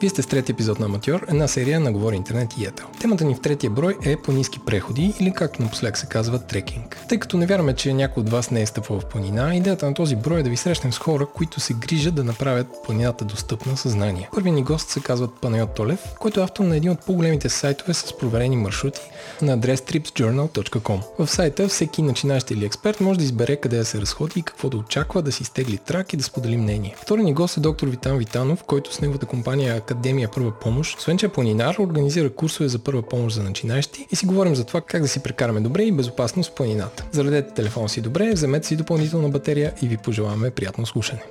Вие 0.00 0.10
сте 0.10 0.22
с 0.22 0.26
трети 0.26 0.52
епизод 0.52 0.80
на 0.80 0.86
Аматьор, 0.86 1.26
една 1.28 1.48
серия 1.48 1.80
на 1.80 1.92
Говори 1.92 2.16
Интернет 2.16 2.58
и 2.58 2.64
Етел. 2.64 2.86
Темата 3.00 3.24
ни 3.24 3.34
в 3.34 3.40
третия 3.40 3.70
брой 3.70 3.96
е 4.04 4.16
по-низки 4.16 4.58
преходи 4.66 5.14
или 5.20 5.32
както 5.32 5.62
напоследък 5.62 5.98
се 5.98 6.06
казва 6.06 6.38
трекинг. 6.38 7.04
Тъй 7.08 7.18
като 7.18 7.36
не 7.36 7.46
вярваме, 7.46 7.74
че 7.74 7.94
някой 7.94 8.20
от 8.20 8.30
вас 8.30 8.50
не 8.50 8.62
е 8.62 8.66
стъпвал 8.66 9.00
в 9.00 9.04
планина, 9.04 9.54
идеята 9.54 9.86
на 9.86 9.94
този 9.94 10.16
брой 10.16 10.40
е 10.40 10.42
да 10.42 10.50
ви 10.50 10.56
срещнем 10.56 10.92
с 10.92 10.98
хора, 10.98 11.26
които 11.26 11.60
се 11.60 11.74
грижат 11.74 12.14
да 12.14 12.24
направят 12.24 12.66
планината 12.84 13.24
достъпна 13.24 13.76
съзнание. 13.76 14.28
Първият 14.34 14.54
ни 14.54 14.62
гост 14.62 14.88
се 14.88 15.00
казва 15.00 15.28
Панайот 15.40 15.74
Толев, 15.74 16.00
който 16.20 16.40
е 16.40 16.42
автор 16.42 16.64
на 16.64 16.76
един 16.76 16.90
от 16.90 17.06
по-големите 17.06 17.48
сайтове 17.48 17.94
с 17.94 18.18
проверени 18.18 18.56
маршрути 18.56 19.00
на 19.42 19.52
адрес 19.52 19.80
tripsjournal.com. 19.80 21.00
В 21.18 21.26
сайта 21.30 21.68
всеки 21.68 22.02
начинащ 22.02 22.50
или 22.50 22.64
експерт 22.64 23.00
може 23.00 23.18
да 23.18 23.24
избере 23.24 23.56
къде 23.56 23.76
да 23.76 23.84
се 23.84 24.00
разходи 24.00 24.40
и 24.40 24.42
какво 24.42 24.68
да 24.68 24.76
очаква, 24.76 25.22
да 25.22 25.32
си 25.32 25.44
стегли 25.44 25.76
трак 25.76 26.12
и 26.12 26.16
да 26.16 26.24
сподели 26.24 26.56
мнение. 26.56 26.94
Втори 27.02 27.22
ни 27.22 27.34
гост 27.34 27.56
е 27.56 27.60
доктор 27.60 27.88
Витан 27.88 28.18
Витанов, 28.18 28.64
който 28.64 28.94
с 28.94 29.00
неговата 29.00 29.26
компания 29.26 29.80
Академия 29.90 30.30
Първа 30.30 30.50
помощ, 30.50 30.98
освен 30.98 31.18
че 31.18 31.26
е 31.26 31.28
планинар, 31.28 31.76
организира 31.78 32.34
курсове 32.34 32.68
за 32.68 32.78
първа 32.78 33.02
помощ 33.02 33.36
за 33.36 33.42
начинаещи 33.42 34.06
и 34.10 34.16
си 34.16 34.26
говорим 34.26 34.54
за 34.54 34.64
това 34.64 34.80
как 34.80 35.02
да 35.02 35.08
си 35.08 35.22
прекараме 35.22 35.60
добре 35.60 35.82
и 35.82 35.92
безопасно 35.92 36.44
с 36.44 36.54
планината. 36.54 37.04
Заредете 37.12 37.54
телефон 37.54 37.88
си 37.88 38.00
добре, 38.00 38.32
вземете 38.32 38.66
си 38.66 38.76
допълнителна 38.76 39.28
батерия 39.28 39.74
и 39.82 39.88
ви 39.88 39.96
пожелаваме 39.96 40.50
приятно 40.50 40.86
слушане. 40.86 41.22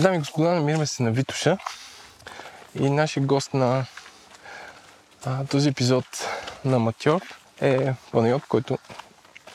Дами 0.00 0.16
и 0.16 0.18
господа, 0.18 0.50
намираме 0.50 0.86
се 0.86 1.02
на 1.02 1.10
Витуша 1.10 1.58
и 2.80 2.90
нашия 2.90 3.22
гост 3.22 3.54
на 3.54 3.86
а, 5.24 5.44
този 5.44 5.68
епизод 5.68 6.04
на 6.64 6.78
Матьор 6.78 7.20
е 7.60 7.92
Панайот, 8.12 8.42
който 8.48 8.78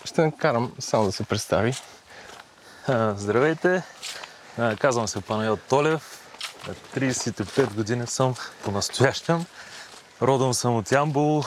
ще 0.06 0.22
накарам 0.22 0.72
само 0.80 1.06
да 1.06 1.12
се 1.12 1.24
представи. 1.24 1.74
Здравейте, 3.16 3.84
казвам 4.80 5.08
се 5.08 5.22
Панайот 5.22 5.60
Толев, 5.70 6.19
35 6.96 7.74
години 7.74 8.08
съм 8.08 8.36
по-настоящем. 8.64 9.46
Родом 10.22 10.54
съм 10.54 10.76
от 10.76 10.92
Ямбул, 10.92 11.44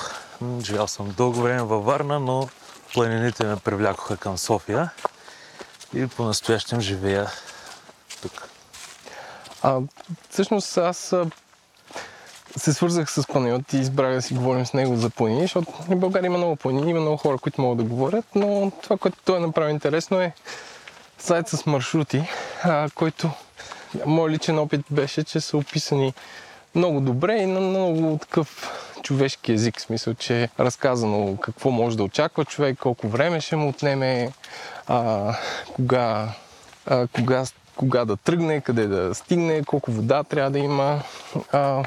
живял 0.62 0.88
съм 0.88 1.14
дълго 1.16 1.42
време 1.42 1.62
във 1.62 1.84
Варна, 1.84 2.20
но 2.20 2.48
планините 2.94 3.46
ме 3.46 3.56
привлякоха 3.56 4.16
към 4.16 4.38
София 4.38 4.90
и 5.94 6.06
по-настоящем 6.06 6.80
живея 6.80 7.30
тук. 8.22 8.48
А, 9.62 9.80
всъщност 10.30 10.78
аз 10.78 11.14
се 12.56 12.72
свързах 12.72 13.10
с 13.10 13.26
Панайот 13.26 13.72
и 13.72 13.76
избрах 13.76 14.14
да 14.14 14.22
си 14.22 14.34
говорим 14.34 14.66
с 14.66 14.72
него 14.72 14.96
за 14.96 15.10
планини, 15.10 15.42
защото 15.42 15.72
в 15.72 15.96
България 15.96 16.26
има 16.26 16.38
много 16.38 16.56
планини, 16.56 16.90
има 16.90 17.00
много 17.00 17.16
хора, 17.16 17.38
които 17.38 17.60
могат 17.60 17.78
да 17.78 17.84
говорят, 17.84 18.24
но 18.34 18.72
това, 18.82 18.96
което 18.96 19.18
той 19.24 19.36
е 19.36 19.40
направи 19.40 19.70
интересно 19.70 20.20
е 20.20 20.32
сайт 21.18 21.48
с 21.48 21.66
маршрути, 21.66 22.28
а, 22.62 22.88
който 22.94 23.30
Моят 24.06 24.32
личен 24.32 24.58
опит 24.58 24.80
беше, 24.90 25.24
че 25.24 25.40
са 25.40 25.56
описани 25.56 26.14
много 26.74 27.00
добре 27.00 27.36
и 27.36 27.46
на 27.46 27.60
много 27.60 28.18
такъв 28.20 28.72
човешки 29.02 29.52
език, 29.52 29.78
в 29.78 29.82
смисъл, 29.82 30.14
че 30.14 30.42
е 30.42 30.48
разказано 30.60 31.36
какво 31.36 31.70
може 31.70 31.96
да 31.96 32.02
очаква 32.02 32.44
човек, 32.44 32.78
колко 32.78 33.08
време 33.08 33.40
ще 33.40 33.56
му 33.56 33.68
отнеме, 33.68 34.32
а, 34.86 35.34
кога, 35.74 36.28
а, 36.86 37.06
кога, 37.06 37.44
кога 37.76 38.04
да 38.04 38.16
тръгне, 38.16 38.60
къде 38.60 38.86
да 38.86 39.14
стигне, 39.14 39.64
колко 39.64 39.92
вода 39.92 40.24
трябва 40.24 40.50
да 40.50 40.58
има. 40.58 41.02
А, 41.52 41.84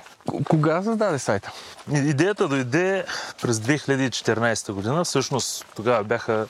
кога 0.50 0.84
създаде 0.84 1.20
сайта? 1.20 1.52
Идеята 1.92 2.48
дойде 2.48 3.06
през 3.42 3.58
2014 3.58 4.72
година. 4.72 5.04
Всъщност 5.04 5.66
тогава 5.76 6.04
бяха, 6.04 6.48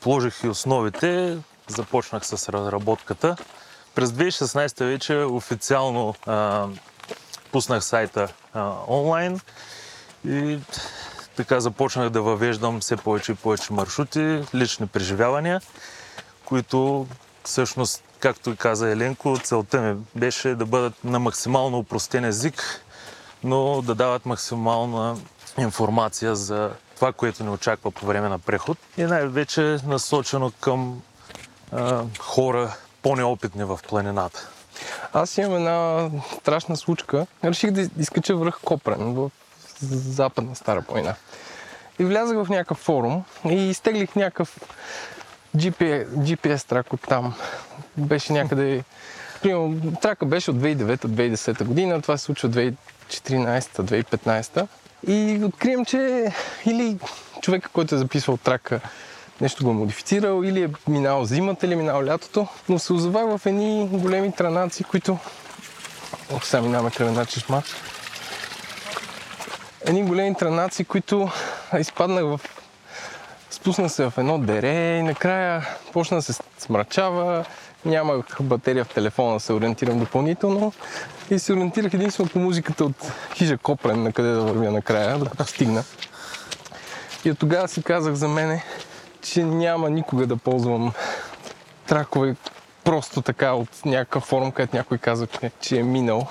положих 0.00 0.44
и 0.44 0.48
основите, 0.48 1.38
започнах 1.68 2.26
с 2.26 2.48
разработката. 2.48 3.36
През 3.96 4.10
2016 4.10 4.84
вече 4.84 5.16
официално 5.16 6.14
а, 6.26 6.66
пуснах 7.52 7.84
сайта 7.84 8.28
а, 8.54 8.72
онлайн 8.88 9.40
и 10.28 10.58
така 11.36 11.60
започнах 11.60 12.10
да 12.10 12.22
въвеждам 12.22 12.80
все 12.80 12.96
повече 12.96 13.32
и 13.32 13.34
повече 13.34 13.72
маршрути, 13.72 14.42
лични 14.54 14.86
преживявания, 14.86 15.60
които 16.44 17.06
всъщност, 17.44 18.02
както 18.20 18.50
и 18.50 18.56
каза 18.56 18.90
Еленко, 18.90 19.38
целта 19.42 19.80
ми 19.80 19.96
беше 20.16 20.54
да 20.54 20.66
бъдат 20.66 21.04
на 21.04 21.18
максимално 21.18 21.78
упростен 21.78 22.24
език, 22.24 22.84
но 23.44 23.82
да 23.82 23.94
дават 23.94 24.26
максимална 24.26 25.16
информация 25.58 26.36
за 26.36 26.70
това, 26.96 27.12
което 27.12 27.44
ни 27.44 27.50
очаква 27.50 27.90
по 27.90 28.06
време 28.06 28.28
на 28.28 28.38
преход. 28.38 28.78
И 28.96 29.02
най-вече 29.02 29.78
насочено 29.86 30.52
към 30.60 31.02
а, 31.72 32.04
хора, 32.18 32.76
по-неопитни 33.06 33.64
в 33.64 33.80
планината? 33.88 34.48
Аз 35.12 35.38
имам 35.38 35.56
една 35.56 36.10
страшна 36.38 36.76
случка. 36.76 37.26
Реших 37.44 37.70
да 37.70 37.88
изкача 37.98 38.36
връх 38.36 38.60
Копрен 38.64 39.14
в 39.14 39.30
западна 39.82 40.56
Стара 40.56 40.82
планина. 40.82 41.14
И 41.98 42.04
влязах 42.04 42.44
в 42.44 42.48
някакъв 42.48 42.78
форум 42.78 43.24
и 43.44 43.54
изтеглих 43.54 44.16
някакъв 44.16 44.60
GPS, 45.56 46.08
GPS 46.08 46.68
трак 46.68 46.92
от 46.92 47.00
там. 47.00 47.34
Беше 47.96 48.32
някъде... 48.32 48.84
Примерно, 49.42 49.92
трака 50.02 50.26
беше 50.26 50.50
от 50.50 50.56
2009-2010 50.56 51.64
година, 51.64 52.02
това 52.02 52.16
се 52.16 52.24
случва 52.24 52.48
2014-2015. 52.48 54.66
И 55.06 55.40
открием, 55.44 55.84
че 55.84 56.32
или 56.66 56.98
човека, 57.40 57.68
който 57.68 57.94
е 57.94 57.98
записвал 57.98 58.36
трака, 58.36 58.80
нещо 59.40 59.64
го 59.64 59.70
е 59.70 59.74
модифицирал 59.74 60.42
или 60.44 60.62
е 60.62 60.68
минал 60.88 61.24
зимата 61.24 61.66
или 61.66 61.72
е 61.72 61.76
минал 61.76 62.04
лятото, 62.04 62.46
но 62.68 62.78
се 62.78 62.92
озовах 62.92 63.38
в 63.38 63.46
едни 63.46 63.88
големи 63.92 64.32
транаци, 64.32 64.84
които... 64.84 65.18
Ох, 66.32 66.44
сега 66.44 66.62
минаваме 66.62 66.90
край 66.90 67.26
чешма. 67.26 67.62
Едни 69.86 70.04
големи 70.04 70.34
транаци, 70.34 70.84
които 70.84 71.30
изпаднах 71.78 72.24
в... 72.24 72.40
Спуснах 73.50 73.92
се 73.92 74.10
в 74.10 74.12
едно 74.18 74.38
дере 74.38 74.98
и 74.98 75.02
накрая 75.02 75.68
почна 75.92 76.16
да 76.16 76.22
се 76.22 76.34
смрачава, 76.58 77.44
нямах 77.84 78.26
батерия 78.40 78.84
в 78.84 78.88
телефона 78.88 79.34
да 79.34 79.40
се 79.40 79.52
ориентирам 79.52 79.98
допълнително 79.98 80.72
и 81.30 81.38
се 81.38 81.52
ориентирах 81.52 81.94
единствено 81.94 82.30
по 82.30 82.38
музиката 82.38 82.84
от 82.84 83.12
Хижа 83.34 83.58
Копрен, 83.58 84.02
на 84.02 84.12
къде 84.12 84.28
да 84.28 84.40
вървя 84.40 84.70
накрая, 84.70 85.18
докато 85.18 85.44
стигна. 85.44 85.84
И 87.24 87.30
от 87.30 87.38
тогава 87.38 87.68
си 87.68 87.82
казах 87.82 88.14
за 88.14 88.28
мене, 88.28 88.64
че 89.26 89.44
няма 89.44 89.90
никога 89.90 90.26
да 90.26 90.36
ползвам 90.36 90.92
тракове 91.86 92.36
просто 92.84 93.22
така 93.22 93.52
от 93.52 93.84
някакъв 93.84 94.24
форум, 94.24 94.52
където 94.52 94.76
някой 94.76 94.98
казва, 94.98 95.26
че, 95.26 95.50
че 95.60 95.78
е 95.78 95.82
минал. 95.82 96.26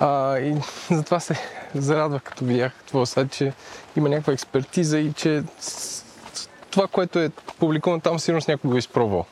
А, 0.00 0.38
и 0.38 0.56
затова 0.90 1.20
се 1.20 1.36
зарадвах, 1.74 2.22
като 2.22 2.44
видях 2.44 2.72
това 2.86 3.06
сайт, 3.06 3.32
че 3.32 3.52
има 3.96 4.08
някаква 4.08 4.32
експертиза 4.32 4.98
и 4.98 5.12
че 5.12 5.42
това, 6.70 6.86
което 6.86 7.18
е 7.18 7.30
публикувано 7.58 8.00
там, 8.00 8.18
сигурно 8.18 8.42
някой 8.48 8.70
го 8.70 8.76
е 8.76 8.78
изпробвал. 8.78 9.26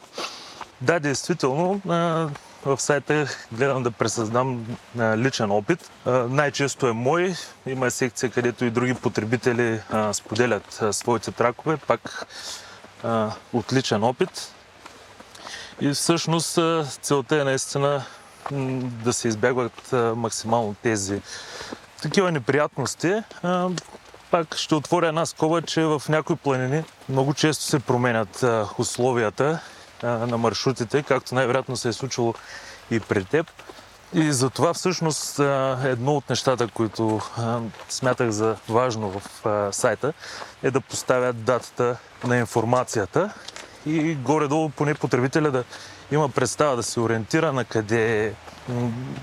Да, 0.81 1.01
действително. 1.01 1.81
В 2.65 2.81
сайта 2.81 3.27
гледам 3.53 3.83
да 3.83 3.91
пресъздам 3.91 4.67
личен 4.99 5.51
опит. 5.51 5.91
Най-често 6.07 6.87
е 6.87 6.93
мой. 6.93 7.35
Има 7.67 7.91
секция, 7.91 8.31
където 8.31 8.65
и 8.65 8.71
други 8.71 8.95
потребители 8.95 9.81
споделят 10.13 10.83
своите 10.91 11.33
тракове. 11.33 11.77
Пак 11.77 12.27
а, 13.03 13.31
отличен 13.53 14.05
опит. 14.05 14.55
И 15.81 15.91
всъщност 15.91 16.59
целта 17.03 17.41
е 17.41 17.45
наистина 17.45 18.05
да 18.83 19.13
се 19.13 19.29
избягват 19.29 19.93
максимално 20.17 20.75
тези 20.83 21.23
такива 22.03 22.33
неприятности. 22.33 23.23
Пак 24.31 24.57
ще 24.57 24.75
отворя 24.75 25.09
една 25.09 25.27
скоба, 25.27 25.63
че 25.63 25.85
в 25.85 26.03
някои 26.09 26.37
планини 26.37 26.85
много 27.09 27.35
често 27.35 27.65
се 27.65 27.79
променят 27.79 28.45
условията 28.79 29.59
на 30.03 30.39
маршрутите, 30.39 31.03
както 31.03 31.35
най-вероятно 31.35 31.77
се 31.77 31.89
е 31.89 31.93
случило 31.93 32.35
и 32.91 33.01
при 33.01 33.25
теб. 33.25 33.47
И 34.15 34.33
затова 34.33 34.75
всъщност 34.75 35.39
едно 35.85 36.13
от 36.17 36.31
нещата, 36.31 36.69
които 36.69 37.21
смятах 37.89 38.31
за 38.31 38.57
важно 38.69 39.11
в 39.11 39.73
сайта, 39.73 40.13
е 40.63 40.71
да 40.71 40.81
поставя 40.81 41.33
датата 41.33 41.97
на 42.25 42.37
информацията 42.37 43.33
и 43.87 44.15
горе-долу 44.15 44.69
поне 44.69 44.95
потребителя 44.95 45.51
да 45.51 45.65
има 46.13 46.29
представа 46.29 46.77
да 46.77 46.83
се 46.83 47.01
ориентира 47.01 47.53
на 47.53 47.65
къде, 47.65 48.35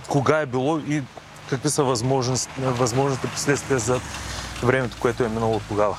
кога 0.10 0.40
е 0.40 0.46
било 0.46 0.78
и 0.80 1.04
какви 1.50 1.70
са 1.70 1.84
възможните 2.58 3.28
последствия 3.34 3.80
за 3.80 4.00
времето, 4.64 4.98
което 5.00 5.24
е 5.24 5.30
минало 5.30 5.62
тогава 5.68 5.98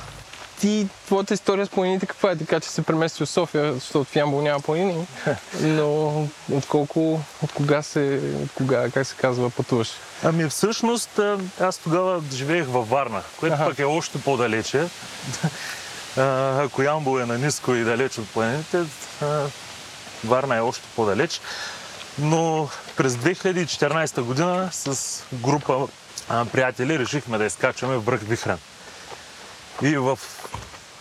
ти, 0.61 0.89
твоята 1.07 1.35
история 1.35 1.67
с 1.67 1.69
планините 1.69 2.07
каква 2.07 2.31
е? 2.31 2.37
Така 2.37 2.61
че 2.61 2.69
се 2.69 2.83
премести 2.83 3.25
в 3.25 3.29
София, 3.29 3.73
защото 3.73 4.05
в 4.05 4.17
Ямбол 4.17 4.43
няма 4.43 4.61
планини. 4.61 5.07
Но 5.61 6.09
от 6.53 6.67
колко, 6.69 7.21
от 7.43 7.53
кога 7.53 7.83
се, 7.83 8.21
от 8.43 8.51
кога, 8.55 8.91
как 8.91 9.07
се 9.07 9.15
казва, 9.17 9.51
пътуваш? 9.51 9.89
Ами 10.25 10.49
всъщност 10.49 11.21
аз 11.61 11.79
тогава 11.79 12.23
живеех 12.33 12.67
във 12.69 12.89
Варна, 12.89 13.23
което 13.41 13.55
ага. 13.55 13.65
пък 13.65 13.79
е 13.79 13.85
още 13.85 14.19
по-далече. 14.19 14.87
Ако 16.17 16.83
Ямбол 16.83 17.21
е 17.21 17.27
на 17.27 17.39
ниско 17.39 17.75
и 17.75 17.85
далеч 17.85 18.19
от 18.19 18.29
планините, 18.29 18.83
Варна 20.25 20.57
е 20.57 20.61
още 20.61 20.85
по-далеч. 20.97 21.41
Но 22.19 22.69
през 22.97 23.12
2014 23.12 24.21
година 24.21 24.69
с 24.73 25.23
група 25.33 25.89
приятели 26.53 26.99
решихме 26.99 27.39
да 27.39 27.45
изкачваме 27.45 27.97
връх 27.97 28.21
Вихрен. 28.21 28.59
И 29.82 29.97
в 29.97 30.19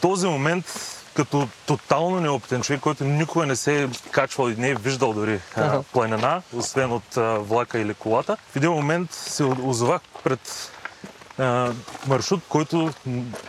този 0.01 0.27
момент, 0.27 0.65
като 1.13 1.47
тотално 1.65 2.21
неопитен 2.21 2.61
човек, 2.61 2.81
който 2.81 3.03
никога 3.03 3.45
не 3.45 3.55
се 3.55 3.83
е 3.83 3.89
качвал 4.11 4.49
и 4.49 4.55
не 4.55 4.69
е 4.69 4.75
виждал 4.75 5.13
дори 5.13 5.39
а, 5.55 5.83
планина, 5.83 6.41
освен 6.53 6.91
от 6.91 7.17
а, 7.17 7.37
влака 7.39 7.79
или 7.79 7.93
колата, 7.93 8.37
в 8.51 8.55
един 8.55 8.71
момент 8.71 9.13
се 9.13 9.43
озовах 9.43 10.01
пред 10.23 10.71
а, 11.37 11.71
маршрут, 12.07 12.41
който 12.49 12.93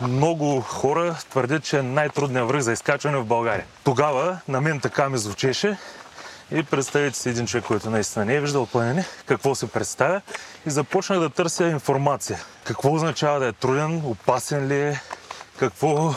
много 0.00 0.61
хора 0.61 1.17
твърдят, 1.31 1.65
че 1.65 1.79
е 1.79 1.83
най-трудният 1.83 2.49
връх 2.49 2.61
за 2.61 2.73
изкачване 2.73 3.19
в 3.19 3.25
България. 3.25 3.65
Тогава 3.85 4.38
на 4.49 4.61
мен 4.61 4.81
така 4.81 5.09
ми 5.09 5.19
звучеше 5.19 5.79
и 6.53 6.62
представете 6.62 7.19
си 7.19 7.29
един 7.29 7.47
човек, 7.47 7.65
който 7.65 7.91
наистина 7.91 8.25
не 8.25 8.35
е 8.35 8.41
виждал 8.41 8.67
планини, 8.67 9.05
какво 9.26 9.55
се 9.55 9.67
представя 9.67 10.21
и 10.67 10.71
започнах 10.71 11.19
да 11.19 11.31
търся 11.31 11.65
информация. 11.65 12.38
Какво 12.65 12.94
означава 12.94 13.41
да 13.41 13.47
е 13.47 13.53
труден, 13.53 14.03
опасен 14.05 14.67
ли 14.67 14.81
е, 14.81 15.00
какво 15.61 16.15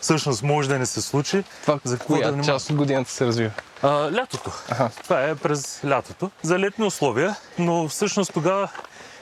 всъщност 0.00 0.42
може 0.42 0.68
да 0.68 0.78
не 0.78 0.86
се 0.86 1.02
случи. 1.02 1.44
Това 1.62 1.78
за 1.84 1.98
коя 1.98 2.30
да 2.30 2.44
част 2.44 2.70
от 2.70 2.76
годината 2.76 3.10
се 3.10 3.26
развива? 3.26 3.50
А, 3.82 3.88
лятото. 3.88 4.52
Аха. 4.68 4.90
Това 5.02 5.22
е 5.22 5.34
през 5.34 5.80
лятото. 5.84 6.30
За 6.42 6.58
летни 6.58 6.84
условия, 6.84 7.36
но 7.58 7.88
всъщност 7.88 8.32
тогава 8.32 8.68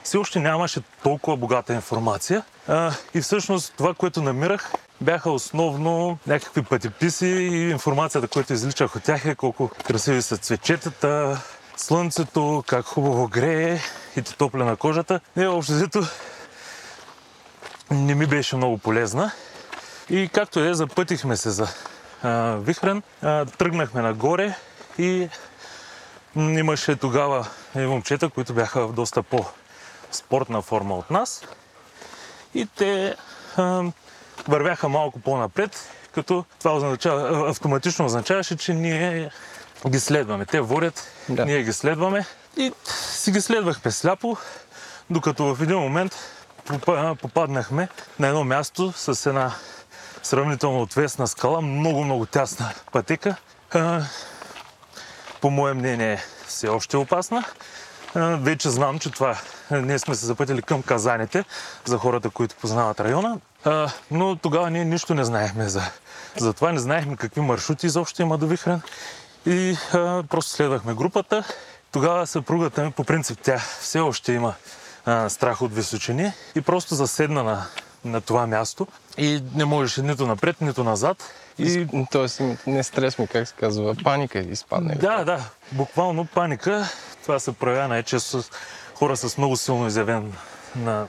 все 0.03 0.17
още 0.17 0.41
нямаше 0.41 0.81
толкова 1.03 1.37
богата 1.37 1.75
информация. 1.75 2.43
А, 2.69 2.93
и 3.15 3.21
всъщност 3.21 3.75
това, 3.77 3.95
което 3.95 4.23
намирах, 4.23 4.73
бяха 5.01 5.31
основно 5.31 6.19
някакви 6.27 6.63
пътеписи 6.63 7.27
и 7.27 7.71
информацията, 7.71 8.29
която 8.29 8.53
изличах 8.53 8.97
от 8.97 9.03
тях 9.03 9.25
е 9.25 9.35
колко 9.35 9.71
красиви 9.87 10.23
са 10.23 10.37
цветчетата, 10.37 11.41
слънцето, 11.77 12.65
как 12.67 12.85
хубаво 12.85 13.29
грее 13.29 13.79
и 14.17 14.23
те 14.23 14.37
топля 14.37 14.65
на 14.65 14.77
кожата. 14.77 15.21
Не, 15.37 15.49
общо 15.49 15.73
взето 15.73 16.03
не 17.91 18.15
ми 18.15 18.27
беше 18.27 18.57
много 18.57 18.79
полезна. 18.79 19.31
И 20.11 20.31
както 20.33 20.61
е, 20.61 20.75
запътихме 20.75 21.37
се 21.37 21.51
за 21.51 21.69
а, 22.23 22.57
Вихрен, 22.57 23.03
а, 23.23 23.45
тръгнахме 23.45 24.03
нагоре 24.03 24.55
и 24.99 25.29
имаше 26.37 26.97
тогава 26.97 27.47
момчета, 27.75 28.29
които 28.29 28.55
бяха 28.55 28.87
в 28.87 28.93
доста 28.93 29.23
по-спортна 29.23 30.63
форма 30.63 30.97
от 30.97 31.11
нас. 31.11 31.43
И 32.55 32.67
те 32.67 33.17
а, 33.57 33.83
вървяха 34.49 34.89
малко 34.89 35.21
по-напред, 35.21 35.89
като 36.13 36.45
това 36.59 36.77
означава, 36.77 37.51
автоматично 37.51 38.05
означаваше, 38.05 38.57
че 38.57 38.75
ние 38.75 39.31
ги 39.89 40.01
следваме. 40.01 40.45
Те 40.45 40.61
водят, 40.61 41.09
да. 41.29 41.45
ние 41.45 41.63
ги 41.63 41.73
следваме 41.73 42.27
и 42.57 42.73
си 42.85 43.33
ги 43.33 43.41
следвахме 43.41 43.91
сляпо, 43.91 44.37
докато 45.11 45.55
в 45.55 45.63
един 45.63 45.79
момент 45.79 46.17
попаднахме 47.23 47.89
на 48.19 48.29
едно 48.29 48.45
място 48.45 48.93
с 48.97 49.27
една 49.29 49.55
сравнително 50.23 50.83
отвесна 50.83 51.29
скала, 51.29 51.61
много-много 51.61 52.27
тясна 52.27 52.73
пътека. 52.93 53.37
По 55.41 55.51
мое 55.51 55.75
мнение 55.75 56.23
все 56.47 56.69
още 56.69 56.97
опасна. 56.97 57.45
Вече 58.17 58.71
знам, 58.71 58.99
че 58.99 59.11
това 59.11 59.39
ние 59.71 59.99
сме 59.99 60.15
се 60.15 60.27
запътили 60.27 60.63
към 60.63 60.83
казаните 60.83 61.45
за 61.85 61.99
хората, 61.99 62.31
които 62.31 62.57
познават 62.57 63.01
района. 63.01 63.39
Но 64.11 64.37
тогава 64.37 64.71
ние 64.71 64.85
нищо 64.85 65.15
не 65.15 65.25
знаехме 65.25 65.69
за, 65.69 65.83
за 66.37 66.53
това. 66.53 66.73
Не 66.73 66.79
знаехме 66.79 67.17
какви 67.17 67.41
маршрути 67.41 67.87
изобщо 67.87 68.23
има 68.23 68.39
до 68.39 68.47
Вихрен. 68.47 68.83
И 69.47 69.77
просто 70.29 70.51
следвахме 70.51 70.95
групата. 70.95 71.45
Тогава 71.93 72.27
съпругата 72.27 72.85
ми, 72.85 72.91
по 72.91 73.05
принцип, 73.05 73.39
тя 73.43 73.59
все 73.59 74.01
още 74.01 74.33
има 74.33 74.55
а, 75.05 75.29
страх 75.29 75.63
от 75.63 75.75
височини 75.75 76.33
и 76.55 76.61
просто 76.61 76.95
заседна 76.95 77.43
на, 77.43 77.67
на 78.05 78.21
това 78.21 78.47
място 78.47 78.87
и 79.19 79.43
не 79.55 79.65
можеше 79.65 80.03
нито 80.03 80.27
напред, 80.27 80.61
нито 80.61 80.85
назад. 80.85 81.25
И... 81.59 81.87
Тоест 82.11 82.41
не 82.67 82.83
стрес 82.83 83.19
ми, 83.19 83.27
как 83.27 83.49
се 83.49 83.55
казва, 83.55 83.95
паника 84.05 84.39
изпадне. 84.39 84.95
Да, 84.95 85.25
да, 85.25 85.45
буквално 85.73 86.25
паника. 86.25 86.89
Това 87.23 87.39
се 87.39 87.53
проявява 87.53 87.89
най-често 87.89 88.43
с 88.43 88.51
хора 88.95 89.17
с 89.17 89.39
много 89.39 89.57
силно 89.57 89.87
изявен 89.87 90.33
на 90.77 91.07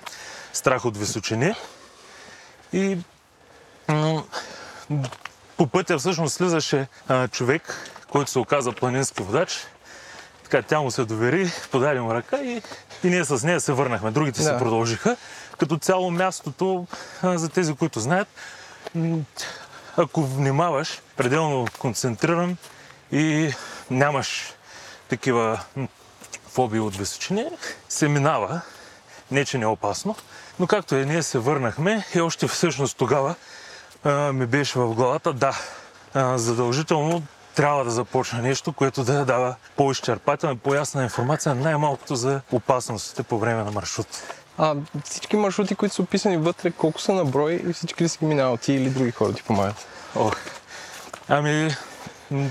страх 0.54 0.86
от 0.86 0.98
височини. 0.98 1.54
И 2.74 2.98
по 5.58 5.68
пътя 5.68 5.98
всъщност 5.98 6.36
слизаше 6.36 6.88
а, 7.08 7.28
човек, 7.28 7.92
който 8.10 8.32
се 8.32 8.40
оказа 8.40 8.72
планински 8.72 9.24
водач. 9.24 9.68
Така 10.44 10.62
тя 10.62 10.80
му 10.80 10.92
се 10.92 11.06
довери, 11.06 11.52
подаде 11.72 12.02
му 12.02 12.14
ръка 12.14 12.44
и, 12.44 12.62
и 13.06 13.10
ние 13.10 13.26
с 13.26 13.44
нея 13.44 13.62
се 13.62 13.74
върнахме. 13.74 14.12
Другите 14.12 14.42
да. 14.42 14.46
се 14.46 14.58
продължиха. 14.58 15.18
Като 15.58 15.78
цяло 15.78 16.12
мястото, 16.12 16.88
за 17.24 17.50
тези, 17.50 17.76
които 17.76 18.00
знаят, 18.00 18.28
ако 19.98 20.24
внимаваш, 20.24 21.02
пределно 21.16 21.68
концентриран 21.80 22.58
и 23.12 23.54
нямаш 23.92 24.54
такива 25.10 25.60
фобии 26.50 26.80
от 26.80 26.96
височини, 26.96 27.46
се 27.90 28.08
минава. 28.08 28.62
Не, 29.32 29.46
че 29.46 29.58
не 29.58 29.64
е 29.64 29.68
опасно. 29.68 30.16
Но 30.60 30.68
както 30.68 30.96
е, 30.96 31.06
ние 31.06 31.24
се 31.24 31.40
върнахме 31.40 32.06
и 32.16 32.22
още 32.22 32.48
всъщност 32.48 32.98
тогава 32.98 33.36
а, 34.04 34.34
ми 34.34 34.46
беше 34.46 34.80
в 34.80 34.94
главата, 34.94 35.34
да, 35.34 35.60
а, 36.14 36.38
задължително 36.38 37.24
трябва 37.56 37.84
да 37.84 37.92
започне 37.92 38.42
нещо, 38.42 38.74
което 38.74 39.04
да 39.04 39.26
дава 39.26 39.56
по-изчерпателна, 39.76 40.56
по-ясна 40.56 41.04
информация, 41.04 41.56
най-малкото 41.56 42.16
за 42.16 42.42
опасностите 42.52 43.24
по 43.24 43.40
време 43.40 43.64
на 43.64 43.72
маршрут. 43.72 44.08
А 44.58 44.76
всички 45.04 45.36
маршрути, 45.36 45.76
които 45.76 45.96
са 45.96 46.02
описани 46.02 46.38
вътре, 46.38 46.72
колко 46.72 47.02
са 47.02 47.14
на 47.14 47.26
брой 47.26 47.54
и 47.54 47.74
всички 47.74 48.04
ли 48.04 48.10
си 48.10 48.18
ги 48.20 48.26
минават? 48.26 48.62
Ти 48.62 48.74
или 48.74 48.90
други 48.90 49.12
хора 49.12 49.34
ти 49.34 49.44
помагат? 49.44 49.88
Ох, 50.16 50.36
ами, 51.28 51.76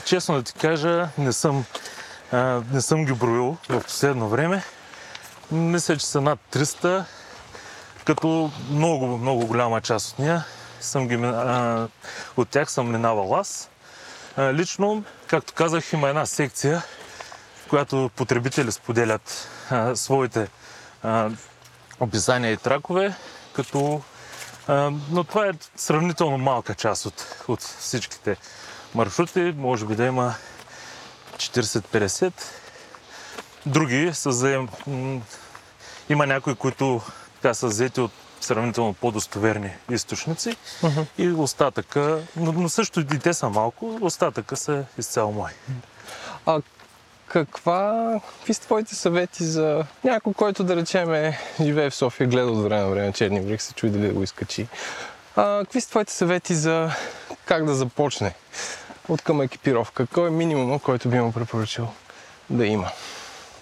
честно 0.04 0.34
да 0.34 0.42
ти 0.42 0.52
кажа, 0.52 1.08
не 1.18 1.32
съм, 1.32 1.64
а, 2.32 2.62
не 2.72 2.80
съм 2.80 3.04
ги 3.04 3.12
броил 3.12 3.56
в 3.68 3.80
последно 3.80 4.28
време. 4.28 4.62
Мисля, 5.52 5.96
че 5.96 6.06
са 6.06 6.20
над 6.20 6.38
300, 6.52 7.04
като 8.04 8.50
много, 8.70 9.06
много 9.06 9.46
голяма 9.46 9.80
част 9.80 10.12
от 10.12 10.18
нея 10.18 10.44
съм 10.84 11.08
ги, 11.08 11.14
а, 11.14 11.88
от 12.36 12.48
тях 12.48 12.70
съм 12.70 12.92
минавал 12.92 13.36
аз. 13.36 13.70
Лично, 14.38 15.04
както 15.26 15.52
казах, 15.54 15.92
има 15.92 16.08
една 16.08 16.26
секция, 16.26 16.82
в 17.64 17.68
която 17.68 18.10
потребители 18.16 18.72
споделят 18.72 19.48
своите 19.94 20.48
описания 22.00 22.52
и 22.52 22.56
тракове, 22.56 23.14
като 23.52 24.02
но 25.10 25.24
това 25.24 25.46
е 25.46 25.52
сравнително 25.76 26.38
малка 26.38 26.74
част 26.74 27.06
от, 27.06 27.44
от 27.48 27.60
всичките 27.60 28.36
маршрути. 28.94 29.54
Може 29.56 29.86
би 29.86 29.94
да 29.94 30.04
има 30.04 30.34
40-50. 31.36 32.32
Други 33.66 34.10
са 34.14 34.32
заем... 34.32 34.68
Има 36.08 36.26
някои, 36.26 36.54
които 36.54 37.00
така 37.34 37.54
са 37.54 37.66
взети 37.66 38.00
от 38.00 38.12
сравнително 38.44 38.92
по-достоверни 38.94 39.70
източници 39.90 40.56
uh-huh. 40.82 41.06
и 41.18 41.28
остатъка, 41.28 42.20
но, 42.36 42.52
но 42.52 42.68
също 42.68 43.00
и 43.00 43.06
те 43.06 43.34
са 43.34 43.48
малко, 43.48 43.98
остатъка 44.00 44.56
са 44.56 44.84
изцяло 44.98 45.32
мои. 45.32 45.52
А 46.46 46.60
каква, 47.26 48.20
какви 48.38 48.54
са 48.54 48.60
твоите 48.60 48.94
съвети 48.94 49.44
за 49.44 49.84
някой, 50.04 50.32
който 50.32 50.64
да 50.64 50.76
речем 50.76 51.34
живее 51.60 51.90
в 51.90 51.94
София, 51.94 52.26
гледа 52.26 52.50
от 52.50 52.62
време 52.62 52.82
на 52.82 52.90
време 52.90 53.12
черни 53.12 53.40
брик, 53.40 53.62
се 53.62 53.74
чуи 53.74 53.90
дали 53.90 54.06
да 54.06 54.12
го 54.12 54.22
изкачи. 54.22 54.66
А, 55.36 55.60
какви 55.60 55.80
са 55.80 55.88
твоите 55.88 56.12
съвети 56.12 56.54
за 56.54 56.90
как 57.44 57.64
да 57.64 57.74
започне 57.74 58.34
от 59.08 59.22
към 59.22 59.42
екипировка? 59.42 60.06
Кой 60.06 60.28
е 60.28 60.30
минимума, 60.30 60.78
който 60.78 61.08
би 61.08 61.20
му 61.20 61.32
препоръчал 61.32 61.92
да 62.50 62.66
има? 62.66 62.90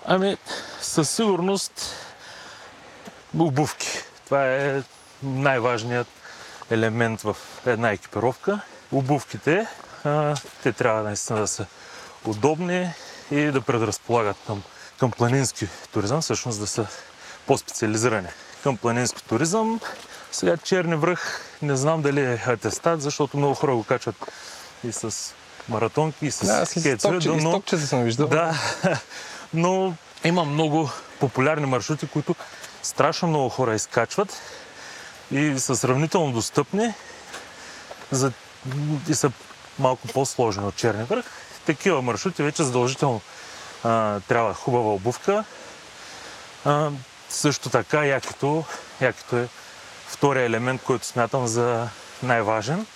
Ами, 0.05 0.37
със 0.81 1.11
сигурност 1.11 1.95
обувки. 3.39 3.89
Това 4.33 4.47
е 4.47 4.83
най-важният 5.23 6.07
елемент 6.71 7.21
в 7.21 7.37
една 7.67 7.91
екипировка. 7.91 8.61
Обувките, 8.93 9.67
те 10.63 10.73
трябва 10.73 11.03
наистина 11.03 11.41
да 11.41 11.47
са 11.47 11.67
удобни 12.25 12.91
и 13.31 13.45
да 13.45 13.61
предразполагат 13.61 14.37
към, 14.47 14.63
към 14.99 15.11
планински 15.11 15.69
туризъм, 15.93 16.21
всъщност 16.21 16.61
да 16.61 16.67
са 16.67 16.87
по-специализирани 17.47 18.29
към 18.63 18.77
планински 18.77 19.25
туризъм. 19.25 19.81
Сега 20.31 20.57
черни 20.57 20.97
връх, 20.97 21.41
не 21.63 21.77
знам 21.77 22.03
дали 22.03 22.21
е 22.21 22.43
атестат, 22.47 23.03
защото 23.03 23.37
много 23.37 23.55
хора 23.55 23.75
го 23.75 23.85
качват 23.85 24.17
и 24.85 24.93
с 24.93 25.35
маратонки, 25.69 26.27
и 26.27 26.31
с 26.31 26.47
да, 26.47 26.83
кетове. 26.83 27.19
Но... 27.27 27.51
Стопчета 27.51 27.87
съм 27.87 28.03
виждал. 28.03 28.29
Да, 28.29 28.55
но 29.55 29.95
има 30.25 30.45
много 30.45 30.91
популярни 31.21 31.67
маршрути, 31.67 32.09
които 32.09 32.35
страшно 32.83 33.29
много 33.29 33.49
хора 33.49 33.75
изкачват 33.75 34.41
и 35.31 35.59
са 35.59 35.77
сравнително 35.77 36.33
достъпни 36.33 36.95
за... 38.11 38.33
и 39.09 39.15
са 39.15 39.31
малко 39.79 40.09
по-сложни 40.09 40.65
от 40.65 40.77
Черни 40.77 41.05
връх. 41.05 41.25
Такива 41.67 42.03
маршрути 42.03 42.43
вече 42.43 42.63
задължително 42.63 43.21
а, 43.85 44.21
трябва 44.21 44.55
хубава 44.55 44.95
обувка. 44.95 45.45
А, 46.65 46.91
също 47.29 47.71
така 47.71 48.05
якито, 48.05 48.65
якито 49.01 49.37
е 49.37 49.49
втория 50.07 50.45
елемент, 50.45 50.83
който 50.83 51.07
смятам 51.07 51.47
за 51.47 51.89
най-важен. 52.23 52.87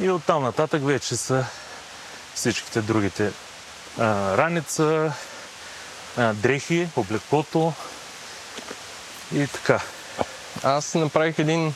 И 0.00 0.10
оттам 0.10 0.42
нататък 0.42 0.84
вече 0.84 1.16
са 1.16 1.44
всичките 2.34 2.82
другите 2.82 3.32
а, 3.98 4.36
раница, 4.36 5.12
а, 6.16 6.32
дрехи, 6.32 6.88
облеклото 6.96 7.72
и 9.34 9.46
така. 9.46 9.80
Аз 10.62 10.94
направих 10.94 11.38
един 11.38 11.74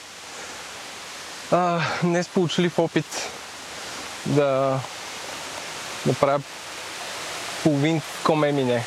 а, 1.50 1.80
несполучлив 2.02 2.78
опит 2.78 3.30
да 4.26 4.80
направя 6.06 6.42
половин 7.62 8.02
комемине. 8.25 8.84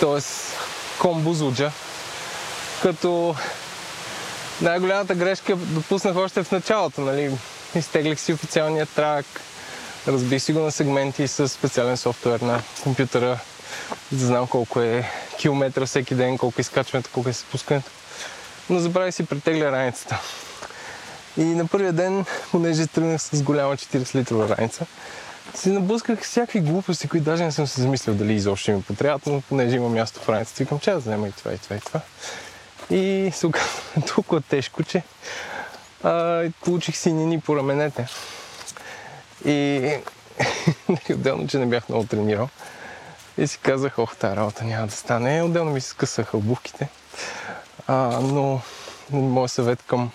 Тоест 0.00 0.56
комбузуджа. 0.98 1.72
Като 2.82 3.34
най-голямата 4.60 5.14
грешка 5.14 5.56
допуснах 5.56 6.16
още 6.16 6.44
в 6.44 6.50
началото. 6.50 7.00
Нали? 7.00 7.30
Изтеглих 7.74 8.20
си 8.20 8.32
официалния 8.32 8.86
трак, 8.86 9.26
разбих 10.08 10.42
си 10.42 10.52
го 10.52 10.60
на 10.60 10.72
сегменти 10.72 11.28
с 11.28 11.48
специален 11.48 11.96
софтуер 11.96 12.40
на 12.40 12.62
компютъра, 12.82 13.38
да 14.12 14.26
знам 14.26 14.46
колко 14.46 14.80
е 14.80 15.10
километра 15.38 15.86
всеки 15.86 16.14
ден, 16.14 16.38
колко 16.38 16.54
е 16.58 16.60
изкачването, 16.60 17.10
колко 17.12 17.28
е 17.28 17.32
спускането. 17.32 17.90
Но 18.70 18.78
забравих 18.78 19.14
си 19.14 19.26
претегля 19.26 19.72
раницата. 19.72 20.18
И 21.36 21.44
на 21.44 21.66
първия 21.66 21.92
ден, 21.92 22.24
понеже 22.50 22.86
тръгнах 22.86 23.22
с 23.22 23.42
голяма 23.42 23.76
40 23.76 24.14
литрова 24.14 24.56
раница, 24.56 24.86
си 25.54 25.70
наблъсках 25.70 26.22
всякакви 26.22 26.60
глупости, 26.60 27.08
които 27.08 27.24
даже 27.24 27.44
не 27.44 27.52
съм 27.52 27.66
се 27.66 27.80
замислил 27.80 28.14
дали 28.14 28.32
изобщо 28.32 28.72
ми 28.72 28.82
потребват, 28.82 29.26
но 29.26 29.40
понеже 29.40 29.76
има 29.76 29.88
място 29.88 30.20
в 30.20 30.28
раницата, 30.28 30.62
викам, 30.64 30.78
че 30.78 30.90
да 30.90 30.98
взема 30.98 31.28
и 31.28 31.32
това, 31.32 31.52
и 31.52 31.58
това, 31.58 31.76
и 31.76 31.80
това. 31.80 32.00
И 32.90 33.30
се 33.34 33.46
оказа 33.46 33.68
толкова 34.14 34.40
тежко, 34.40 34.82
че 34.82 35.02
а, 36.02 36.44
получих 36.64 36.96
синини 36.96 37.40
по 37.40 37.56
раменете. 37.56 38.06
И 39.44 39.90
отделно, 41.10 41.48
че 41.48 41.58
не 41.58 41.66
бях 41.66 41.88
много 41.88 42.06
тренирал. 42.06 42.48
И 43.40 43.46
си 43.46 43.58
казах, 43.58 43.98
ох, 43.98 44.16
тази 44.16 44.36
работа 44.36 44.64
няма 44.64 44.86
да 44.86 44.92
стане. 44.92 45.42
Отделно 45.42 45.70
ми 45.70 45.80
се 45.80 45.88
скъсаха 45.88 46.36
обувките. 46.36 46.88
А, 47.86 48.20
но 48.22 48.60
моят 49.10 49.50
съвет 49.50 49.82
към 49.86 50.10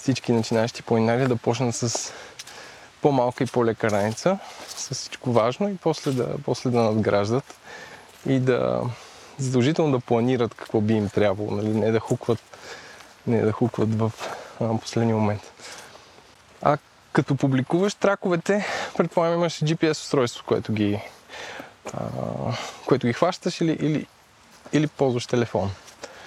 всички 0.00 0.32
начинаещи 0.32 0.82
планинари 0.82 1.22
е 1.22 1.28
да 1.28 1.36
почнат 1.36 1.74
с 1.74 2.12
по-малка 3.02 3.44
и 3.44 3.46
по-лека 3.46 3.90
раница, 3.90 4.38
с 4.68 4.94
всичко 4.94 5.32
важно 5.32 5.68
и 5.68 5.76
после 5.76 6.12
да, 6.12 6.28
после 6.44 6.70
да 6.70 6.82
надграждат 6.82 7.54
и 8.26 8.38
да 8.38 8.82
задължително 9.38 9.92
да 9.92 10.00
планират 10.00 10.54
какво 10.54 10.80
би 10.80 10.94
им 10.94 11.08
трябвало, 11.08 11.50
нали? 11.50 11.68
не 11.68 11.90
да 11.90 12.00
хукват, 12.00 12.38
не 13.26 13.42
да 13.42 13.52
хукват 13.52 13.98
в 13.98 14.12
а, 14.60 14.78
последния 14.78 15.16
момент. 15.16 15.52
А 16.62 16.78
като 17.12 17.36
публикуваш 17.36 17.94
траковете, 17.94 18.66
предполагам 18.96 19.38
имаш 19.38 19.60
GPS 19.60 19.90
устройство, 19.90 20.44
което 20.46 20.72
ги, 20.72 21.00
което 22.86 23.06
ги 23.06 23.12
хващаш 23.12 23.60
или, 23.60 23.72
или, 23.72 24.06
или 24.72 24.86
ползваш 24.86 25.26
телефон. 25.26 25.70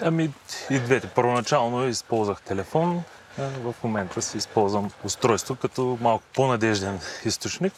Ами 0.02 0.34
и 0.70 0.80
двете. 0.80 1.08
Първоначално 1.08 1.88
използвах 1.88 2.42
телефон, 2.42 3.04
в 3.38 3.74
момента 3.84 4.22
си 4.22 4.38
използвам 4.38 4.92
устройство 5.04 5.56
като 5.56 5.98
малко 6.02 6.24
по-надежден 6.36 7.00
източник. 7.26 7.74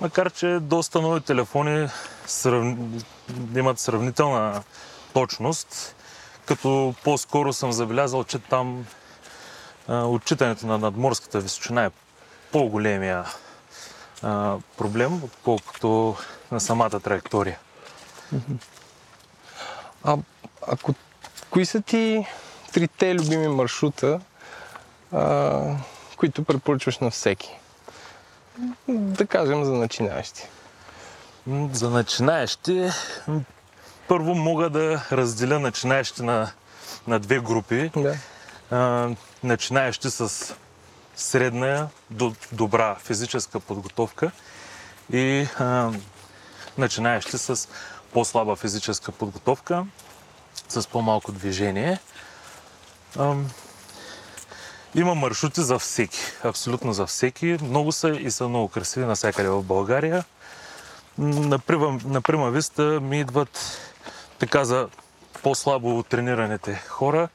Макар, 0.00 0.30
че 0.30 0.58
доста 0.60 1.00
нови 1.00 1.20
телефони 1.20 1.88
срав... 2.26 2.76
имат 3.56 3.78
сравнителна 3.78 4.62
точност, 5.12 5.96
като 6.46 6.94
по-скоро 7.04 7.52
съм 7.52 7.72
забелязал, 7.72 8.24
че 8.24 8.38
там 8.38 8.86
а, 9.88 10.04
отчитането 10.04 10.66
на 10.66 10.78
надморската 10.78 11.40
височина 11.40 11.84
е 11.84 11.90
по-големия 12.52 13.24
а, 14.24 14.56
проблем, 14.76 15.24
отколкото 15.24 16.16
на 16.50 16.60
самата 16.60 17.00
траектория. 17.00 17.58
А 20.04 20.16
ако 20.68 20.94
кои 21.50 21.66
са 21.66 21.80
ти 21.80 22.26
трите 22.72 23.14
любими 23.14 23.48
маршрута, 23.48 24.20
а, 25.12 25.62
които 26.16 26.44
препоръчваш 26.44 26.98
на 26.98 27.10
всеки? 27.10 27.58
Да 28.88 29.26
кажем 29.26 29.64
за 29.64 29.72
начинаещи. 29.72 30.42
За 31.72 31.90
начинаещи, 31.90 32.90
първо 34.08 34.34
мога 34.34 34.70
да 34.70 35.06
разделя 35.12 35.58
начинаещи 35.58 36.22
на, 36.22 36.50
на 37.06 37.18
две 37.18 37.40
групи. 37.40 37.90
Да. 37.96 38.16
А, 38.70 39.10
начинаещи 39.42 40.10
с 40.10 40.54
средна 41.16 41.88
до 42.10 42.34
добра 42.52 42.94
физическа 42.94 43.60
подготовка 43.60 44.30
и 45.12 45.48
а, 45.58 45.90
начинаещи 46.78 47.38
с 47.38 47.68
по-слаба 48.12 48.56
физическа 48.56 49.12
подготовка, 49.12 49.86
с 50.68 50.86
по-малко 50.88 51.32
движение. 51.32 51.98
А, 53.18 53.34
има 54.94 55.14
маршрути 55.14 55.60
за 55.60 55.78
всеки, 55.78 56.20
абсолютно 56.44 56.92
за 56.92 57.06
всеки. 57.06 57.58
Много 57.62 57.92
са 57.92 58.08
и 58.08 58.30
са 58.30 58.48
много 58.48 58.68
красиви 58.68 59.06
навсякъде 59.06 59.48
в 59.48 59.62
България. 59.62 60.24
На 61.18 61.58
Прима 62.22 62.50
Виста 62.50 62.82
ми 62.82 63.20
идват 63.20 63.80
така 64.38 64.64
за 64.64 64.88
по-слабо 65.42 66.02
тренираните 66.02 66.82
хора. 66.88 67.28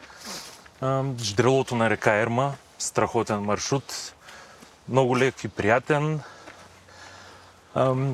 Ждрелото 1.22 1.76
на 1.76 1.90
река 1.90 2.14
Ерма, 2.16 2.54
страхотен 2.80 3.42
маршрут, 3.42 4.14
много 4.90 5.18
лек 5.18 5.44
и 5.44 5.48
приятен. 5.48 6.22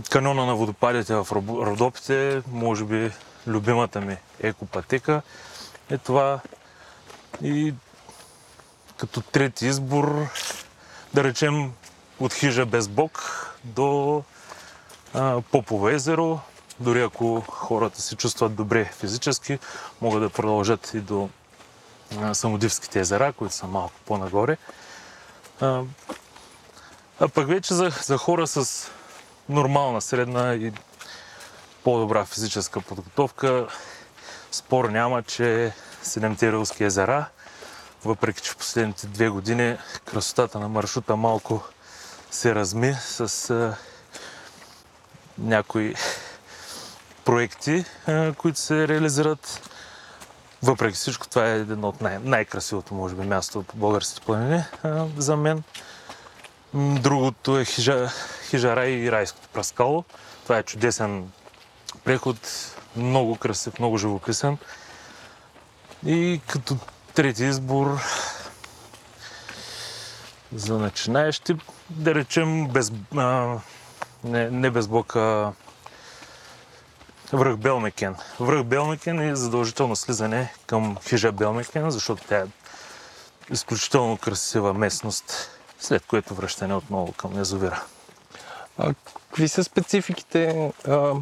Канона 0.10 0.46
на 0.46 0.56
водопадите 0.56 1.16
в 1.16 1.28
Родопите, 1.32 2.42
може 2.52 2.86
би 2.86 3.12
любимата 3.48 4.02
ми 4.02 4.18
екопатека 4.40 5.22
е 5.90 5.98
това. 5.98 6.40
И 7.42 7.74
като 8.98 9.22
трети 9.22 9.68
избор, 9.68 10.28
да 11.14 11.24
речем 11.24 11.72
от 12.20 12.34
хижа 12.34 12.66
без 12.66 12.88
бок 12.88 13.22
до 13.64 14.24
а, 15.14 15.42
Попово 15.42 15.90
езеро. 15.90 16.40
Дори 16.80 17.02
ако 17.02 17.42
хората 17.42 18.02
се 18.02 18.16
чувстват 18.16 18.56
добре 18.56 18.86
физически, 18.86 19.60
могат 20.02 20.22
да 20.22 20.30
продължат 20.30 20.92
и 20.94 21.00
до 21.00 21.30
а, 22.22 22.36
Самодивските 22.36 23.00
езера, 23.00 23.34
които 23.34 23.56
са 23.56 23.68
малко 23.68 23.94
по-нагоре. 24.06 24.58
А, 25.62 25.82
а 27.20 27.28
пък 27.28 27.48
вече 27.48 27.74
за, 27.74 27.92
за 28.04 28.18
хора 28.18 28.48
с 28.48 28.88
нормална, 29.50 30.02
средна 30.02 30.54
и 30.54 30.72
по-добра 31.84 32.26
физическа 32.26 32.82
подготовка, 32.82 33.68
спор 34.52 34.90
няма, 34.90 35.24
че 35.24 35.74
Седемте 36.04 36.52
Рилски 36.52 36.84
езера 36.84 37.26
въпреки 38.06 38.42
че 38.42 38.52
в 38.52 38.58
последните 38.58 39.08
две 39.08 39.30
години 39.30 39.78
красотата 40.06 40.60
на 40.60 40.70
маршрута 40.70 41.16
малко 41.16 41.64
се 42.32 42.56
разми 42.56 42.96
с 43.02 43.50
а, 43.50 43.76
някои 45.38 45.96
проекти, 47.26 47.86
а, 48.08 48.34
които 48.34 48.60
се 48.60 48.88
реализират. 48.88 49.70
Въпреки 50.66 50.96
всичко, 50.96 51.28
това 51.28 51.48
е 51.50 51.56
едно 51.56 51.88
от 51.88 52.02
най- 52.02 52.20
най-красивото, 52.20 52.94
може 52.94 53.16
би, 53.16 53.28
място 53.28 53.64
по 53.64 53.78
българските 53.78 54.26
планини 54.26 54.64
за 55.18 55.38
мен. 55.38 55.64
Другото 56.74 57.60
е 57.60 57.66
хижа, 57.66 58.10
хижа 58.50 58.86
и 58.88 59.12
райското 59.12 59.48
праскало. 59.54 60.04
Това 60.44 60.58
е 60.58 60.64
чудесен 60.64 61.32
преход, 62.04 62.38
много 62.96 63.36
красив, 63.36 63.80
много 63.80 63.98
живописен. 63.98 64.58
И 66.06 66.42
като 66.48 66.78
трети 67.14 67.44
избор 67.46 68.00
за 70.54 70.78
начинаещи, 70.78 71.56
да 71.90 72.16
речем 72.16 72.68
без, 72.68 72.92
а, 73.18 73.58
не, 74.24 74.50
не 74.50 74.70
без 74.70 74.88
блока 74.88 75.52
връх 77.36 77.58
Белмекен. 77.58 78.16
Връх 78.40 78.64
Белмекен 78.64 79.20
е 79.20 79.36
задължително 79.36 79.96
слизане 79.96 80.54
към 80.68 80.98
хижа 81.08 81.32
Белмекен, 81.32 81.92
защото 81.92 82.24
тя 82.28 82.38
е 82.38 82.46
изключително 83.52 84.18
красива 84.18 84.74
местност, 84.74 85.50
след 85.80 86.06
което 86.06 86.36
връщане 86.36 86.76
отново 86.76 87.12
към 87.12 87.38
язовира. 87.38 87.84
А, 88.78 88.94
какви 89.28 89.48
са 89.48 89.64
спецификите, 89.64 90.72
а, 90.88 91.14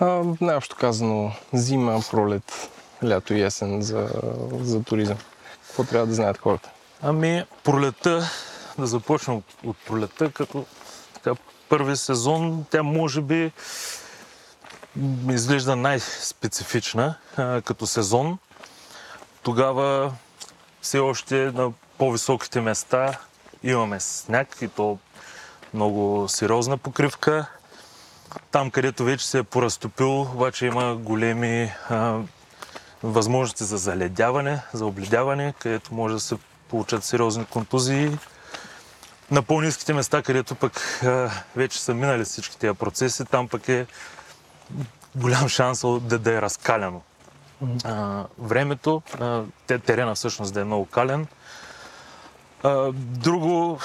а, 0.00 0.22
най-общо 0.40 0.76
казано, 0.76 1.32
зима, 1.52 2.00
пролет, 2.10 2.70
лято 3.04 3.34
и 3.34 3.42
есен 3.42 3.82
за, 3.82 4.08
за 4.60 4.82
туризъм? 4.82 5.18
Какво 5.66 5.84
трябва 5.84 6.06
да 6.06 6.14
знаят 6.14 6.38
хората? 6.38 6.70
Ами, 7.02 7.44
пролета, 7.64 8.30
да 8.78 8.86
започнем 8.86 9.42
от 9.64 9.76
пролета, 9.86 10.30
като 10.32 10.64
така, 11.14 11.32
първи 11.68 11.96
сезон, 11.96 12.64
тя 12.70 12.82
може 12.82 13.20
би 13.20 13.52
изглежда 15.30 15.76
най-специфична 15.76 17.14
като 17.36 17.86
сезон. 17.86 18.38
Тогава 19.42 20.12
все 20.82 20.98
още 20.98 21.34
на 21.36 21.72
по-високите 21.98 22.60
места 22.60 23.18
имаме 23.62 24.00
сняг 24.00 24.56
и 24.62 24.68
то 24.68 24.98
много 25.74 26.28
сериозна 26.28 26.78
покривка. 26.78 27.46
Там, 28.50 28.70
където 28.70 29.04
вече 29.04 29.26
се 29.26 29.38
е 29.38 29.42
поразтопил, 29.42 30.20
обаче 30.20 30.66
има 30.66 30.96
големи 30.96 31.72
а, 31.88 32.18
възможности 33.02 33.64
за 33.64 33.76
заледяване, 33.76 34.62
за 34.72 34.86
обледяване, 34.86 35.54
където 35.58 35.94
може 35.94 36.14
да 36.14 36.20
се 36.20 36.36
получат 36.68 37.04
сериозни 37.04 37.44
контузии. 37.44 38.18
На 39.30 39.42
по-низките 39.42 39.92
места, 39.92 40.22
където 40.22 40.54
пък 40.54 41.00
а, 41.04 41.30
вече 41.56 41.82
са 41.82 41.94
минали 41.94 42.24
всички 42.24 42.58
тези 42.58 42.78
процеси, 42.78 43.24
там 43.24 43.48
пък 43.48 43.68
е 43.68 43.86
голям 45.16 45.48
шанс 45.48 45.80
да, 45.80 46.18
да 46.18 46.34
е 46.34 46.42
разкаляно. 46.42 47.02
А, 47.84 48.24
времето, 48.38 49.02
а, 49.20 49.42
те, 49.66 49.78
терена 49.78 50.14
всъщност 50.14 50.54
да 50.54 50.60
е 50.60 50.64
много 50.64 50.86
кален. 50.86 51.26
А, 52.62 52.92
друго, 52.92 53.78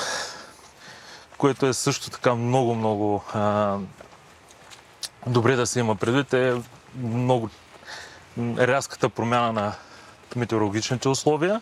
което 1.38 1.66
е 1.66 1.74
също 1.74 2.10
така 2.10 2.36
много-много 2.36 3.24
добре 5.28 5.56
да 5.56 5.68
се 5.68 5.80
има 5.80 5.96
предвид 5.96 6.34
е 6.34 6.62
много 6.98 7.50
рязката 8.40 9.10
промяна 9.10 9.54
на 9.54 9.74
метеорологичните 10.36 11.10
условия. 11.10 11.62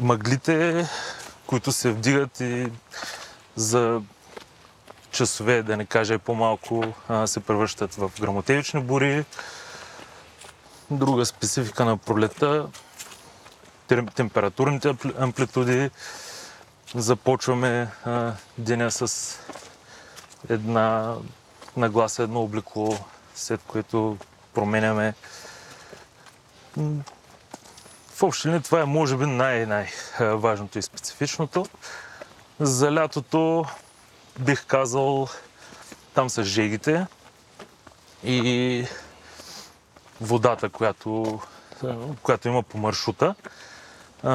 Мъглите, 0.00 0.86
които 1.46 1.72
се 1.72 1.92
вдигат 1.92 2.40
и 2.40 2.68
за 3.56 4.00
часове, 5.10 5.62
да 5.62 5.76
не 5.76 5.86
кажа 5.86 6.14
и 6.14 6.18
по-малко, 6.18 6.84
се 7.26 7.40
превръщат 7.40 7.94
в 7.94 8.10
грамотевични 8.20 8.80
бури. 8.80 9.24
Друга 10.90 11.26
специфика 11.26 11.84
на 11.84 11.96
пролета 11.96 12.66
температурните 14.14 14.96
амплитуди. 15.18 15.90
Започваме 16.94 17.88
деня 18.58 18.90
с 18.90 19.36
една 20.48 21.14
нагласа, 21.76 22.22
едно 22.22 22.42
облекло, 22.42 22.98
след 23.34 23.60
което 23.66 24.16
променяме. 24.54 25.14
В 28.14 28.22
общи 28.22 28.60
това 28.64 28.80
е 28.80 28.84
може 28.84 29.16
би 29.16 29.26
най-най-важното 29.26 30.78
и 30.78 30.82
специфичното. 30.82 31.66
За 32.60 32.92
лятото 32.92 33.64
бих 34.38 34.66
казал 34.66 35.28
там 36.14 36.30
са 36.30 36.44
жегите 36.44 37.06
и 38.24 38.84
водата, 40.20 40.68
която, 40.68 41.40
която 42.22 42.48
има 42.48 42.62
по 42.62 42.78
маршрута. 42.78 43.34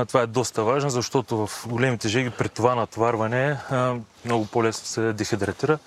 Това 0.07 0.21
е 0.21 0.27
доста 0.27 0.63
важно, 0.63 0.89
защото 0.89 1.47
в 1.47 1.67
големите 1.67 2.07
жеги 2.07 2.29
при 2.29 2.49
това 2.49 2.75
натварване 2.75 3.57
много 4.25 4.45
по-лесно 4.45 4.85
се 4.87 5.13
дехидратира. 5.13 5.79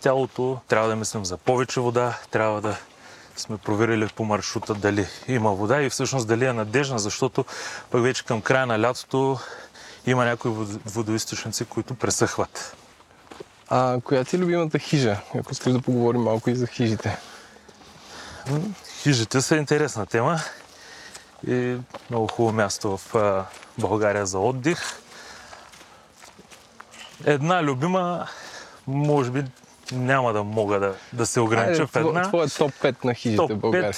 Тялото 0.00 0.58
трябва 0.68 0.88
да 0.88 0.96
мислим 0.96 1.24
за 1.24 1.36
повече 1.36 1.80
вода, 1.80 2.18
трябва 2.30 2.60
да 2.60 2.76
сме 3.36 3.56
проверили 3.58 4.08
по 4.08 4.24
маршрута 4.24 4.74
дали 4.74 5.06
има 5.28 5.52
вода 5.52 5.82
и 5.82 5.90
всъщност 5.90 6.28
дали 6.28 6.44
е 6.44 6.52
надежна, 6.52 6.98
защото 6.98 7.44
пък 7.90 8.02
вече 8.02 8.24
към 8.24 8.40
края 8.42 8.66
на 8.66 8.80
лятото 8.80 9.38
има 10.06 10.24
някои 10.24 10.50
водоисточници, 10.86 11.64
които 11.64 11.94
пресъхват. 11.94 12.76
А 13.70 14.00
коя 14.04 14.24
ти 14.24 14.36
е 14.36 14.38
любимата 14.38 14.78
хижа? 14.78 15.16
Ако 15.38 15.52
искаш 15.52 15.72
да 15.72 15.80
поговорим 15.80 16.22
малко 16.22 16.50
и 16.50 16.54
за 16.54 16.66
хижите. 16.66 17.18
Хижите 19.02 19.40
са 19.40 19.56
интересна 19.56 20.06
тема 20.06 20.40
и 21.46 21.76
много 22.10 22.26
хубаво 22.26 22.56
място 22.56 22.96
в 22.96 23.16
България 23.78 24.26
за 24.26 24.38
отдих. 24.38 24.78
Една 27.24 27.62
любима, 27.62 28.26
може 28.86 29.30
би 29.30 29.44
няма 29.92 30.32
да 30.32 30.42
мога 30.42 30.80
да, 30.80 30.94
да 31.12 31.26
се 31.26 31.40
огранича 31.40 31.86
в 31.86 31.96
една. 31.96 32.22
Твоя 32.22 32.48
топ 32.48 32.72
5 32.72 33.04
на 33.04 33.14
хижите 33.14 33.36
топ 33.36 33.50
в 33.50 33.56
България. 33.56 33.92
5, 33.92 33.96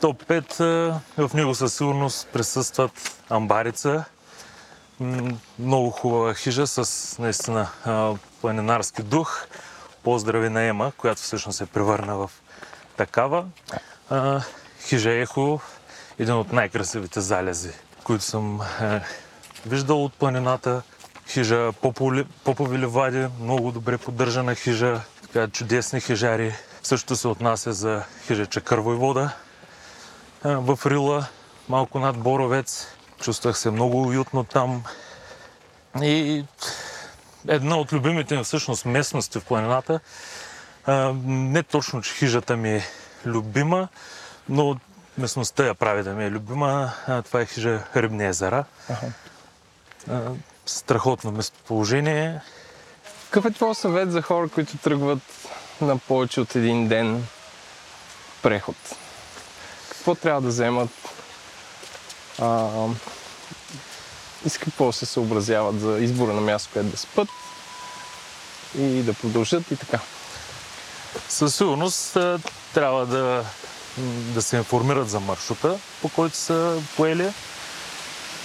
топ 0.00 0.22
5, 0.24 1.28
в 1.28 1.34
него 1.34 1.54
със 1.54 1.74
сигурност 1.74 2.28
присъстват 2.32 3.16
Амбарица. 3.30 4.04
Много 5.58 5.90
хубава 5.90 6.34
хижа 6.34 6.66
с 6.66 7.18
наистина 7.18 7.68
планинарски 8.40 9.02
дух. 9.02 9.46
Поздрави 10.02 10.48
на 10.48 10.62
Ема, 10.62 10.92
която 10.96 11.22
всъщност 11.22 11.58
се 11.58 11.66
превърна 11.66 12.16
в 12.16 12.30
такава. 12.96 13.44
Хижа 14.80 15.10
Ехо 15.10 15.60
един 16.18 16.34
от 16.34 16.52
най-красивите 16.52 17.20
залези, 17.20 17.70
които 18.04 18.24
съм 18.24 18.60
е, 18.80 19.00
виждал 19.66 20.04
от 20.04 20.12
планината. 20.12 20.82
Хижа 21.28 21.72
Попови, 21.72 22.26
Попови 22.44 22.88
много 23.40 23.72
добре 23.72 23.98
поддържана 23.98 24.54
хижа, 24.54 25.00
така, 25.22 25.48
чудесни 25.48 26.00
хижари. 26.00 26.54
Също 26.82 27.16
се 27.16 27.28
отнася 27.28 27.72
за 27.72 28.04
хижа 28.26 28.46
Чакървой 28.46 28.96
вода. 28.96 29.32
В 30.44 30.78
Рила, 30.86 31.26
малко 31.68 31.98
над 31.98 32.18
Боровец. 32.18 32.86
Чувствах 33.22 33.58
се 33.58 33.70
много 33.70 34.02
уютно 34.02 34.44
там. 34.44 34.84
И 36.02 36.44
една 37.48 37.76
от 37.76 37.92
любимите 37.92 38.36
ми 38.36 38.44
всъщност 38.44 38.84
местности 38.84 39.40
в 39.40 39.44
планината. 39.44 40.00
Не 41.24 41.62
точно, 41.62 42.02
че 42.02 42.14
хижата 42.14 42.56
ми 42.56 42.70
е 42.70 42.86
любима, 43.26 43.88
но 44.48 44.76
местността 45.18 45.64
я 45.64 45.74
прави 45.74 46.02
да 46.02 46.12
ми 46.12 46.24
е 46.24 46.30
любима. 46.30 46.92
Това 47.24 47.40
е 47.40 47.46
хижа 47.46 47.82
Рибни 47.96 48.26
езера. 48.26 48.64
Ага. 50.08 50.30
Страхотно 50.66 51.32
местоположение. 51.32 52.40
Какъв 53.24 53.50
е 53.50 53.54
твой 53.54 53.74
съвет 53.74 54.12
за 54.12 54.22
хора, 54.22 54.48
които 54.48 54.78
тръгват 54.78 55.22
на 55.80 55.98
повече 55.98 56.40
от 56.40 56.56
един 56.56 56.88
ден 56.88 57.26
преход? 58.42 58.76
Какво 59.88 60.14
трябва 60.14 60.40
да 60.40 60.48
вземат? 60.48 60.90
А, 62.42 62.68
и 64.46 64.48
с 64.48 64.58
какво 64.58 64.92
се 64.92 65.06
съобразяват 65.06 65.80
за 65.80 65.98
избора 65.98 66.32
на 66.32 66.40
място, 66.40 66.70
където 66.72 66.90
да 66.90 66.96
спът 66.96 67.28
и 68.78 69.02
да 69.02 69.14
продължат 69.14 69.70
и 69.70 69.76
така? 69.76 69.98
Със 71.28 71.54
сигурност 71.54 72.16
трябва 72.74 73.06
да 73.06 73.44
да 74.34 74.42
се 74.42 74.56
информират 74.56 75.10
за 75.10 75.20
маршрута, 75.20 75.78
по 76.02 76.08
който 76.08 76.36
са 76.36 76.82
поели, 76.96 77.32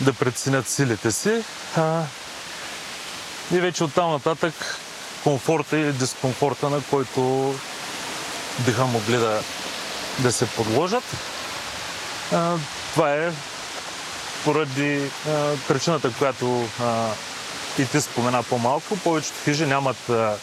да 0.02 0.14
преценят 0.14 0.70
силите 0.70 1.12
си 1.12 1.44
а, 1.78 2.04
и 3.52 3.60
вече 3.60 3.84
оттам 3.84 4.12
нататък 4.12 4.54
комфорта 5.24 5.78
или 5.78 5.94
дискомфорта, 5.94 6.70
на 6.70 6.82
който 6.90 7.54
биха 8.66 8.86
могли 8.86 9.18
да, 9.18 9.42
да 10.20 10.32
се 10.32 10.48
подложат. 10.48 11.04
А, 12.34 12.56
това 12.94 13.14
е 13.14 13.32
поради 14.48 15.12
а, 15.28 15.56
причината, 15.68 16.14
която 16.18 16.68
а, 16.82 17.10
и 17.80 17.86
ти 17.86 18.02
спомена 18.02 18.44
по-малко. 18.44 18.98
Повечето 19.04 19.36
хижи 19.44 19.66
нямат 19.66 20.10
а, 20.10 20.38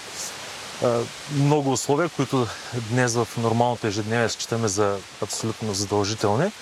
много 1.34 1.72
условия, 1.72 2.08
които 2.08 2.46
днес 2.74 3.14
в 3.14 3.28
нормалното 3.38 3.86
ежедневие 3.86 4.28
считаме 4.28 4.68
за 4.68 4.98
абсолютно 5.22 5.74
задължителни. 5.74 6.52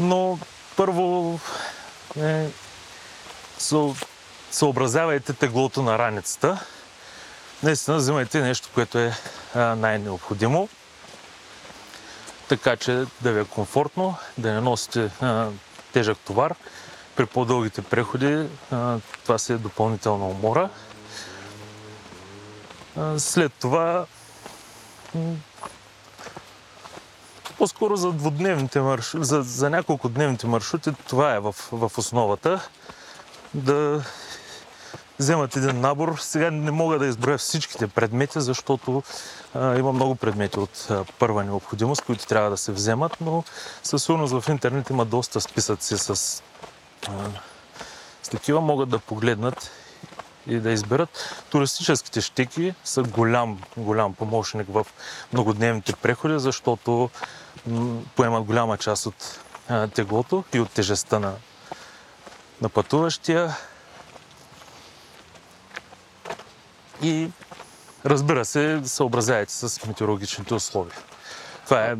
Но 0.00 0.38
първо 0.76 1.40
е, 2.20 2.46
съобразявайте 4.50 5.32
теглото 5.32 5.82
на 5.82 5.98
раницата. 5.98 6.58
Наистина 7.62 7.96
взимайте 7.96 8.40
нещо, 8.40 8.68
което 8.74 8.98
е 8.98 9.12
най-необходимо, 9.54 10.68
така 12.48 12.76
че 12.76 13.04
да 13.20 13.32
ви 13.32 13.40
е 13.40 13.44
комфортно, 13.44 14.14
да 14.38 14.52
не 14.52 14.60
носите 14.60 15.10
тежък 15.92 16.18
товар. 16.18 16.54
При 17.16 17.26
по-дългите 17.26 17.82
преходи 17.82 18.46
това 19.24 19.38
си 19.38 19.52
е 19.52 19.56
допълнителна 19.56 20.26
умора. 20.26 20.68
След 23.18 23.52
това 23.52 24.06
по-скоро 27.58 27.96
за 27.96 28.12
двудневните 28.12 28.80
маршрути, 28.80 29.26
за, 29.26 29.42
за 29.42 29.70
няколко 29.70 30.08
дневните 30.08 30.46
маршрути, 30.46 30.90
това 31.08 31.34
е 31.34 31.40
в, 31.40 31.54
в 31.72 31.92
основата. 31.98 32.68
Да 33.54 34.04
вземат 35.18 35.56
един 35.56 35.80
набор. 35.80 36.16
Сега 36.20 36.50
не 36.50 36.70
мога 36.70 36.98
да 36.98 37.06
изброя 37.06 37.38
всичките 37.38 37.86
предмети, 37.86 38.40
защото 38.40 39.02
а, 39.54 39.78
има 39.78 39.92
много 39.92 40.14
предмети 40.14 40.58
от 40.58 40.86
а, 40.90 41.04
първа 41.18 41.44
необходимост, 41.44 42.02
които 42.02 42.26
трябва 42.26 42.50
да 42.50 42.56
се 42.56 42.72
вземат, 42.72 43.16
но 43.20 43.44
със 43.82 44.02
сигурност 44.02 44.40
в 44.40 44.48
интернет 44.48 44.90
има 44.90 45.04
доста 45.04 45.40
списъци 45.40 45.98
с, 45.98 46.10
а, 46.10 47.12
с 48.22 48.28
такива. 48.28 48.60
Могат 48.60 48.88
да 48.88 48.98
погледнат 48.98 49.70
и 50.46 50.60
да 50.60 50.70
изберат. 50.70 51.44
Туристическите 51.50 52.20
щеки 52.20 52.74
са 52.84 53.02
голям, 53.02 53.60
голям 53.76 54.14
помощник 54.14 54.66
в 54.70 54.86
многодневните 55.32 55.92
преходи, 55.92 56.38
защото 56.38 57.10
м, 57.66 58.00
поемат 58.16 58.44
голяма 58.44 58.78
част 58.78 59.06
от 59.06 59.40
а, 59.68 59.88
теглото 59.88 60.44
и 60.54 60.60
от 60.60 60.70
тежестта 60.70 61.18
на, 61.18 61.34
на 62.60 62.68
пътуващия. 62.68 63.56
И 67.02 67.30
разбира 68.06 68.44
се, 68.44 68.80
съобразявайте 68.84 69.52
с 69.52 69.86
метеорологичните 69.86 70.54
условия. 70.54 70.96
Това 71.64 71.84
е 71.84 71.94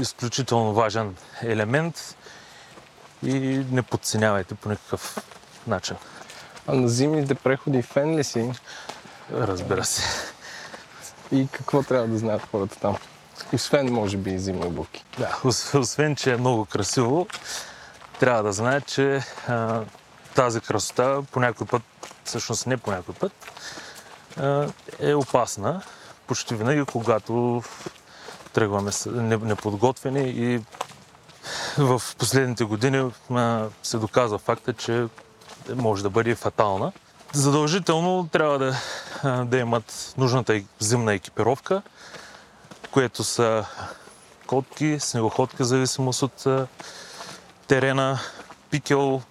изключително 0.00 0.74
важен 0.74 1.16
елемент 1.42 2.16
и 3.22 3.38
не 3.70 3.82
подценявайте 3.82 4.54
по 4.54 4.68
никакъв 4.68 5.18
начин. 5.66 5.96
А 6.66 6.74
на 6.74 6.88
зимните 6.88 7.34
преходи 7.34 7.82
фен 7.82 8.16
ли 8.16 8.24
си? 8.24 8.52
Разбира 9.32 9.84
се. 9.84 10.02
И 11.32 11.48
какво 11.52 11.82
трябва 11.82 12.08
да 12.08 12.18
знаят 12.18 12.42
хората 12.50 12.76
там? 12.80 12.96
Освен, 13.52 13.92
може 13.92 14.16
би, 14.16 14.30
и 14.30 14.38
зимни 14.38 14.66
обувки. 14.66 15.04
Да, 15.18 15.38
ос- 15.44 15.78
освен, 15.78 16.16
че 16.16 16.32
е 16.32 16.36
много 16.36 16.64
красиво, 16.64 17.26
трябва 18.20 18.42
да 18.42 18.52
знаят, 18.52 18.86
че 18.86 19.22
а, 19.48 19.80
тази 20.34 20.60
красота 20.60 21.22
по 21.32 21.40
някой 21.40 21.66
път, 21.66 21.82
всъщност 22.24 22.66
не 22.66 22.76
по 22.76 22.90
някой 22.90 23.14
път, 23.14 23.32
е 25.00 25.14
опасна. 25.14 25.82
Почти 26.26 26.54
винаги, 26.54 26.84
когато 26.84 27.62
тръгваме 28.52 28.90
неподготвени 29.24 30.28
и 30.28 30.60
в 31.78 32.02
последните 32.18 32.64
години 32.64 33.10
се 33.82 33.98
доказва 33.98 34.38
факта, 34.38 34.72
че 34.72 35.06
може 35.74 36.02
да 36.02 36.10
бъде 36.10 36.34
фатална. 36.34 36.92
Задължително 37.32 38.28
трябва 38.32 38.58
да, 38.58 38.76
да 39.44 39.58
имат 39.58 40.14
нужната 40.16 40.62
зимна 40.78 41.14
екипировка, 41.14 41.82
което 42.90 43.24
са 43.24 43.64
котки, 44.46 44.96
снегоходки, 45.00 45.64
зависимост 45.64 46.22
от 46.22 46.46
терена, 47.66 48.18
пикел. 48.70 49.22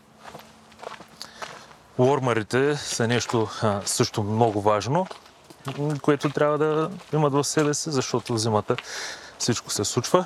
Уормарите 1.97 2.77
са 2.77 3.08
нещо 3.08 3.49
а, 3.62 3.81
също 3.86 4.23
много 4.23 4.62
важно, 4.62 5.08
което 6.01 6.29
трябва 6.29 6.58
да 6.58 6.91
имат 7.13 7.34
в 7.34 7.43
себе 7.43 7.73
си, 7.73 7.91
защото 7.91 8.34
в 8.34 8.38
зимата 8.38 8.75
всичко 9.39 9.71
се 9.71 9.84
случва 9.84 10.25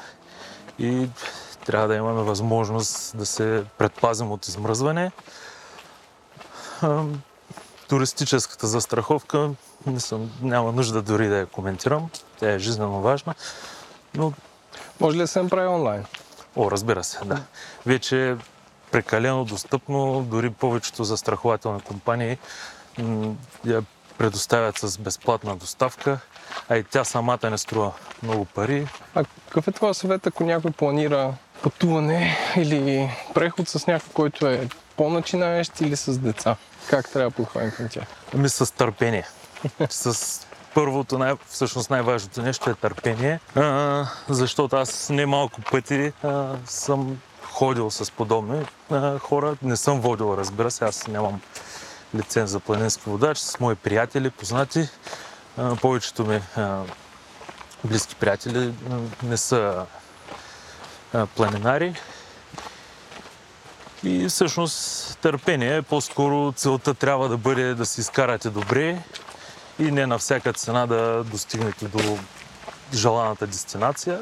и 0.80 1.10
трябва 1.66 1.88
да 1.88 1.96
имаме 1.96 2.22
възможност 2.22 3.18
да 3.18 3.26
се 3.26 3.64
предпазим 3.78 4.32
от 4.32 4.48
измръзване. 4.48 5.12
А, 6.82 7.04
Туристическата 7.88 8.68
застраховка 8.68 9.50
не 9.86 10.00
съм, 10.00 10.32
няма 10.42 10.72
нужда 10.72 11.02
дори 11.02 11.28
да 11.28 11.38
я 11.38 11.46
коментирам. 11.46 12.10
Тя 12.40 12.52
е 12.52 12.60
жизненно 12.60 13.02
важна. 13.02 13.34
Но 14.16 14.34
Може 15.00 15.18
ли 15.18 15.22
да 15.22 15.28
се 15.28 15.44
направи 15.44 15.68
онлайн? 15.68 16.06
О, 16.56 16.72
разбира 16.72 17.04
се, 17.04 17.20
да. 17.26 17.42
Вече 17.86 18.36
прекалено 18.92 19.46
достъпно, 19.46 20.28
дори 20.30 20.50
повечето 20.50 21.04
застрахователни 21.04 21.82
компании 21.82 22.38
я 23.66 23.84
предоставят 24.18 24.78
с 24.78 24.98
безплатна 24.98 25.56
доставка, 25.56 26.20
а 26.70 26.78
и 26.78 26.84
тя 26.84 27.04
самата 27.04 27.50
не 27.50 27.58
струва 27.58 27.92
много 28.24 28.46
пари. 28.46 28.88
А 29.16 29.24
какъв 29.46 29.68
е 29.68 29.72
твой 29.72 29.94
съвет, 29.94 30.28
ако 30.28 30.44
някой 30.44 30.72
планира 30.72 31.34
пътуване 31.64 32.38
или 32.58 33.10
преход 33.34 33.70
с 33.70 33.88
някой, 33.88 34.10
който 34.14 34.48
е 34.48 34.70
по-начинаещ 34.98 35.82
или 35.82 35.96
с 35.96 36.18
деца? 36.18 36.56
Как 36.90 37.10
трябва 37.10 37.30
да 37.30 37.36
подходим 37.36 37.72
към 37.72 37.90
тях? 37.90 38.08
Ами 38.34 38.50
с 38.50 38.74
търпение. 38.74 39.28
с 39.90 40.40
първото, 40.74 41.18
най- 41.18 41.34
всъщност 41.48 41.90
най-важното 41.90 42.42
нещо 42.42 42.70
е 42.70 42.74
търпение, 42.74 43.40
а, 43.56 44.06
защото 44.30 44.76
аз 44.76 45.10
не 45.10 45.26
малко 45.26 45.62
пъти 45.72 46.14
а, 46.24 46.56
съм 46.66 47.18
ходил 47.60 47.92
с 47.92 48.12
подобни 48.12 48.66
а, 48.92 49.20
хора. 49.20 49.56
Не 49.62 49.78
съм 49.78 50.02
водил, 50.02 50.36
разбира 50.38 50.72
се, 50.72 50.86
аз 50.86 51.08
нямам 51.08 51.42
лиценз 52.16 52.50
за 52.50 52.60
планински 52.60 53.04
водач, 53.08 53.38
с 53.38 53.60
мои 53.60 53.76
приятели, 53.76 54.30
познати. 54.30 54.88
А, 55.58 55.76
повечето 55.76 56.26
ми 56.26 56.42
а, 56.56 56.82
близки 57.84 58.16
приятели 58.16 58.74
не 59.24 59.38
са 59.38 59.86
планинари. 61.36 61.96
И 64.04 64.28
всъщност 64.28 65.18
търпение 65.18 65.78
е 65.78 65.82
по-скоро 65.82 66.52
целта 66.52 66.94
трябва 66.94 67.30
да 67.30 67.38
бъде 67.38 67.74
да 67.74 67.86
се 67.86 68.02
изкарате 68.02 68.50
добре 68.50 69.04
и 69.80 69.92
не 69.92 70.08
на 70.08 70.18
всяка 70.18 70.54
цена 70.54 70.88
да 70.88 71.24
достигнете 71.24 71.88
до 71.88 72.18
желаната 72.94 73.48
дестинация. 73.48 74.20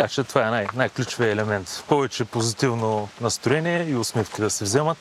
Така 0.00 0.08
че 0.08 0.24
това 0.24 0.46
е 0.46 0.50
най- 0.50 0.66
най-ключовият 0.74 1.32
елемент. 1.32 1.84
Повече 1.88 2.24
позитивно 2.24 3.08
настроение 3.20 3.86
и 3.88 3.96
усмивки 3.96 4.40
да 4.40 4.50
се 4.50 4.64
вземат. 4.64 4.96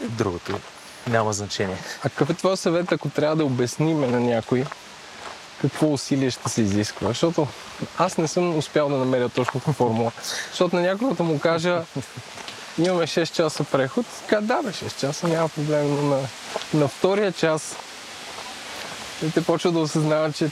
Другото 0.00 0.58
няма 1.06 1.32
значение. 1.32 1.76
А 1.98 2.02
какъв 2.02 2.30
е 2.30 2.34
твой 2.34 2.56
съвет, 2.56 2.92
ако 2.92 3.08
трябва 3.08 3.36
да 3.36 3.44
обясниме 3.44 4.06
на 4.06 4.20
някой 4.20 4.64
какво 5.60 5.92
усилие 5.92 6.30
ще 6.30 6.48
се 6.48 6.62
изисква? 6.62 7.08
Защото 7.08 7.48
аз 7.98 8.18
не 8.18 8.28
съм 8.28 8.56
успял 8.56 8.88
да 8.88 8.96
намеря 8.96 9.28
точната 9.28 9.72
формула. 9.72 10.12
Защото 10.50 10.76
на 10.76 10.82
някой 10.82 11.14
да 11.14 11.22
му 11.22 11.40
кажа, 11.40 11.82
имаме 12.78 13.06
6 13.06 13.32
часа 13.32 13.64
преход, 13.64 14.06
така 14.20 14.40
да 14.40 14.62
бе, 14.62 14.70
6 14.70 15.00
часа 15.00 15.28
няма 15.28 15.48
проблем, 15.48 15.94
но 15.94 16.02
на, 16.02 16.28
на 16.74 16.88
втория 16.88 17.32
час 17.32 17.76
те 19.34 19.44
почват 19.44 19.74
да 19.74 19.80
осъзнават, 19.80 20.36
че 20.36 20.50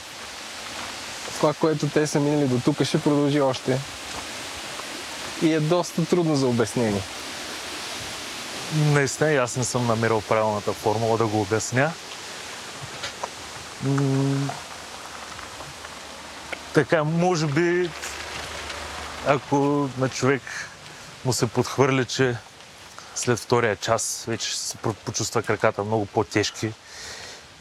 това, 1.41 1.53
което 1.53 1.89
те 1.89 2.07
са 2.07 2.19
минали 2.19 2.47
до 2.47 2.59
тук, 2.59 2.83
ще 2.83 3.01
продължи 3.01 3.41
още. 3.41 3.79
И 5.41 5.53
е 5.53 5.59
доста 5.59 6.05
трудно 6.05 6.35
за 6.35 6.47
обяснение. 6.47 7.01
Наистина, 8.75 9.31
и 9.31 9.37
аз 9.37 9.55
не 9.55 9.63
съм 9.63 9.87
намерил 9.87 10.21
правилната 10.21 10.73
формула 10.73 11.17
да 11.17 11.27
го 11.27 11.41
обясня. 11.41 11.91
Така, 16.73 17.03
може 17.03 17.47
би, 17.47 17.89
ако 19.27 19.89
на 19.97 20.09
човек 20.09 20.41
му 21.25 21.33
се 21.33 21.47
подхвърли, 21.47 22.05
че 22.05 22.35
след 23.15 23.39
втория 23.39 23.75
час 23.75 24.23
вече 24.27 24.57
се 24.57 24.77
почувства 24.77 25.43
краката 25.43 25.83
много 25.83 26.05
по-тежки 26.05 26.73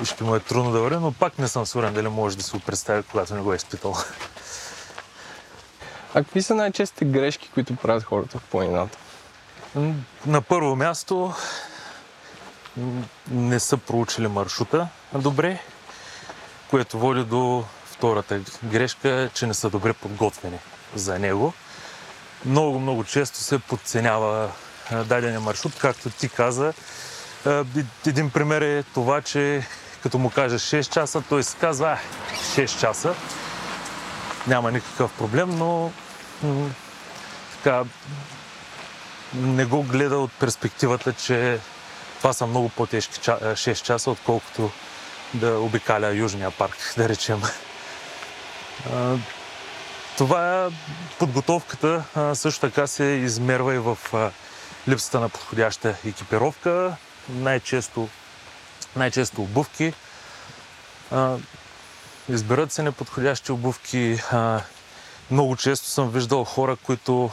и 0.02 0.04
ще 0.04 0.24
му 0.24 0.34
е 0.34 0.40
трудно 0.40 0.72
да 0.72 0.80
върви, 0.80 0.96
но 1.00 1.12
пак 1.12 1.38
не 1.38 1.48
съм 1.48 1.66
сигурен 1.66 1.94
дали 1.94 2.08
може 2.08 2.36
да 2.36 2.42
си 2.42 2.50
го 2.50 2.60
представи, 2.60 3.02
когато 3.02 3.34
не 3.34 3.40
го 3.40 3.52
е 3.52 3.56
изпитал. 3.56 3.96
А 6.14 6.24
какви 6.24 6.42
са 6.42 6.54
най-честите 6.54 7.04
грешки, 7.04 7.50
които 7.54 7.76
правят 7.76 8.04
хората 8.04 8.38
в 8.38 8.42
планината? 8.42 8.98
На 10.26 10.42
първо 10.42 10.76
място 10.76 11.34
не 13.30 13.60
са 13.60 13.76
проучили 13.76 14.28
маршрута 14.28 14.88
добре, 15.14 15.58
което 16.70 16.98
води 16.98 17.24
до 17.24 17.64
втората 17.84 18.40
грешка, 18.64 19.30
че 19.34 19.46
не 19.46 19.54
са 19.54 19.70
добре 19.70 19.92
подготвени 19.92 20.58
за 20.94 21.18
него. 21.18 21.52
Много, 22.44 22.78
много 22.78 23.04
често 23.04 23.38
се 23.38 23.58
подценява 23.58 24.50
дадения 24.92 25.40
маршрут, 25.40 25.78
както 25.78 26.10
ти 26.10 26.28
каза. 26.28 26.72
Един 28.06 28.30
пример 28.30 28.62
е 28.62 28.82
това, 28.82 29.22
че 29.22 29.66
като 30.02 30.18
му 30.18 30.30
кажеш 30.30 30.62
6 30.62 30.92
часа, 30.92 31.22
той 31.28 31.42
си 31.42 31.56
казва, 31.60 31.88
а, 31.88 31.98
6 32.36 32.80
часа, 32.80 33.14
няма 34.46 34.72
никакъв 34.72 35.12
проблем, 35.12 35.58
но 35.58 35.92
м, 36.42 36.70
така, 37.52 37.84
не 39.34 39.64
го 39.64 39.82
гледа 39.82 40.18
от 40.18 40.32
перспективата, 40.32 41.12
че 41.12 41.58
това 42.18 42.32
са 42.32 42.46
много 42.46 42.68
по-тежки 42.68 43.14
ча- 43.14 43.52
6 43.52 43.82
часа, 43.82 44.10
отколкото 44.10 44.70
да 45.34 45.58
обикаля 45.58 46.14
Южния 46.14 46.50
парк, 46.50 46.76
да 46.96 47.08
речем. 47.08 47.42
Това 50.18 50.70
подготовката 51.18 52.02
също 52.34 52.60
така 52.60 52.86
се 52.86 53.04
измерва 53.04 53.74
и 53.74 53.78
в 53.78 53.98
липсата 54.88 55.20
на 55.20 55.28
подходяща 55.28 55.94
екипировка, 56.06 56.96
най-често, 57.28 58.08
най-често 58.96 59.42
обувки. 59.42 59.92
А, 61.10 61.36
Изберат 62.28 62.72
се 62.72 62.82
неподходящи 62.82 63.52
обувки. 63.52 64.22
Много 65.30 65.56
често 65.56 65.86
съм 65.86 66.10
виждал 66.10 66.44
хора, 66.44 66.76
които 66.76 67.30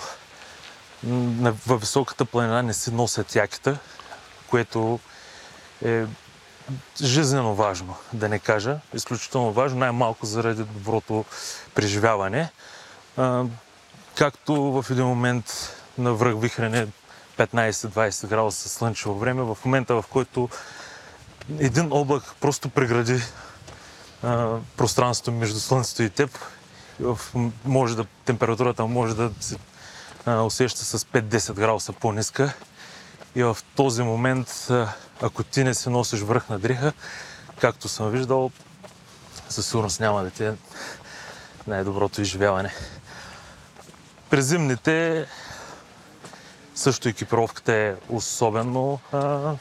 във 1.67 1.81
високата 1.81 2.25
планина 2.25 2.61
не 2.63 2.73
си 2.73 2.91
носят 2.91 3.35
якета, 3.35 3.77
което 4.49 4.99
е 5.85 6.05
жизненно 7.01 7.55
важно, 7.55 7.95
да 8.13 8.29
не 8.29 8.39
кажа. 8.39 8.79
Изключително 8.93 9.51
важно, 9.51 9.79
най-малко 9.79 10.25
заради 10.25 10.63
доброто 10.63 11.25
преживяване. 11.75 12.49
Както 14.15 14.53
в 14.55 14.85
един 14.91 15.05
момент 15.05 15.75
на 15.97 16.13
връхвихрене 16.13 16.87
15-20 17.37 18.27
градуса 18.27 18.69
слънчево 18.69 19.19
време, 19.19 19.41
в 19.41 19.57
момента 19.65 20.01
в 20.01 20.05
който 20.09 20.49
един 21.59 21.91
облак 21.91 22.23
просто 22.41 22.69
прегради 22.69 23.21
а, 24.23 24.57
пространството 24.77 25.31
между 25.31 25.59
Слънцето 25.59 26.03
и 26.03 26.09
теб, 26.09 26.39
може 27.65 27.95
да, 27.95 28.05
температурата 28.25 28.85
може 28.85 29.15
да 29.15 29.31
се 29.39 29.57
а, 30.25 30.41
усеща 30.41 30.85
с 30.85 30.99
5-10 30.99 31.53
градуса 31.53 31.93
по-ниска. 31.93 32.53
И 33.35 33.43
в 33.43 33.57
този 33.75 34.03
момент, 34.03 34.67
а, 34.69 34.93
ако 35.21 35.43
ти 35.43 35.63
не 35.63 35.73
се 35.73 35.89
носиш 35.89 36.19
връх 36.19 36.49
на 36.49 36.59
дриха, 36.59 36.93
както 37.61 37.89
съм 37.89 38.09
виждал, 38.09 38.51
със 39.49 39.67
сигурност 39.67 39.99
няма 39.99 40.23
да 40.23 40.29
ти 40.29 40.45
е 40.45 40.53
най-доброто 41.67 42.21
изживяване. 42.21 42.73
През 44.29 44.45
зимните 44.45 45.25
също 46.75 47.09
екипировката 47.09 47.73
е 47.73 47.95
особено, 48.09 48.99
а, 49.11 49.53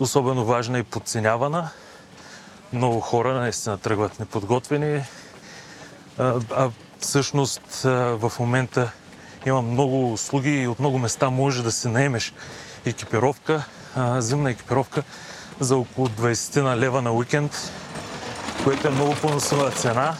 особено 0.00 0.44
важна 0.44 0.78
и 0.78 0.82
подценявана. 0.82 1.70
Много 2.72 3.00
хора 3.00 3.34
наистина 3.34 3.78
тръгват 3.78 4.20
неподготвени. 4.20 5.04
А, 6.18 6.70
всъщност 6.98 7.82
в 7.82 8.32
момента 8.38 8.92
има 9.46 9.62
много 9.62 10.12
услуги 10.12 10.50
и 10.50 10.68
от 10.68 10.78
много 10.78 10.98
места 10.98 11.30
може 11.30 11.62
да 11.62 11.72
се 11.72 11.88
наемеш 11.88 12.32
екипировка, 12.84 13.64
зимна 14.18 14.50
екипировка 14.50 15.02
за 15.60 15.76
около 15.76 16.08
20 16.08 16.62
на 16.62 16.76
лева 16.76 17.02
на 17.02 17.12
уикенд, 17.12 17.72
което 18.64 18.88
е 18.88 18.90
много 18.90 19.14
по-насова 19.14 19.70
цена, 19.70 20.14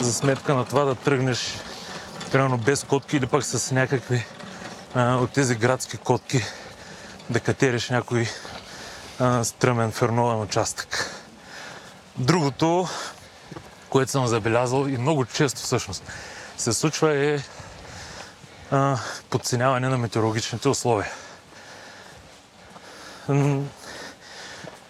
за 0.00 0.12
сметка 0.12 0.54
на 0.54 0.64
това 0.64 0.84
да 0.84 0.94
тръгнеш 0.94 1.54
примерно 2.32 2.58
без 2.58 2.84
котки 2.84 3.16
или 3.16 3.26
пък 3.26 3.44
с 3.44 3.70
някакви 3.74 4.26
от 4.96 5.30
тези 5.30 5.54
градски 5.54 5.96
котки 5.96 6.42
да 7.30 7.40
катериш 7.40 7.90
някой 7.90 8.28
а, 9.18 9.44
стръмен 9.44 9.92
ферновен 9.92 10.40
участък. 10.40 11.14
Другото, 12.16 12.88
което 13.88 14.10
съм 14.10 14.26
забелязал 14.26 14.86
и 14.86 14.98
много 14.98 15.24
често 15.24 15.60
всъщност 15.60 16.02
се 16.56 16.72
случва 16.72 17.16
е 17.16 17.38
а, 18.70 18.98
подценяване 19.30 19.88
на 19.88 19.98
метеорологичните 19.98 20.68
условия. 20.68 21.12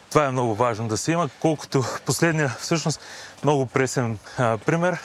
Това 0.09 0.27
е 0.27 0.31
много 0.31 0.55
важно 0.55 0.89
да 0.89 0.97
се 0.97 1.13
има, 1.13 1.29
колкото 1.41 1.85
последния, 2.07 2.57
всъщност, 2.61 3.01
много 3.43 3.67
пресен 3.67 4.19
а, 4.39 4.59
пример. 4.59 4.99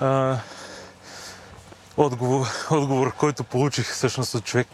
А, 0.00 0.38
отговор, 1.96 2.46
отговор, 2.70 3.14
който 3.14 3.44
получих 3.44 3.92
всъщност 3.92 4.34
от 4.34 4.44
човек, 4.44 4.68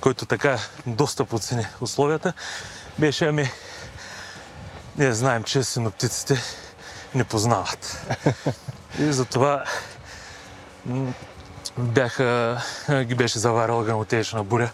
който 0.00 0.26
така 0.26 0.58
доста 0.86 1.24
подцени 1.24 1.66
условията, 1.80 2.32
беше 2.98 3.26
ами, 3.26 3.50
ние 4.98 5.12
знаем, 5.12 5.42
че 5.42 5.64
синоптиците 5.64 6.38
не 7.14 7.24
познават. 7.24 8.06
И 8.98 9.12
затова 9.12 9.64
бяха, 11.78 12.58
ги 13.02 13.14
беше 13.14 13.38
заварила 13.38 13.84
грамотечна 13.84 14.44
буря 14.44 14.70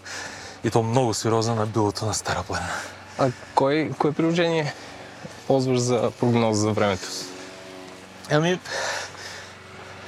и 0.63 0.69
то 0.69 0.83
много 0.83 1.13
сериозна 1.13 1.55
на 1.55 1.65
билото 1.65 2.05
на 2.05 2.13
Стара 2.13 2.43
планина. 2.47 2.71
А 3.17 3.31
кой, 3.55 3.91
кое 3.97 4.11
приложение 4.11 4.73
ползваш 5.47 5.79
за 5.79 6.11
прогноза 6.19 6.61
за 6.61 6.71
времето? 6.71 7.07
Ами, 8.31 8.59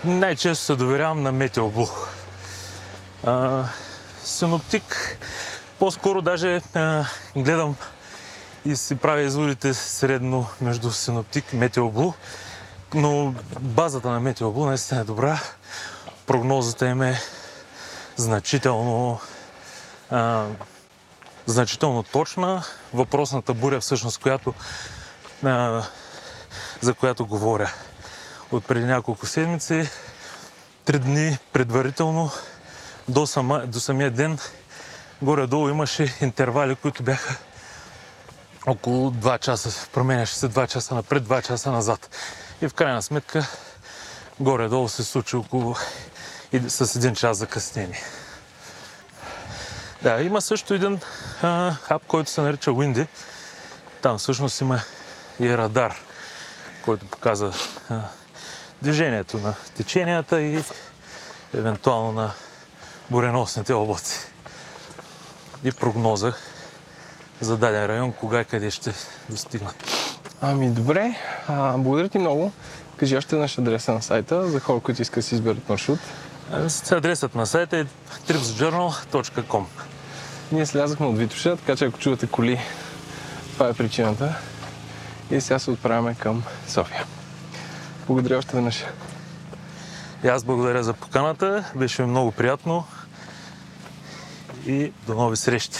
най-често 0.05 0.65
се 0.65 0.75
доверявам 0.75 1.23
на 1.23 1.31
Метеоблу. 1.31 1.87
А, 3.23 3.63
синоптик, 4.23 5.17
по-скоро 5.79 6.21
даже 6.21 6.61
а, 6.73 7.05
гледам 7.35 7.75
и 8.65 8.75
си 8.75 8.95
правя 8.95 9.21
изводите 9.21 9.73
средно 9.73 10.47
между 10.61 10.91
синоптик 10.91 11.53
и 11.53 11.55
Метеоблу, 11.55 12.13
но 12.93 13.33
базата 13.59 14.09
на 14.09 14.19
Метеоблу 14.19 14.65
наистина 14.65 15.01
е 15.01 15.03
добра. 15.03 15.39
Прогнозата 16.25 16.87
им 16.87 17.01
е 17.01 17.19
значително 18.15 19.19
а, 20.11 20.45
значително 21.45 22.03
точна. 22.03 22.63
Въпросната 22.93 23.53
буря, 23.53 23.79
всъщност, 23.79 24.21
която, 24.21 24.53
а, 25.43 25.83
за 26.81 26.93
която 26.93 27.25
говоря 27.25 27.73
от 28.53 28.65
преди 28.65 28.85
няколко 28.85 29.25
седмици, 29.25 29.89
три 30.85 30.99
дни 30.99 31.37
предварително 31.53 32.31
до, 33.07 33.27
сама, 33.27 33.63
до 33.67 33.79
самия 33.79 34.11
ден 34.11 34.39
горе-долу 35.21 35.69
имаше 35.69 36.15
интервали, 36.21 36.75
които 36.75 37.03
бяха 37.03 37.35
около 38.67 39.11
2 39.11 39.39
часа, 39.39 39.87
променяше 39.93 40.35
се 40.35 40.49
2 40.49 40.67
часа 40.67 40.95
напред, 40.95 41.23
2 41.23 41.47
часа 41.47 41.71
назад. 41.71 42.09
И 42.61 42.67
в 42.67 42.73
крайна 42.73 43.01
сметка 43.01 43.47
горе-долу 44.39 44.89
се 44.89 45.03
случи 45.03 45.35
около 45.35 45.75
с 46.67 46.95
един 46.95 47.15
час 47.15 47.37
закъснение. 47.37 48.01
Да, 50.01 50.21
има 50.21 50.41
също 50.41 50.73
един 50.73 50.99
а, 51.41 51.75
ап, 51.89 52.05
който 52.07 52.29
се 52.29 52.41
нарича 52.41 52.71
Windy. 52.71 53.07
Там 54.01 54.17
всъщност 54.17 54.61
има 54.61 54.81
и 55.39 55.57
радар, 55.57 55.95
който 56.85 57.05
показва 57.05 57.53
а, 57.89 58.01
движението 58.83 59.37
на 59.37 59.53
теченията 59.77 60.41
и 60.41 60.63
евентуално 61.53 62.11
на 62.11 62.31
буреносните 63.11 63.73
облаци. 63.73 64.19
И 65.63 65.71
прогноза 65.71 66.33
за 67.41 67.57
даден 67.57 67.85
район, 67.85 68.13
кога 68.13 68.41
и 68.41 68.45
къде 68.45 68.71
ще 68.71 68.93
достигнат. 69.29 69.75
Ами 70.41 70.69
добре, 70.69 71.15
а, 71.47 71.77
благодаря 71.77 72.09
ти 72.09 72.19
много. 72.19 72.51
Кажи 72.97 73.17
още 73.17 73.35
наш 73.35 73.57
адреса 73.57 73.93
на 73.93 74.01
сайта 74.01 74.49
за 74.49 74.59
хора, 74.59 74.79
които 74.79 75.01
искат 75.01 75.15
да 75.15 75.23
си 75.23 75.35
изберат 75.35 75.69
маршрут. 75.69 75.99
Адресът 76.91 77.35
на 77.35 77.45
сайта 77.45 77.77
е 77.77 77.85
tripsjournal.com 78.27 79.63
Ние 80.51 80.65
слязахме 80.65 81.05
от 81.05 81.17
Витоша, 81.17 81.57
така 81.57 81.75
че 81.75 81.85
ако 81.85 81.99
чувате 81.99 82.27
коли, 82.27 82.59
това 83.53 83.67
е 83.67 83.73
причината. 83.73 84.35
И 85.31 85.41
сега 85.41 85.59
се 85.59 85.71
отправяме 85.71 86.15
към 86.15 86.43
София. 86.67 87.05
Благодаря 88.07 88.37
още 88.37 88.55
веднъж. 88.55 88.83
И 90.23 90.27
аз 90.27 90.43
благодаря 90.43 90.83
за 90.83 90.93
поканата. 90.93 91.71
Беше 91.75 92.03
много 92.03 92.31
приятно. 92.31 92.83
И 94.65 94.91
до 95.07 95.13
нови 95.13 95.37
срещи. 95.37 95.79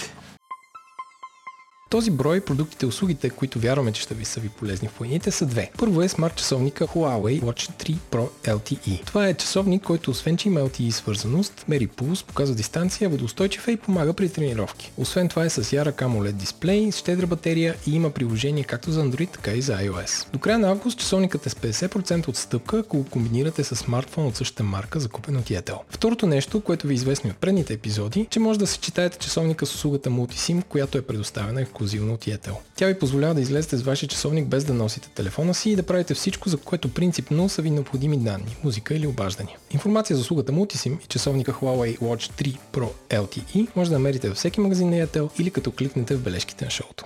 Този 1.94 2.12
брой 2.12 2.42
продуктите 2.42 2.86
и 2.86 2.90
услугите, 2.90 3.30
които 3.30 3.60
вярваме, 3.60 3.92
че 3.92 4.02
ще 4.02 4.14
ви 4.14 4.26
са 4.26 4.40
ви 4.40 4.50
полезни 4.50 4.88
в 4.88 4.94
планините, 4.94 5.32
са 5.32 5.46
две. 5.46 5.72
Първо 5.78 6.02
е 6.02 6.08
смарт 6.08 6.36
часовника 6.36 6.88
Huawei 6.88 7.42
Watch 7.42 7.72
3 7.72 7.96
Pro 8.12 8.30
LTE. 8.44 9.06
Това 9.06 9.28
е 9.28 9.34
часовник, 9.34 9.84
който 9.84 10.12
освен, 10.12 10.38
че 10.38 10.48
има 10.48 10.60
LTE 10.60 10.90
свързаност, 10.90 11.66
мери 11.68 11.88
пулс, 11.88 12.24
показва 12.24 12.56
дистанция, 12.56 13.10
водоустойчив 13.10 13.68
е 13.68 13.72
и 13.72 13.78
помага 13.78 14.14
при 14.14 14.30
тренировки. 14.30 14.92
Освен 14.98 15.30
това 15.30 15.46
е 15.46 15.50
с 15.50 15.74
ярък 15.74 15.96
AMOLED 15.96 16.32
дисплей, 16.32 16.92
с 16.92 16.98
щедра 16.98 17.28
батерия 17.28 17.76
и 17.88 17.96
има 17.96 18.10
приложение 18.10 18.64
както 18.64 18.92
за 18.92 19.04
Android, 19.04 19.32
така 19.32 19.52
и 19.52 19.62
за 19.62 19.74
iOS. 19.74 20.32
До 20.34 20.40
края 20.40 20.60
на 20.60 20.70
август 20.70 21.00
часовникът 21.00 21.46
е 21.46 21.50
с 21.50 21.54
50% 21.54 22.28
отстъпка, 22.28 22.78
ако 22.80 22.98
го 22.98 23.04
комбинирате 23.04 23.64
с 23.64 23.76
смартфон 23.76 24.26
от 24.26 24.36
същата 24.36 24.64
марка, 24.64 25.00
закупен 25.00 25.38
от 25.38 25.46
Yetel. 25.46 25.78
Второто 25.90 26.28
нещо, 26.28 26.62
което 26.62 26.88
ви 26.88 26.94
е 26.94 26.96
известно 26.96 27.30
от 27.30 27.38
предните 27.38 27.74
епизоди, 27.74 28.28
че 28.30 28.40
може 28.40 28.60
да 28.60 28.68
съчетаете 28.68 29.18
часовника 29.18 29.66
с 29.66 29.76
услугата 29.76 30.10
Multisim, 30.10 30.64
която 30.64 30.98
е 30.98 31.02
предоставена 31.02 31.62
ексклюзивно 31.84 32.14
от. 32.14 32.58
Тя 32.76 32.88
ви 32.88 33.00
позволява 33.00 33.34
да 33.34 33.42
излезете 33.42 33.78
с 33.78 33.82
вашия 33.82 34.10
часовник 34.10 34.48
без 34.48 34.66
да 34.66 34.74
носите 34.74 35.10
телефона 35.10 35.54
си 35.54 35.70
и 35.70 35.76
да 35.76 35.84
правите 35.84 36.14
всичко, 36.14 36.50
за 36.50 36.58
което 36.58 36.94
принципно 36.94 37.50
са 37.50 37.62
ви 37.62 37.70
необходими 37.70 38.18
данни, 38.18 38.56
музика 38.64 38.96
или 38.96 39.08
обаждания. 39.08 39.58
Информация 39.72 40.16
за 40.16 40.22
услугата 40.22 40.52
Multisim 40.52 41.04
и 41.04 41.08
часовника 41.08 41.54
Huawei 41.54 42.00
Watch 42.00 42.44
3 42.44 42.58
Pro 42.74 42.92
LTE 43.10 43.68
може 43.76 43.90
да 43.90 43.96
намерите 43.96 44.30
във 44.30 44.38
всеки 44.38 44.60
магазин 44.60 44.90
на 44.90 44.96
Yetel 44.96 45.40
или 45.40 45.52
като 45.52 45.72
кликнете 45.72 46.16
в 46.16 46.24
бележките 46.24 46.66
на 46.66 46.72
шоуто. 46.72 47.06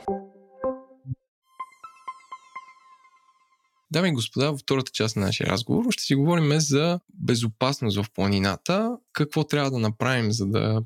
Дами 3.91 4.09
и 4.09 4.11
господа, 4.11 4.51
във 4.51 4.59
втората 4.59 4.91
част 4.93 5.15
на 5.15 5.25
нашия 5.25 5.47
разговор 5.47 5.85
ще 5.91 6.03
си 6.03 6.15
говорим 6.15 6.59
за 6.59 6.99
безопасност 7.13 7.97
в 7.97 8.05
планината, 8.13 8.97
какво 9.13 9.43
трябва 9.43 9.71
да 9.71 9.79
направим, 9.79 10.31
за 10.31 10.45
да 10.45 10.83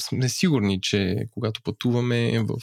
сме 0.00 0.28
сигурни, 0.28 0.80
че 0.80 1.26
когато 1.34 1.62
пътуваме 1.62 2.38
в 2.38 2.56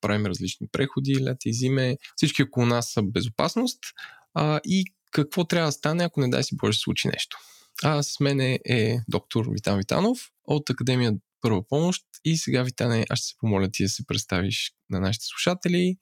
правим 0.00 0.26
различни 0.26 0.68
преходи, 0.72 1.24
лято 1.24 1.48
и 1.48 1.54
зиме, 1.54 1.96
всички 2.16 2.42
около 2.42 2.66
нас 2.66 2.92
са 2.92 3.02
безопасност 3.02 3.78
а, 4.34 4.60
и 4.64 4.84
какво 5.12 5.44
трябва 5.44 5.68
да 5.68 5.72
стане, 5.72 6.04
ако 6.04 6.20
не 6.20 6.28
дай 6.28 6.42
си 6.42 6.56
Боже 6.56 6.78
случи 6.78 7.08
нещо. 7.08 7.38
А 7.84 8.02
с 8.02 8.20
мен 8.20 8.40
е 8.40 9.00
доктор 9.08 9.46
Витан 9.50 9.78
Витанов 9.78 10.18
от 10.44 10.70
Академия 10.70 11.12
Първа 11.40 11.68
помощ 11.68 12.04
и 12.24 12.36
сега, 12.36 12.62
Витане, 12.62 13.06
аз 13.10 13.18
ще 13.18 13.28
се 13.28 13.34
помоля 13.40 13.68
ти 13.72 13.82
да 13.82 13.88
се 13.88 14.06
представиш 14.06 14.72
на 14.90 15.00
нашите 15.00 15.24
слушатели, 15.26 15.96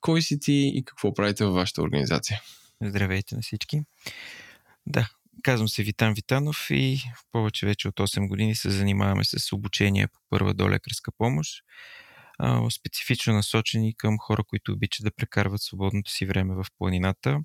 кой 0.00 0.22
си 0.22 0.40
ти 0.40 0.72
и 0.74 0.84
какво 0.84 1.14
правите 1.14 1.44
във 1.44 1.54
вашата 1.54 1.82
организация. 1.82 2.42
Здравейте 2.82 3.34
на 3.34 3.42
всички. 3.42 3.80
Да, 4.86 5.08
Казвам 5.42 5.68
се 5.68 5.82
Витан 5.82 6.14
Витанов 6.14 6.66
и 6.70 7.00
повече 7.32 7.66
вече 7.66 7.88
от 7.88 7.94
8 7.94 8.28
години 8.28 8.54
се 8.54 8.70
занимаваме 8.70 9.24
с 9.24 9.52
обучение 9.52 10.06
по 10.06 10.20
първа 10.30 10.54
до 10.54 10.70
лекарска 10.70 11.12
помощ, 12.38 12.80
специфично 12.80 13.34
насочени 13.34 13.96
към 13.96 14.18
хора, 14.18 14.44
които 14.44 14.72
обичат 14.72 15.04
да 15.04 15.10
прекарват 15.10 15.62
свободното 15.62 16.10
си 16.10 16.26
време 16.26 16.54
в 16.54 16.66
планината. 16.78 17.38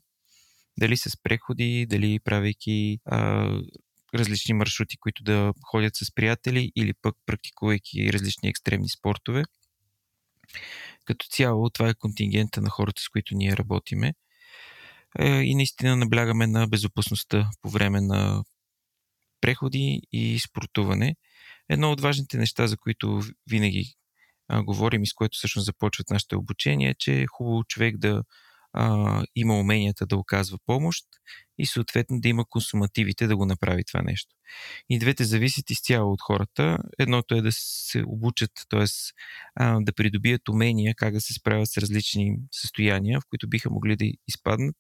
Дали 0.79 0.97
с 0.97 1.17
преходи, 1.23 1.85
дали 1.89 2.19
правейки 2.19 2.99
а, 3.05 3.49
различни 4.15 4.53
маршрути, 4.53 4.97
които 4.97 5.23
да 5.23 5.53
ходят 5.63 5.95
с 5.95 6.15
приятели 6.15 6.71
или 6.75 6.93
пък 7.01 7.15
практикувайки 7.25 8.13
различни 8.13 8.49
екстремни 8.49 8.89
спортове. 8.89 9.43
Като 11.05 11.25
цяло, 11.29 11.69
това 11.69 11.89
е 11.89 11.93
контингента 11.93 12.61
на 12.61 12.69
хората, 12.69 13.01
с 13.01 13.09
които 13.09 13.35
ние 13.35 13.57
работиме. 13.57 14.13
Е, 15.19 15.41
и 15.41 15.55
наистина 15.55 15.95
наблягаме 15.95 16.47
на 16.47 16.67
безопасността 16.67 17.49
по 17.61 17.69
време 17.69 18.01
на 18.01 18.43
преходи 19.41 20.01
и 20.11 20.39
спортуване. 20.39 21.15
Едно 21.69 21.91
от 21.91 22.01
важните 22.01 22.37
неща, 22.37 22.67
за 22.67 22.77
които 22.77 23.21
винаги 23.49 23.95
а, 24.51 24.63
говорим 24.63 25.03
и 25.03 25.07
с 25.07 25.13
което 25.13 25.37
всъщност 25.37 25.65
започват 25.65 26.09
нашите 26.09 26.35
обучения, 26.35 26.95
че 26.99 27.21
е 27.21 27.27
хубаво 27.27 27.63
човек 27.63 27.97
да 27.97 28.23
а, 28.73 29.23
има 29.35 29.59
уменията 29.59 30.05
да 30.05 30.17
оказва 30.17 30.57
помощ 30.65 31.05
и 31.57 31.65
съответно 31.65 32.19
да 32.21 32.27
има 32.27 32.45
консумативите 32.49 33.27
да 33.27 33.37
го 33.37 33.45
направи 33.45 33.83
това 33.83 34.01
нещо. 34.01 34.35
И 34.89 34.99
двете 34.99 35.23
зависят 35.23 35.69
изцяло 35.69 36.11
от 36.11 36.21
хората. 36.21 36.77
Едното 36.99 37.35
е 37.35 37.41
да 37.41 37.51
се 37.51 38.03
обучат, 38.07 38.51
т.е. 38.69 38.85
да 39.81 39.93
придобият 39.93 40.49
умения 40.49 40.95
как 40.97 41.13
да 41.13 41.21
се 41.21 41.33
справят 41.33 41.69
с 41.69 41.77
различни 41.77 42.37
състояния, 42.51 43.19
в 43.19 43.23
които 43.29 43.49
биха 43.49 43.69
могли 43.69 43.95
да 43.95 44.05
изпаднат, 44.27 44.75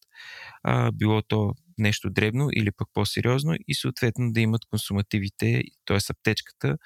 а, 0.63 0.91
било 0.91 1.21
то 1.21 1.53
нещо 1.81 2.09
дребно 2.09 2.49
или 2.53 2.71
пък 2.71 2.87
по-сериозно 2.93 3.55
и 3.67 3.75
съответно 3.75 4.31
да 4.31 4.39
имат 4.39 4.65
консумативите, 4.65 5.63
т.е. 5.85 5.97
аптечката, 6.09 6.77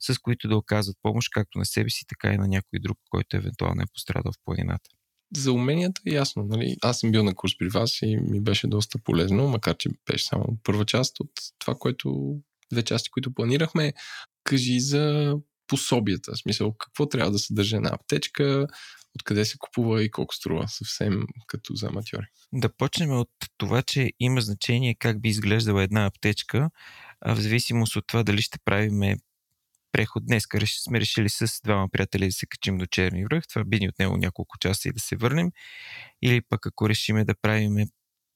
с 0.00 0.18
които 0.18 0.48
да 0.48 0.56
оказват 0.56 0.96
помощ 1.02 1.28
както 1.32 1.58
на 1.58 1.66
себе 1.66 1.90
си, 1.90 2.04
така 2.08 2.34
и 2.34 2.38
на 2.38 2.48
някой 2.48 2.78
друг, 2.78 2.98
който 3.10 3.36
евентуално 3.36 3.82
е 3.82 3.92
пострадал 3.94 4.32
в 4.32 4.44
планината. 4.44 4.90
За 5.36 5.52
уменията 5.52 6.00
е 6.06 6.10
ясно. 6.10 6.44
Нали? 6.44 6.76
Аз 6.82 7.00
съм 7.00 7.12
бил 7.12 7.24
на 7.24 7.34
курс 7.34 7.52
при 7.58 7.68
вас 7.68 8.02
и 8.02 8.16
ми 8.16 8.40
беше 8.40 8.66
доста 8.66 8.98
полезно, 8.98 9.48
макар 9.48 9.76
че 9.76 9.88
беше 10.10 10.26
само 10.26 10.58
първа 10.62 10.84
част 10.84 11.20
от 11.20 11.30
това, 11.58 11.74
което 11.74 12.38
две 12.72 12.82
части, 12.82 13.10
които 13.10 13.34
планирахме. 13.34 13.92
Кажи 14.44 14.80
за 14.80 15.34
пособията. 15.66 16.32
В 16.32 16.38
смисъл, 16.38 16.72
какво 16.72 17.08
трябва 17.08 17.30
да 17.30 17.38
съдържа 17.38 17.76
една 17.76 17.90
аптечка, 17.92 18.66
откъде 19.14 19.44
се 19.44 19.58
купува 19.58 20.02
и 20.02 20.10
колко 20.10 20.34
струва, 20.34 20.68
съвсем 20.68 21.22
като 21.46 21.74
за 21.74 21.86
аматьори. 21.86 22.26
Да 22.52 22.76
почнем 22.76 23.10
от 23.10 23.30
това, 23.56 23.82
че 23.82 24.12
има 24.20 24.40
значение 24.40 24.94
как 24.94 25.20
би 25.20 25.28
изглеждала 25.28 25.82
една 25.82 26.06
аптечка, 26.06 26.70
в 27.26 27.40
зависимост 27.40 27.96
от 27.96 28.06
това 28.06 28.22
дали 28.22 28.42
ще 28.42 28.58
правиме 28.64 29.16
преход. 29.92 30.26
Днес 30.26 30.44
сме 30.66 31.00
решили 31.00 31.28
с 31.28 31.60
двама 31.64 31.88
приятели 31.92 32.26
да 32.26 32.32
се 32.32 32.46
качим 32.46 32.78
до 32.78 32.86
Черни 32.86 33.24
връх. 33.24 33.44
Това 33.48 33.64
би 33.64 33.80
ни 33.80 33.88
отнело 33.88 34.16
няколко 34.16 34.58
часа 34.58 34.88
и 34.88 34.92
да 34.92 35.00
се 35.00 35.16
върнем. 35.16 35.50
Или 36.22 36.40
пък 36.48 36.66
ако 36.66 36.88
решиме 36.88 37.24
да 37.24 37.34
правим 37.42 37.76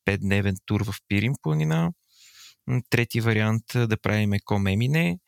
5-дневен 0.07 0.55
тур 0.67 0.85
в 0.85 0.95
Пирин 1.09 1.33
планина. 1.43 1.93
Трети 2.91 3.21
вариант 3.21 3.65
да 3.75 3.97
правим 4.03 4.33
Комемине. 4.45 5.19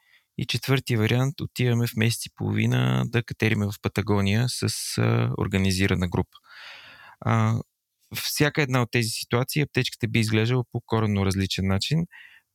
И 0.40 0.46
четвърти 0.46 0.96
вариант 0.96 1.40
отиваме 1.40 1.86
в 1.86 1.96
месец 1.96 2.26
и 2.26 2.30
половина 2.34 3.04
да 3.06 3.22
катериме 3.22 3.66
в 3.66 3.74
Патагония 3.82 4.44
с 4.48 4.98
а, 4.98 5.30
организирана 5.38 6.08
група. 6.08 6.38
А, 7.20 7.60
всяка 8.14 8.62
една 8.62 8.82
от 8.82 8.90
тези 8.90 9.08
ситуации 9.08 9.62
аптечката 9.62 10.08
би 10.08 10.18
изглеждала 10.18 10.64
по 10.72 10.80
коренно 10.86 11.26
различен 11.26 11.66
начин. 11.66 12.06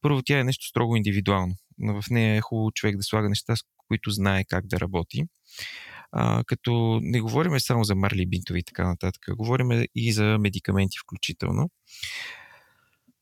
Първо, 0.02 0.22
тя 0.26 0.40
е 0.40 0.44
нещо 0.44 0.66
строго 0.66 0.96
индивидуално 0.96 1.56
в 1.80 2.04
нея 2.10 2.38
е 2.38 2.42
хубаво 2.42 2.72
човек 2.72 2.98
да 2.98 3.04
слага 3.04 3.30
неща, 3.30 3.56
с 3.56 3.60
които 3.88 4.12
знае 4.12 4.44
как 4.44 4.68
да 4.68 4.80
работи. 4.80 5.24
А, 6.12 6.44
като 6.44 7.00
не 7.04 7.22
говорим 7.22 7.60
само 7.60 7.84
за 7.84 7.96
марли, 7.96 8.26
бинтови 8.26 8.60
и 8.60 8.64
така 8.64 8.88
нататък, 8.88 9.22
говорим 9.30 9.86
и 9.96 10.14
за 10.14 10.38
медикаменти 10.40 10.98
включително. 11.04 11.70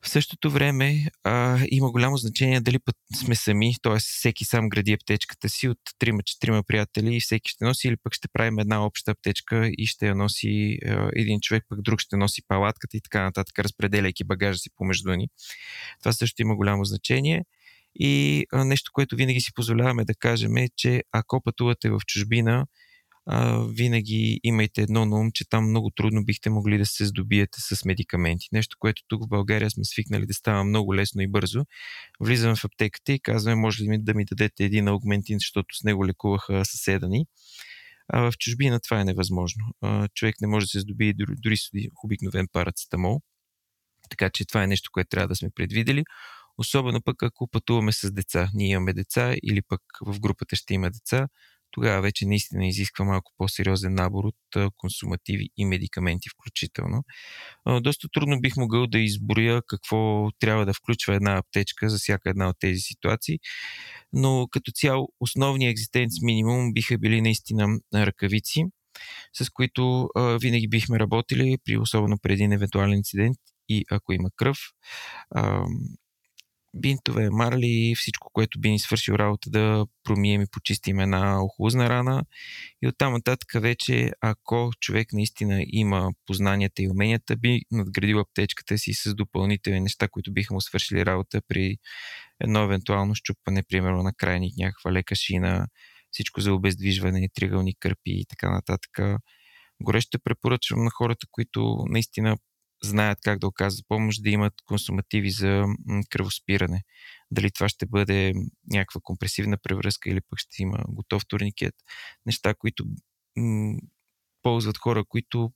В 0.05 0.09
същото 0.09 0.51
време 0.51 1.05
а, 1.23 1.59
има 1.71 1.91
голямо 1.91 2.17
значение 2.17 2.61
дали 2.61 2.79
път 2.79 2.95
сме 3.15 3.35
сами, 3.35 3.75
т.е. 3.81 3.99
всеки 3.99 4.45
сам 4.45 4.69
гради 4.69 4.93
аптечката 4.93 5.49
си 5.49 5.67
от 5.67 5.77
3-4 6.01 6.63
приятели 6.63 7.15
и 7.15 7.19
всеки 7.19 7.49
ще 7.49 7.65
носи 7.65 7.87
или 7.87 7.97
пък 8.03 8.13
ще 8.13 8.27
правим 8.27 8.59
една 8.59 8.85
обща 8.85 9.11
аптечка 9.11 9.69
и 9.77 9.85
ще 9.85 10.07
я 10.07 10.15
носи 10.15 10.79
а, 10.85 11.09
един 11.15 11.39
човек, 11.39 11.63
пък 11.69 11.81
друг 11.81 11.99
ще 11.99 12.17
носи 12.17 12.41
палатката 12.47 12.97
и 12.97 13.01
така 13.01 13.23
нататък, 13.23 13.59
разпределяйки 13.59 14.23
багажа 14.23 14.59
си 14.59 14.69
помежду 14.75 15.11
ни. 15.11 15.29
Това 15.99 16.13
също 16.13 16.41
има 16.41 16.55
голямо 16.55 16.85
значение. 16.85 17.45
И 17.95 18.45
а, 18.51 18.65
нещо, 18.65 18.91
което 18.93 19.15
винаги 19.15 19.41
си 19.41 19.53
позволяваме 19.53 20.05
да 20.05 20.15
кажем 20.15 20.57
е, 20.57 20.69
че 20.75 21.03
ако 21.11 21.41
пътувате 21.41 21.89
в 21.89 21.99
чужбина, 22.07 22.65
а, 23.25 23.65
винаги 23.69 24.39
имайте 24.43 24.81
едно 24.81 25.05
на 25.05 25.19
ум, 25.19 25.31
че 25.33 25.49
там 25.49 25.69
много 25.69 25.91
трудно 25.91 26.25
бихте 26.25 26.49
могли 26.49 26.77
да 26.77 26.85
се 26.85 27.05
здобиете 27.05 27.61
с 27.61 27.85
медикаменти. 27.85 28.47
Нещо, 28.51 28.77
което 28.79 29.01
тук 29.07 29.23
в 29.23 29.27
България 29.27 29.71
сме 29.71 29.83
свикнали 29.85 30.25
да 30.25 30.33
става 30.33 30.63
много 30.63 30.95
лесно 30.95 31.21
и 31.21 31.27
бързо. 31.27 31.65
Влизаме 32.19 32.55
в 32.55 32.65
аптеката 32.65 33.13
и 33.13 33.19
казваме, 33.19 33.55
може 33.55 33.83
ли 33.83 33.89
ми 33.89 34.03
да 34.03 34.13
ми 34.13 34.25
дадете 34.25 34.65
един 34.65 34.87
аугментин, 34.87 35.39
защото 35.39 35.75
с 35.75 35.83
него 35.83 36.07
лекуваха 36.07 36.65
съседа 36.65 37.07
ни. 37.07 37.25
А 38.07 38.31
в 38.31 38.37
чужбина 38.37 38.79
това 38.79 39.01
е 39.01 39.05
невъзможно. 39.05 39.65
А, 39.81 40.07
човек 40.07 40.35
не 40.41 40.47
може 40.47 40.63
да 40.65 40.69
се 40.69 40.79
здоби 40.79 41.13
дори, 41.13 41.33
дори 41.37 41.57
с 41.57 41.69
обикновен 42.03 42.47
парацетамол. 42.51 43.21
Така 44.09 44.29
че 44.29 44.45
това 44.45 44.63
е 44.63 44.67
нещо, 44.67 44.89
което 44.93 45.09
трябва 45.09 45.27
да 45.27 45.35
сме 45.35 45.49
предвидели. 45.55 46.03
Особено 46.57 47.01
пък 47.01 47.23
ако 47.23 47.47
пътуваме 47.47 47.91
с 47.91 48.11
деца. 48.11 48.49
Ние 48.53 48.69
имаме 48.69 48.93
деца 48.93 49.35
или 49.43 49.61
пък 49.61 49.81
в 50.05 50.19
групата 50.19 50.55
ще 50.55 50.73
има 50.73 50.91
деца, 50.91 51.27
тогава 51.73 52.01
вече 52.01 52.25
наистина 52.25 52.67
изисква 52.67 53.05
малко 53.05 53.31
по-сериозен 53.37 53.93
набор 53.93 54.23
от 54.23 54.71
консумативи 54.77 55.49
и 55.57 55.65
медикаменти 55.65 56.29
включително. 56.29 57.03
Доста 57.81 58.07
трудно 58.13 58.41
бих 58.41 58.57
могъл 58.57 58.87
да 58.87 58.99
изброя 58.99 59.61
какво 59.67 60.29
трябва 60.39 60.65
да 60.65 60.73
включва 60.73 61.15
една 61.15 61.37
аптечка 61.37 61.89
за 61.89 61.97
всяка 61.97 62.29
една 62.29 62.49
от 62.49 62.55
тези 62.59 62.79
ситуации, 62.79 63.39
но 64.13 64.47
като 64.51 64.71
цяло 64.71 65.09
основният 65.19 65.71
екзистенц 65.71 66.13
минимум 66.21 66.73
биха 66.73 66.97
били 66.97 67.21
наистина 67.21 67.79
ръкавици, 67.95 68.63
с 69.33 69.49
които 69.49 70.09
винаги 70.41 70.67
бихме 70.67 70.99
работили, 70.99 71.57
при 71.65 71.77
особено 71.77 72.17
преди 72.21 72.43
евентуален 72.43 72.97
инцидент 72.97 73.37
и 73.69 73.85
ако 73.91 74.13
има 74.13 74.29
кръв. 74.35 74.57
Бинтове, 76.75 77.29
марли, 77.29 77.93
всичко, 77.97 78.29
което 78.33 78.59
би 78.59 78.69
ни 78.69 78.79
свършил 78.79 79.13
работа 79.13 79.49
да 79.49 79.85
промием 80.03 80.41
и 80.41 80.47
почистим 80.51 80.99
една 80.99 81.43
охлузна 81.43 81.89
рана. 81.89 82.23
И 82.81 82.87
оттам 82.87 83.13
нататък 83.13 83.49
вече, 83.55 84.11
ако 84.21 84.71
човек 84.79 85.13
наистина 85.13 85.63
има 85.67 86.11
познанията 86.25 86.81
и 86.81 86.89
уменията, 86.89 87.35
би 87.35 87.61
надградил 87.71 88.19
аптечката 88.19 88.77
си 88.77 88.93
с 88.93 89.15
допълнителни 89.15 89.79
неща, 89.79 90.07
които 90.07 90.33
биха 90.33 90.53
му 90.53 90.61
свършили 90.61 91.05
работа 91.05 91.41
при 91.47 91.77
едно 92.39 92.63
евентуално 92.63 93.15
щупване, 93.15 93.63
примерно 93.63 94.03
на 94.03 94.13
крайник, 94.13 94.53
някаква 94.57 94.91
лека 94.91 95.15
шина, 95.15 95.67
всичко 96.11 96.41
за 96.41 96.53
обездвижване, 96.53 97.29
тригълни 97.33 97.75
кърпи 97.79 98.11
и 98.11 98.25
така 98.29 98.51
нататък. 98.51 99.19
Горещо 99.83 100.19
препоръчвам 100.23 100.83
на 100.83 100.89
хората, 100.89 101.27
които 101.31 101.77
наистина 101.89 102.37
знаят 102.83 103.19
как 103.21 103.39
да 103.39 103.47
оказват 103.47 103.85
помощ, 103.87 104.23
да 104.23 104.29
имат 104.29 104.53
консумативи 104.65 105.31
за 105.31 105.65
кръвоспиране. 106.09 106.83
Дали 107.31 107.51
това 107.51 107.69
ще 107.69 107.85
бъде 107.85 108.33
някаква 108.67 109.01
компресивна 109.03 109.57
превръзка 109.57 110.09
или 110.09 110.21
пък 110.29 110.39
ще 110.39 110.61
има 110.63 110.77
готов 110.87 111.25
турникет. 111.27 111.75
Неща, 112.25 112.53
които 112.53 112.85
м- 113.35 113.77
ползват 114.41 114.77
хора, 114.77 115.03
които 115.05 115.51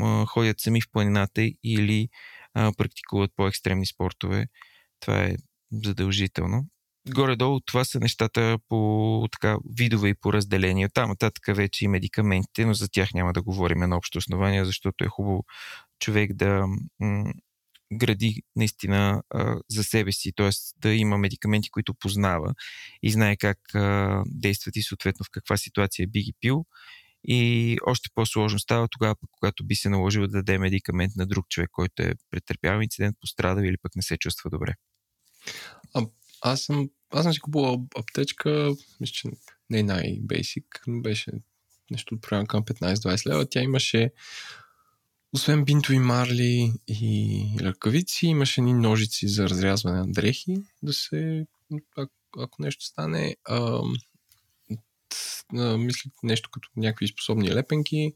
м- 0.00 0.26
ходят 0.26 0.60
сами 0.60 0.80
в 0.80 0.90
планината 0.92 1.50
или 1.64 2.08
а, 2.54 2.72
практикуват 2.76 3.30
по-екстремни 3.36 3.86
спортове. 3.86 4.46
Това 5.00 5.24
е 5.24 5.36
задължително. 5.72 6.66
Горе-долу 7.08 7.60
това 7.60 7.84
са 7.84 8.00
нещата 8.00 8.58
по 8.68 9.28
така, 9.32 9.56
видове 9.78 10.08
и 10.08 10.14
по 10.14 10.32
разделение. 10.32 10.88
Там 10.88 11.08
нататък 11.08 11.56
вече 11.56 11.84
и 11.84 11.88
медикаментите, 11.88 12.66
но 12.66 12.74
за 12.74 12.88
тях 12.88 13.14
няма 13.14 13.32
да 13.32 13.42
говорим 13.42 13.78
на 13.78 13.96
общо 13.96 14.18
основание, 14.18 14.64
защото 14.64 15.04
е 15.04 15.08
хубаво 15.08 15.44
човек 16.02 16.32
да 16.32 16.66
м- 17.00 17.32
гради 17.92 18.42
наистина 18.56 19.22
а, 19.30 19.56
за 19.70 19.84
себе 19.84 20.12
си, 20.12 20.32
т.е. 20.36 20.50
да 20.76 20.94
има 20.94 21.18
медикаменти, 21.18 21.70
които 21.70 21.94
познава 21.94 22.54
и 23.02 23.12
знае 23.12 23.36
как 23.36 23.58
а, 23.74 24.22
действат 24.26 24.76
и 24.76 24.82
съответно 24.82 25.24
в 25.24 25.30
каква 25.32 25.56
ситуация 25.56 26.08
би 26.08 26.22
ги 26.22 26.32
пил. 26.40 26.64
И 27.24 27.78
още 27.86 28.10
по-сложно 28.14 28.58
става 28.58 28.88
тогава, 28.88 29.14
когато 29.32 29.64
би 29.64 29.74
се 29.74 29.88
наложило 29.88 30.26
да 30.26 30.32
даде 30.32 30.58
медикамент 30.58 31.12
на 31.16 31.26
друг 31.26 31.48
човек, 31.48 31.70
който 31.72 32.02
е 32.02 32.14
претърпял 32.30 32.80
инцидент, 32.80 33.16
пострадал 33.20 33.62
или 33.62 33.76
пък 33.82 33.96
не 33.96 34.02
се 34.02 34.16
чувства 34.16 34.50
добре. 34.50 34.74
А, 35.94 36.06
аз 36.40 36.62
съм, 36.62 36.90
аз 37.10 37.22
съм 37.22 37.32
си 37.32 37.40
купувал 37.40 37.86
аптечка, 37.98 38.74
мисля, 39.00 39.12
че 39.12 39.28
не 39.70 39.82
най-бейсик, 39.82 40.82
но 40.86 41.02
беше 41.02 41.30
нещо 41.90 42.14
от 42.14 42.22
програма 42.22 42.46
към 42.46 42.64
15-20 42.64 43.26
лева. 43.26 43.46
Тя 43.50 43.60
имаше 43.60 44.10
освен 45.32 45.64
бинтови 45.64 45.98
марли 45.98 46.72
и 46.88 47.46
ръкавици, 47.60 48.26
имаше 48.26 48.60
ни 48.60 48.72
ножици 48.72 49.28
за 49.28 49.48
разрязване 49.48 49.98
на 49.98 50.12
дрехи, 50.12 50.56
да 50.82 50.92
се, 50.92 51.46
ако, 51.96 52.12
ако 52.38 52.62
нещо 52.62 52.84
стане. 52.84 53.36
А, 53.44 53.80
а, 55.56 55.76
мисля 55.78 56.10
нещо 56.22 56.50
като 56.50 56.68
някакви 56.76 57.08
способни 57.08 57.54
лепенки. 57.54 58.12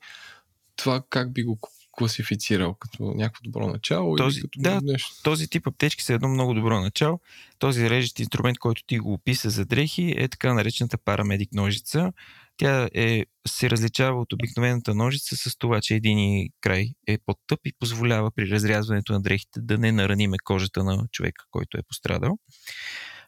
Това 0.77 1.03
как 1.11 1.33
би 1.33 1.43
го 1.43 1.59
класифицирал 1.97 2.75
като 2.75 3.03
някакво 3.03 3.43
добро 3.43 3.69
начало? 3.69 4.17
Този, 4.17 4.39
или 4.39 4.43
като 4.43 4.61
да, 4.61 4.81
нещо? 4.83 5.23
този 5.23 5.49
тип 5.49 5.67
аптечки 5.67 6.05
са 6.05 6.15
едно 6.15 6.29
много 6.29 6.55
добро 6.55 6.81
начало. 6.81 7.21
Този 7.59 7.91
режещ 7.91 8.19
инструмент, 8.19 8.59
който 8.59 8.85
ти 8.85 8.99
го 8.99 9.13
описа 9.13 9.51
за 9.51 9.65
дрехи, 9.65 10.15
е 10.17 10.29
така 10.29 10.55
наречената 10.55 10.99
парамедик 10.99 11.53
ножица. 11.53 12.13
Тя 12.57 12.89
е, 12.95 13.25
се 13.49 13.71
различава 13.71 14.21
от 14.21 14.33
обикновената 14.33 14.95
ножица 14.95 15.37
с 15.37 15.59
това, 15.59 15.81
че 15.81 15.95
един 15.95 16.49
край 16.61 16.89
е 17.07 17.19
по-тъп 17.27 17.61
и 17.65 17.73
позволява 17.79 18.31
при 18.31 18.51
разрязването 18.51 19.13
на 19.13 19.23
дрехите 19.23 19.61
да 19.61 19.79
не 19.79 19.93
нараниме 19.93 20.37
кожата 20.45 20.85
на 20.85 21.07
човека, 21.13 21.45
който 21.51 21.79
е 21.79 21.83
пострадал. 21.89 22.39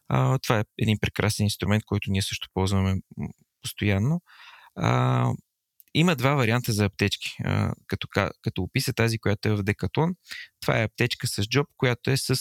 А, 0.09 0.39
това 0.39 0.61
е 0.61 0.65
един 0.79 0.99
прекрасен 1.01 1.45
инструмент, 1.45 1.83
който 1.87 2.11
ние 2.11 2.23
също 2.23 2.49
ползваме 2.55 2.95
постоянно. 3.63 4.21
А, 4.77 5.31
има 5.95 6.17
два 6.17 6.35
варианта 6.35 6.73
за 6.73 6.85
аптечки. 6.85 7.37
А, 7.45 7.73
като, 7.87 8.09
като 8.43 8.63
описа 8.63 8.93
тази, 8.93 9.19
която 9.19 9.49
е 9.49 9.57
в 9.57 9.63
Декатлон, 9.63 10.15
това 10.61 10.79
е 10.79 10.85
аптечка 10.85 11.27
с 11.27 11.43
джоб, 11.43 11.67
която 11.77 12.11
е 12.11 12.17
с 12.17 12.37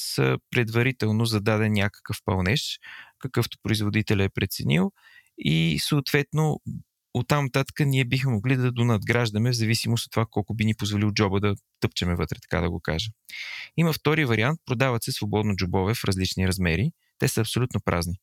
предварително 0.51 1.25
зададен 1.25 1.73
някакъв 1.73 2.17
пълнеж, 2.25 2.79
какъвто 3.19 3.57
производител 3.63 4.15
е 4.15 4.29
преценил 4.29 4.91
и 5.37 5.79
съответно 5.81 6.61
оттам 7.13 7.43
нататък 7.45 7.79
ние 7.79 8.05
бихме 8.05 8.31
могли 8.31 8.55
да 8.55 8.71
донадграждаме 8.71 9.49
в 9.49 9.55
зависимост 9.55 10.05
от 10.05 10.11
това 10.11 10.25
колко 10.31 10.53
би 10.53 10.65
ни 10.65 10.75
позволил 10.75 11.11
джоба 11.11 11.39
да 11.39 11.55
тъпчеме 11.79 12.15
вътре, 12.15 12.37
така 12.41 12.61
да 12.61 12.69
го 12.69 12.79
кажа. 12.79 13.09
Има 13.77 13.93
втори 13.93 14.25
вариант, 14.25 14.59
продават 14.65 15.03
се 15.03 15.11
свободно 15.11 15.55
джобове 15.55 15.93
в 15.93 16.03
различни 16.03 16.47
размери. 16.47 16.91
Те 17.19 17.27
са 17.27 17.41
абсолютно 17.41 17.81
празни. 17.85 18.13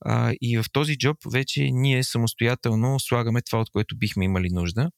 А, 0.00 0.32
и 0.40 0.58
в 0.58 0.64
този 0.72 0.98
джоб 0.98 1.16
вече 1.32 1.70
ние 1.72 2.04
самостоятелно 2.04 3.00
слагаме 3.00 3.42
това, 3.42 3.60
от 3.60 3.70
което 3.70 3.98
бихме 3.98 4.24
имали 4.24 4.48
нужда. 4.50 4.90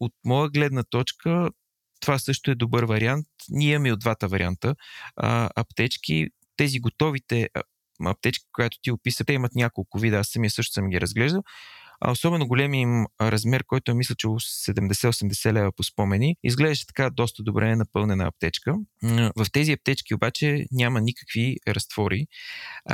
От 0.00 0.12
моя 0.24 0.50
гледна 0.50 0.82
точка, 0.90 1.50
това 2.00 2.18
също 2.18 2.50
е 2.50 2.54
добър 2.54 2.84
вариант. 2.84 3.26
Ние 3.48 3.72
имаме 3.72 3.92
от 3.92 4.00
двата 4.00 4.28
варианта 4.28 4.74
а, 5.16 5.50
аптечки. 5.56 6.26
Тези 6.56 6.80
готовите 6.80 7.48
аптечки, 8.06 8.44
която 8.52 8.76
ти 8.82 8.90
описа, 8.90 9.24
те 9.24 9.32
имат 9.32 9.54
няколко 9.54 9.98
вида, 9.98 10.18
аз 10.18 10.28
самия 10.28 10.50
също 10.50 10.72
съм 10.72 10.88
ги 10.88 11.00
разглеждал. 11.00 11.42
А 12.00 12.10
особено 12.10 12.48
големия 12.48 12.80
им 12.80 13.06
размер, 13.20 13.64
който 13.64 13.90
е 13.90 13.94
мисля, 13.94 14.14
че 14.14 14.26
70-80 14.26 15.52
лева 15.52 15.72
по 15.72 15.82
спомени, 15.82 16.36
изглеждаше 16.44 16.86
така 16.86 17.10
доста 17.10 17.42
добре 17.42 17.76
напълнена 17.76 18.26
аптечка. 18.26 18.74
В 19.36 19.46
тези 19.52 19.72
аптечки 19.72 20.14
обаче 20.14 20.66
няма 20.72 21.00
никакви 21.00 21.56
разтвори 21.68 22.26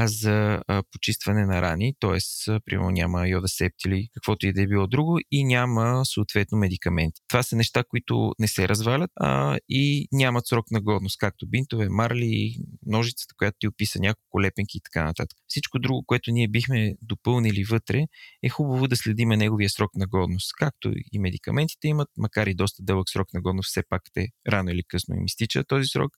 за 0.01 0.63
почистване 0.93 1.47
на 1.47 1.63
рани, 1.63 1.95
т.е. 2.01 2.19
примерно 2.65 2.91
няма 2.91 3.29
йодасепт 3.29 3.85
или 3.87 4.09
каквото 4.15 4.47
и 4.47 4.53
да 4.53 4.63
е 4.63 4.67
било 4.67 4.87
друго 4.87 5.19
и 5.31 5.45
няма 5.45 6.07
съответно 6.07 6.59
медикаменти. 6.59 7.21
Това 7.29 7.43
са 7.43 7.57
неща, 7.57 7.85
които 7.89 8.33
не 8.39 8.49
се 8.49 8.69
развалят 8.69 9.11
а, 9.17 9.59
и 9.69 10.09
нямат 10.13 10.47
срок 10.47 10.71
на 10.71 10.81
годност, 10.81 11.19
както 11.19 11.47
бинтове, 11.47 11.89
марли, 11.89 12.57
ножицата, 12.87 13.35
която 13.39 13.57
ти 13.61 13.69
описа, 13.69 13.99
няколко 13.99 14.43
лепенки 14.43 14.79
и 14.79 14.81
така 14.81 15.05
нататък. 15.05 15.39
Всичко 15.49 15.79
друго, 15.79 16.05
което 16.07 16.31
ние 16.31 16.49
бихме 16.49 16.95
допълнили 17.03 17.65
вътре, 17.65 18.07
е 18.43 18.49
хубаво 18.49 18.89
да 18.89 18.94
следиме 18.97 19.37
неговия 19.37 19.71
срок 19.71 19.91
на 19.95 20.07
годност. 20.07 20.53
Както 20.59 20.93
и 21.13 21.19
медикаментите 21.19 21.89
имат, 21.89 22.09
макар 22.17 22.47
и 22.47 22.55
доста 22.55 22.83
дълъг 22.83 23.11
срок 23.11 23.33
на 23.35 23.41
годност, 23.41 23.69
все 23.71 23.83
пак 23.89 24.03
те 24.13 24.29
рано 24.49 24.71
или 24.71 24.83
късно 24.89 25.17
им 25.17 25.25
изтича 25.25 25.65
този 25.65 25.87
срок. 25.87 26.13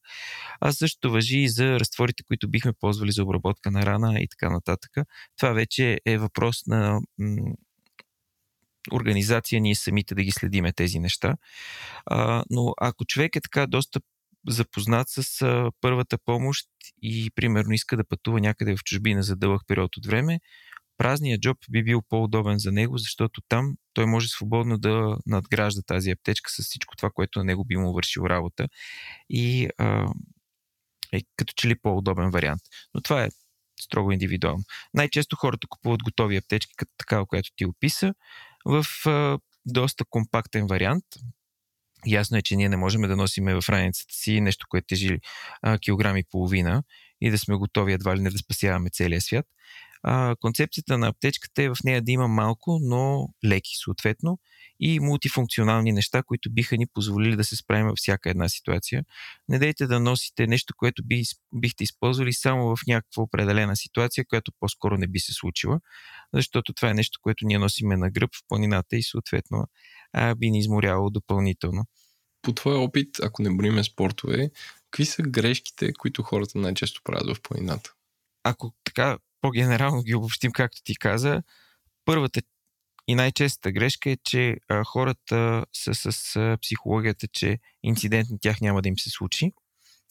А 0.60 0.72
също 0.72 1.10
въжи 1.10 1.38
и 1.38 1.48
за 1.48 1.80
разтворите, 1.80 2.22
които 2.22 2.48
бихме 2.48 2.72
ползвали 2.80 3.12
за 3.12 3.22
обработка 3.22 3.70
на 3.70 3.86
рана 3.86 4.20
и 4.20 4.28
така 4.28 4.50
нататък. 4.50 4.90
Това 5.36 5.52
вече 5.52 5.98
е 6.06 6.18
въпрос 6.18 6.66
на 6.66 7.00
м- 7.18 7.52
организация, 8.92 9.60
ние 9.60 9.74
самите 9.74 10.14
да 10.14 10.22
ги 10.22 10.30
следиме 10.30 10.72
тези 10.72 10.98
неща. 10.98 11.36
А, 12.06 12.44
но 12.50 12.74
ако 12.80 13.04
човек 13.04 13.36
е 13.36 13.40
така 13.40 13.66
доста 13.66 14.00
запознат 14.48 15.08
с 15.08 15.42
а, 15.42 15.70
първата 15.80 16.18
помощ 16.18 16.66
и 17.02 17.30
примерно 17.34 17.72
иска 17.72 17.96
да 17.96 18.04
пътува 18.04 18.40
някъде 18.40 18.76
в 18.76 18.84
чужбина 18.84 19.22
за 19.22 19.36
дълъг 19.36 19.62
период 19.66 19.96
от 19.96 20.06
време, 20.06 20.40
празният 20.98 21.40
джоб 21.40 21.58
би 21.70 21.84
бил 21.84 22.02
по-удобен 22.08 22.58
за 22.58 22.72
него, 22.72 22.98
защото 22.98 23.40
там 23.48 23.76
той 23.92 24.06
може 24.06 24.28
свободно 24.28 24.78
да 24.78 25.16
надгражда 25.26 25.82
тази 25.82 26.10
аптечка 26.10 26.50
с 26.50 26.62
всичко 26.62 26.96
това, 26.96 27.10
което 27.10 27.38
на 27.38 27.44
него 27.44 27.64
би 27.64 27.76
му 27.76 27.92
вършил 27.92 28.22
работа 28.22 28.68
и 29.30 29.68
а, 29.78 30.06
е 31.12 31.20
като 31.36 31.52
че 31.56 31.68
ли 31.68 31.78
по-удобен 31.78 32.30
вариант. 32.30 32.62
Но 32.94 33.00
това 33.00 33.24
е 33.24 33.28
строго 33.80 34.12
индивидуално. 34.12 34.64
Най-често 34.94 35.36
хората 35.36 35.66
купуват 35.66 36.02
готови 36.02 36.36
аптечки, 36.36 36.72
като 36.76 36.92
такава, 36.98 37.26
която 37.26 37.50
ти 37.56 37.66
описа, 37.66 38.14
в 38.64 38.86
а, 39.06 39.38
доста 39.66 40.04
компактен 40.10 40.66
вариант. 40.66 41.04
Ясно 42.06 42.36
е, 42.36 42.42
че 42.42 42.56
ние 42.56 42.68
не 42.68 42.76
можем 42.76 43.02
да 43.02 43.16
носиме 43.16 43.60
в 43.60 43.68
раницата 43.68 44.14
си 44.14 44.40
нещо, 44.40 44.66
което 44.68 44.86
тежи 44.86 45.18
а, 45.62 45.78
килограми 45.78 46.20
и 46.20 46.24
половина 46.30 46.82
и 47.20 47.30
да 47.30 47.38
сме 47.38 47.54
готови 47.54 47.92
едва 47.92 48.16
ли 48.16 48.20
не 48.20 48.30
да 48.30 48.38
спасяваме 48.38 48.90
целия 48.90 49.20
свят 49.20 49.46
а, 50.08 50.36
концепцията 50.40 50.98
на 50.98 51.08
аптечката 51.08 51.62
е 51.62 51.68
в 51.68 51.76
нея 51.84 52.02
да 52.02 52.12
има 52.12 52.28
малко, 52.28 52.78
но 52.82 53.28
леки 53.44 53.70
съответно 53.84 54.38
и 54.80 55.00
мултифункционални 55.00 55.92
неща, 55.92 56.22
които 56.22 56.52
биха 56.52 56.76
ни 56.76 56.86
позволили 56.86 57.36
да 57.36 57.44
се 57.44 57.56
справим 57.56 57.86
във 57.86 57.96
всяка 57.96 58.30
една 58.30 58.48
ситуация. 58.48 59.04
Не 59.48 59.58
дайте 59.58 59.86
да 59.86 60.00
носите 60.00 60.46
нещо, 60.46 60.74
което 60.76 61.02
би, 61.04 61.22
бихте 61.54 61.84
използвали 61.84 62.32
само 62.32 62.76
в 62.76 62.86
някаква 62.86 63.22
определена 63.22 63.76
ситуация, 63.76 64.24
която 64.28 64.52
по-скоро 64.60 64.96
не 64.96 65.06
би 65.06 65.18
се 65.18 65.32
случила, 65.32 65.80
защото 66.34 66.72
това 66.72 66.90
е 66.90 66.94
нещо, 66.94 67.18
което 67.22 67.46
ние 67.46 67.58
носиме 67.58 67.96
на 67.96 68.10
гръб 68.10 68.30
в 68.34 68.48
планината 68.48 68.96
и 68.96 69.02
съответно 69.02 69.64
а, 70.12 70.34
би 70.34 70.50
ни 70.50 70.58
изморявало 70.58 71.10
допълнително. 71.10 71.84
По 72.42 72.52
твой 72.52 72.74
опит, 72.74 73.20
ако 73.22 73.42
не 73.42 73.56
броиме 73.56 73.84
спортове, 73.84 74.50
какви 74.90 75.04
са 75.04 75.22
грешките, 75.22 75.92
които 75.92 76.22
хората 76.22 76.58
най-често 76.58 77.00
правят 77.04 77.36
в 77.36 77.42
планината? 77.42 77.92
Ако 78.44 78.74
така 78.84 79.18
по-генерално 79.46 80.02
ги 80.02 80.14
обобщим, 80.14 80.52
както 80.52 80.82
ти 80.84 80.96
каза, 80.96 81.42
първата 82.04 82.40
и 83.08 83.14
най-честата 83.14 83.72
грешка 83.72 84.10
е, 84.10 84.16
че 84.24 84.56
а, 84.68 84.84
хората 84.84 85.64
са 85.72 85.94
с 85.94 86.36
а, 86.36 86.58
психологията, 86.62 87.26
че 87.32 87.58
инцидент 87.82 88.30
на 88.30 88.38
тях 88.40 88.60
няма 88.60 88.82
да 88.82 88.88
им 88.88 88.98
се 88.98 89.10
случи 89.10 89.52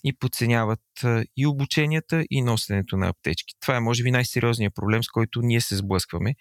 и 0.03 0.13
подценяват 0.13 0.79
а, 1.03 1.23
и 1.37 1.47
обученията, 1.47 2.23
и 2.29 2.41
носенето 2.41 2.97
на 2.97 3.07
аптечки. 3.07 3.53
Това 3.61 3.75
е, 3.75 3.79
може 3.79 4.03
би, 4.03 4.11
най-сериозният 4.11 4.75
проблем, 4.75 5.03
с 5.03 5.07
който 5.07 5.41
ние 5.41 5.61
се 5.61 5.75
сблъскваме. 5.75 6.35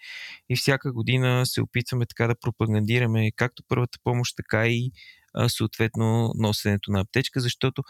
И 0.49 0.55
всяка 0.55 0.93
година 0.93 1.45
се 1.45 1.61
опитваме 1.61 2.05
така 2.05 2.27
да 2.27 2.39
пропагандираме 2.41 3.31
както 3.35 3.63
първата 3.67 3.99
помощ, 4.03 4.35
така 4.35 4.67
и 4.67 4.91
а, 5.33 5.49
съответно 5.49 6.31
носенето 6.35 6.91
на 6.91 6.99
аптечка, 6.99 7.39
защото 7.39 7.83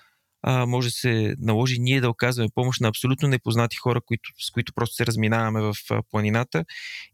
а, 0.47 0.65
може 0.65 0.87
да 0.87 0.91
се 0.91 1.35
наложи 1.39 1.79
ние 1.79 2.01
да 2.01 2.09
оказваме 2.09 2.49
помощ 2.55 2.81
на 2.81 2.87
абсолютно 2.87 3.27
непознати 3.27 3.77
хора, 3.77 4.01
които, 4.05 4.29
с 4.39 4.51
които 4.51 4.73
просто 4.73 4.95
се 4.95 5.05
разминаваме 5.05 5.61
в 5.61 5.73
а, 5.91 6.01
планината, 6.11 6.65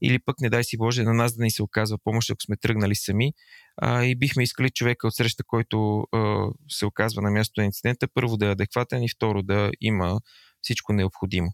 или 0.01 0.19
пък 0.25 0.41
не 0.41 0.49
дай 0.49 0.63
си 0.63 0.77
Боже 0.77 1.03
на 1.03 1.13
нас 1.13 1.35
да 1.35 1.43
ни 1.43 1.51
се 1.51 1.63
оказва 1.63 1.97
помощ, 2.03 2.29
ако 2.29 2.41
сме 2.41 2.57
тръгнали 2.57 2.95
сами 2.95 3.33
а, 3.77 4.03
и 4.03 4.15
бихме 4.15 4.43
искали 4.43 4.69
човека 4.69 5.07
от 5.07 5.15
среща, 5.15 5.43
който 5.47 6.07
а, 6.11 6.47
се 6.69 6.85
оказва 6.85 7.21
на 7.21 7.31
мястото 7.31 7.61
на 7.61 7.65
инцидента, 7.65 8.07
първо 8.13 8.37
да 8.37 8.47
е 8.47 8.51
адекватен 8.51 9.03
и 9.03 9.09
второ 9.09 9.43
да 9.43 9.71
има 9.81 10.19
всичко 10.61 10.93
необходимо. 10.93 11.51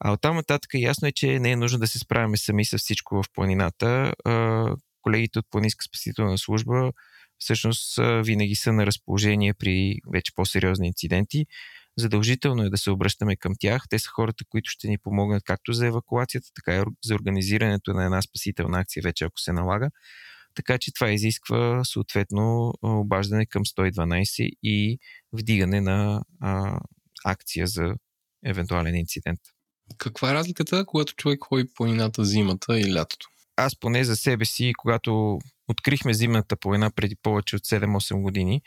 А 0.00 0.12
оттам 0.12 0.36
нататък 0.36 0.70
ясно 0.74 1.08
е, 1.08 1.12
че 1.12 1.38
не 1.38 1.50
е 1.50 1.56
нужно 1.56 1.78
да 1.78 1.86
се 1.86 1.98
справяме 1.98 2.36
сами 2.36 2.64
с 2.64 2.78
всичко 2.78 3.22
в 3.22 3.24
планината. 3.34 4.12
Колегите 5.02 5.38
от 5.38 5.46
Планинска 5.50 5.84
спасителна 5.84 6.38
служба 6.38 6.92
всъщност 7.44 7.98
винаги 8.24 8.54
са 8.54 8.72
на 8.72 8.86
разположение 8.86 9.54
при 9.54 9.98
вече 10.12 10.32
по-сериозни 10.34 10.86
инциденти. 10.86 11.46
Задължително 11.98 12.62
е 12.62 12.70
да 12.70 12.78
се 12.78 12.90
обръщаме 12.90 13.36
към 13.36 13.52
тях. 13.60 13.82
Те 13.90 13.98
са 13.98 14.08
хората, 14.08 14.44
които 14.48 14.70
ще 14.70 14.88
ни 14.88 14.98
помогнат 14.98 15.42
както 15.44 15.72
за 15.72 15.86
евакуацията, 15.86 16.48
така 16.54 16.76
и 16.76 16.82
за 17.04 17.14
организирането 17.14 17.92
на 17.92 18.04
една 18.04 18.22
спасителна 18.22 18.80
акция, 18.80 19.00
вече 19.04 19.24
ако 19.24 19.40
се 19.40 19.52
налага. 19.52 19.90
Така 20.54 20.78
че 20.78 20.92
това 20.94 21.10
изисква 21.10 21.84
съответно 21.84 22.72
обаждане 22.82 23.46
към 23.46 23.64
112 23.64 24.50
и 24.62 24.98
вдигане 25.32 25.80
на 25.80 26.22
а, 26.40 26.78
акция 27.24 27.66
за 27.66 27.94
евентуален 28.44 28.94
инцидент. 28.94 29.40
Каква 29.98 30.30
е 30.30 30.34
разликата, 30.34 30.84
когато 30.86 31.14
човек 31.14 31.38
ходи 31.44 31.64
планината 31.74 32.24
зимата 32.24 32.80
и 32.80 32.94
лятото? 32.94 33.28
Аз 33.56 33.80
поне 33.80 34.04
за 34.04 34.16
себе 34.16 34.44
си, 34.44 34.72
когато 34.78 35.38
открихме 35.68 36.14
зимната 36.14 36.56
планина 36.56 36.90
преди 36.90 37.16
повече 37.22 37.56
от 37.56 37.62
7-8 37.62 38.22
години, 38.22 38.62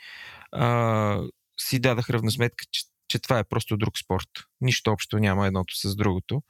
а, 0.52 1.20
си 1.60 1.78
дадах 1.78 2.10
равносметка, 2.10 2.64
че, 2.72 2.82
че 3.08 3.18
това 3.18 3.38
е 3.38 3.44
просто 3.44 3.76
друг 3.76 3.98
спорт. 3.98 4.28
Нищо 4.60 4.90
общо 4.90 5.18
няма 5.18 5.46
едното 5.46 5.76
с 5.76 5.96
другото. 5.96 6.42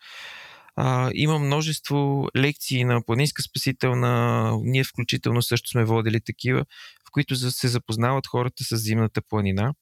А, 0.76 1.10
има 1.14 1.38
множество 1.38 2.28
лекции 2.36 2.84
на 2.84 3.02
планинска 3.04 3.42
спасителна, 3.42 4.52
ние 4.62 4.84
включително 4.84 5.42
също 5.42 5.70
сме 5.70 5.84
водили 5.84 6.20
такива, 6.20 6.64
в 7.08 7.10
които 7.12 7.36
се 7.36 7.68
запознават 7.68 8.26
хората 8.26 8.64
с 8.64 8.76
зимната 8.76 9.22
планина. 9.28 9.74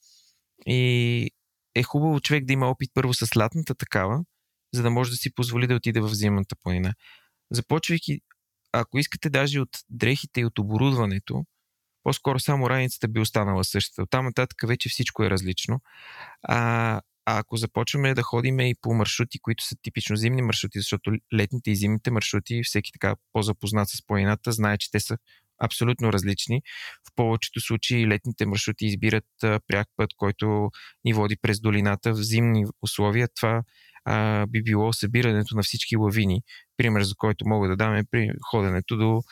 И 0.67 1.31
е 1.75 1.83
хубаво 1.83 2.21
човек 2.21 2.45
да 2.45 2.53
има 2.53 2.67
опит 2.67 2.91
първо 2.95 3.15
с 3.15 3.37
лятната 3.37 3.75
такава, 3.75 4.25
за 4.75 4.83
да 4.83 4.91
може 4.91 5.11
да 5.11 5.17
си 5.17 5.35
позволи 5.35 5.67
да 5.67 5.75
отиде 5.75 6.01
в 6.01 6.15
зимната 6.15 6.57
планина. 6.63 6.95
Започвайки, 7.51 8.21
ако 8.81 8.99
искате 8.99 9.31
даже 9.31 9.61
от 9.61 9.79
дрехите 9.91 10.41
и 10.41 10.45
от 10.45 10.59
оборудването, 10.59 11.45
по-скоро 12.03 12.41
само 12.41 12.71
раницата 12.71 13.09
би 13.09 13.21
останала 13.21 13.65
същата. 13.65 14.03
От 14.03 14.11
там 14.11 14.25
нататък 14.25 14.59
вече 14.69 14.89
всичко 14.89 15.25
е 15.25 15.31
различно. 15.31 15.81
А, 16.43 17.01
а 17.27 17.39
ако 17.39 17.57
започваме 17.57 18.15
да 18.15 18.23
ходиме 18.23 18.71
и 18.71 18.75
по 18.83 18.95
маршрути, 18.95 19.39
които 19.39 19.65
са 19.65 19.77
типично 19.83 20.17
зимни 20.17 20.43
маршрути, 20.43 20.79
защото 20.79 21.11
летните 21.35 21.71
и 21.71 21.77
зимните 21.77 22.11
маршрути, 22.11 22.63
всеки 22.65 22.93
така 22.93 23.15
по-запознат 23.33 23.89
с 23.89 24.07
планината, 24.07 24.53
знае, 24.53 24.79
че 24.79 24.91
те 24.91 25.01
са 25.01 25.19
абсолютно 25.59 26.13
различни. 26.13 26.63
В 27.09 27.15
повечето 27.17 27.61
случаи 27.61 28.07
летните 28.07 28.47
маршрути 28.47 28.87
избират 28.87 29.25
пряк 29.41 29.89
път, 29.97 30.11
който 30.17 30.71
ни 31.05 31.13
води 31.13 31.37
през 31.43 31.61
долината 31.61 32.13
в 32.13 32.23
зимни 32.23 32.65
условия. 32.83 33.29
Това 33.37 33.63
а, 34.07 34.47
би 34.47 34.63
било 34.63 34.93
събирането 34.93 35.57
на 35.57 35.63
всички 35.63 35.97
лавини. 35.97 36.43
Пример, 36.77 37.03
за 37.03 37.15
който 37.15 37.49
мога 37.49 37.69
да 37.69 37.77
дам 37.77 37.95
е 37.95 38.05
при 38.11 38.31
ходенето 38.51 38.97
до 38.97 39.23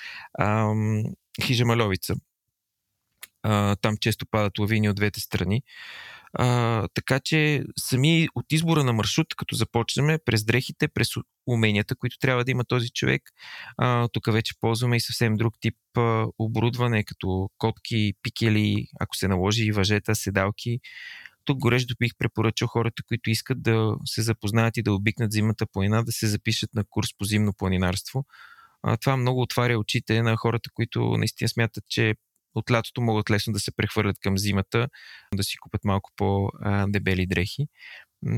ам, 0.41 1.03
Хижа 1.43 1.65
Маловица. 1.65 2.15
А, 3.43 3.77
там 3.77 3.97
често 3.97 4.27
падат 4.31 4.59
лавини 4.59 4.89
от 4.89 4.97
двете 4.97 5.21
страни. 5.21 5.63
А, 6.33 6.89
така 6.95 7.21
че 7.21 7.65
сами 7.79 8.29
от 8.35 8.53
избора 8.53 8.85
на 8.85 8.93
маршрут, 8.93 9.35
като 9.37 9.55
започнем 9.55 10.19
през 10.25 10.45
дрехите, 10.45 10.89
през 10.89 11.09
уменията, 11.47 11.97
които 11.97 12.19
трябва 12.19 12.45
да 12.45 12.51
има 12.51 12.65
този 12.65 12.91
човек, 12.91 13.23
а, 13.77 14.09
тук 14.09 14.33
вече 14.33 14.55
ползваме 14.61 14.97
и 14.97 15.01
съвсем 15.01 15.37
друг 15.37 15.55
тип 15.61 15.77
а, 15.97 16.27
оборудване, 16.39 17.05
като 17.05 17.51
котки, 17.59 18.13
пикели, 18.23 18.87
ако 19.01 19.17
се 19.17 19.29
наложи, 19.29 19.73
въжета, 19.73 20.15
седалки. 20.15 20.81
Тук 21.45 21.59
горещо 21.59 21.95
бих 21.99 22.13
препоръчал 22.19 22.69
хората, 22.69 23.03
които 23.09 23.31
искат 23.31 23.63
да 23.63 23.97
се 24.05 24.23
запознаят 24.23 24.77
и 24.77 24.83
да 24.83 24.93
обикнат 24.95 25.33
зимата 25.33 25.67
планина, 25.67 26.03
да 26.03 26.13
се 26.13 26.27
запишат 26.27 26.75
на 26.75 26.85
курс 26.91 27.09
по 27.19 27.25
зимно 27.25 27.53
планинарство. 27.59 28.25
А, 28.83 28.97
това 28.97 29.17
много 29.17 29.43
отваря 29.43 29.79
очите 29.79 30.23
на 30.23 30.37
хората, 30.37 30.71
които 30.75 31.17
наистина 31.17 31.49
смятат, 31.49 31.85
че 31.89 32.15
от 32.55 32.71
лятото 32.71 33.01
могат 33.01 33.31
лесно 33.31 33.53
да 33.53 33.61
се 33.61 33.77
прехвърлят 33.77 34.19
към 34.21 34.39
зимата, 34.39 34.89
да 35.35 35.45
си 35.45 35.57
купят 35.57 35.85
малко 35.85 36.11
по-дебели 36.17 37.27
дрехи. 37.27 37.67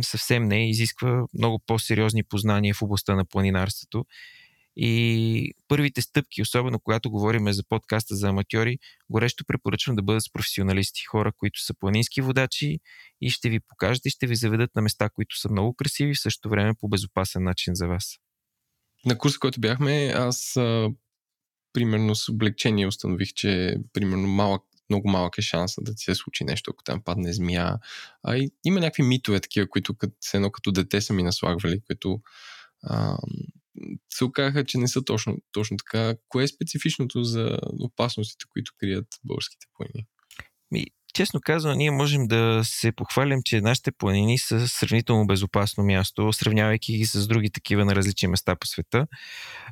Съвсем 0.02 0.48
не, 0.48 0.70
изисква 0.70 1.26
много 1.34 1.62
по-сериозни 1.66 2.22
познания 2.22 2.74
в 2.74 2.82
областта 2.82 3.14
на 3.14 3.24
планинарството. 3.24 4.04
И 4.77 5.53
първите 5.68 6.03
стъпки, 6.03 6.43
особено 6.43 6.81
когато 6.81 7.11
говорим 7.11 7.53
за 7.53 7.62
подкаста 7.68 8.16
за 8.16 8.29
аматьори, 8.29 8.79
горещо 9.11 9.45
препоръчвам 9.47 9.97
да 9.97 10.03
бъдат 10.03 10.22
с 10.22 10.33
професионалисти, 10.33 11.05
хора, 11.05 11.33
които 11.37 11.64
са 11.64 11.74
планински 11.74 12.20
водачи 12.20 12.79
и 13.20 13.31
ще 13.31 13.49
ви 13.49 13.61
покажат 13.61 14.07
и 14.07 14.11
ще 14.11 14.27
ви 14.27 14.37
заведат 14.37 14.74
на 14.74 14.83
места, 14.83 15.09
които 15.09 15.39
са 15.39 15.49
много 15.51 15.74
красиви, 15.74 16.14
в 16.14 16.20
същото 16.20 16.49
време 16.49 16.74
по 16.81 16.89
безопасен 16.89 17.43
начин 17.43 17.74
за 17.74 17.87
вас. 17.87 18.16
На 19.05 19.18
курса, 19.18 19.39
който 19.39 19.61
бяхме, 19.61 20.12
аз 20.14 20.53
примерно 21.72 22.14
с 22.14 22.29
облегчение 22.29 22.87
установих, 22.87 23.29
че 23.35 23.77
примерно 23.93 24.29
малък, 24.29 24.62
много 24.91 25.09
малък 25.09 25.39
е 25.39 25.43
шанса 25.43 25.81
да 25.83 25.95
ти 25.95 26.05
се 26.05 26.14
случи 26.14 26.45
нещо, 26.45 26.70
ако 26.70 26.85
там 26.85 27.03
падне 27.03 27.33
змия. 27.33 27.79
А 28.22 28.37
и 28.37 28.51
има 28.64 28.81
някакви 28.81 29.03
митове 29.03 29.41
такива, 29.41 29.68
които 29.68 29.95
като, 29.95 30.14
едно 30.35 30.51
като 30.51 30.72
дете 30.72 31.01
са 31.01 31.12
ми 31.12 31.22
наслагвали, 31.22 31.81
които 31.81 32.20
а, 32.83 33.16
се 34.12 34.24
оказаха, 34.24 34.64
че 34.64 34.79
не 34.79 34.89
са 34.89 35.05
точно, 35.05 35.37
точно 35.53 35.77
така. 35.77 36.14
Кое 36.29 36.45
е 36.45 36.49
специфичното 36.49 37.24
за 37.24 37.59
опасностите, 37.81 38.45
които 38.53 38.72
крият 38.81 39.07
българските 39.24 39.66
планини? 39.77 40.07
Ми, 40.70 40.87
честно 41.14 41.41
казано, 41.41 41.74
ние 41.74 41.91
можем 41.91 42.27
да 42.27 42.61
се 42.64 42.93
похвалим, 42.93 43.41
че 43.45 43.61
нашите 43.61 43.93
планини 43.93 44.39
са 44.39 44.68
сравнително 44.68 45.27
безопасно 45.27 45.85
място, 45.85 46.33
сравнявайки 46.33 46.99
ги 46.99 47.07
с 47.07 47.27
други 47.27 47.51
такива 47.51 47.85
на 47.85 47.95
различни 47.95 48.29
места 48.29 48.57
по 48.57 48.66
света. 48.66 49.07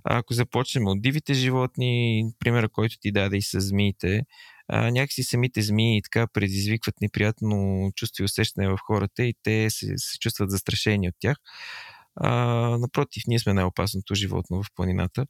А 0.04 0.18
ако 0.18 0.34
започнем 0.34 0.86
от 0.86 1.02
дивите 1.02 1.34
животни, 1.34 2.24
примера, 2.38 2.68
който 2.68 2.96
ти 3.00 3.12
даде 3.12 3.36
и 3.36 3.42
с 3.42 3.60
змиите, 3.60 4.22
а, 4.68 4.90
някакси 4.90 5.22
самите 5.22 5.62
змии 5.62 6.02
така 6.02 6.26
предизвикват 6.32 7.00
неприятно 7.00 7.90
чувство 7.96 8.22
и 8.22 8.24
усещане 8.24 8.68
в 8.68 8.78
хората 8.86 9.24
и 9.24 9.34
те 9.42 9.70
се, 9.70 9.94
се 9.96 10.18
чувстват 10.18 10.50
застрашени 10.50 11.08
от 11.08 11.14
тях. 11.20 11.36
А, 12.16 12.30
напротив, 12.78 13.22
ние 13.26 13.38
сме 13.38 13.52
най-опасното 13.52 14.14
животно 14.14 14.62
в 14.62 14.66
планината. 14.74 15.26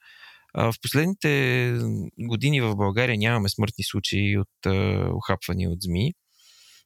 А, 0.55 0.73
в 0.73 0.75
последните 0.83 1.73
години 2.19 2.61
в 2.61 2.77
България 2.77 3.19
нямаме 3.19 3.49
смъртни 3.49 3.85
случаи 3.85 4.39
от 4.39 4.67
а, 4.67 5.09
охапвани 5.15 5.69
от 5.69 5.79
змии. 5.83 6.13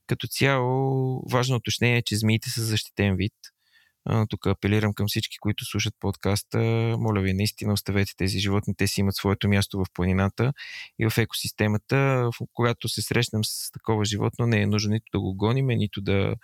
Като 0.07 0.27
цяло, 0.27 1.23
важно 1.31 1.57
уточнение 1.57 1.99
е, 1.99 2.03
че 2.03 2.17
змиите 2.17 2.51
са 2.51 2.65
защитен 2.65 3.17
вид– 3.17 3.33
тук 4.29 4.47
апелирам 4.47 4.95
към 4.95 5.07
всички, 5.09 5.39
които 5.39 5.65
слушат 5.65 5.95
подкаста. 6.01 6.59
Моля 6.99 7.21
ви, 7.21 7.33
наистина 7.33 7.73
оставете 7.73 8.13
тези 8.17 8.39
животни. 8.39 8.75
Те 8.77 8.87
си 8.87 9.01
имат 9.01 9.15
своето 9.15 9.49
място 9.49 9.79
в 9.79 9.85
планината 9.95 10.53
и 10.99 11.11
в 11.11 11.19
екосистемата. 11.19 12.31
Когато 12.55 12.89
се 12.89 13.03
срещнем 13.03 13.45
с 13.45 13.71
такова 13.73 14.05
животно, 14.05 14.47
не 14.47 14.61
е 14.63 14.67
нужно 14.67 14.93
нито 14.93 15.07
да 15.13 15.21
го 15.21 15.35
гониме, 15.35 15.77
нито 15.77 16.01
да 16.01 16.35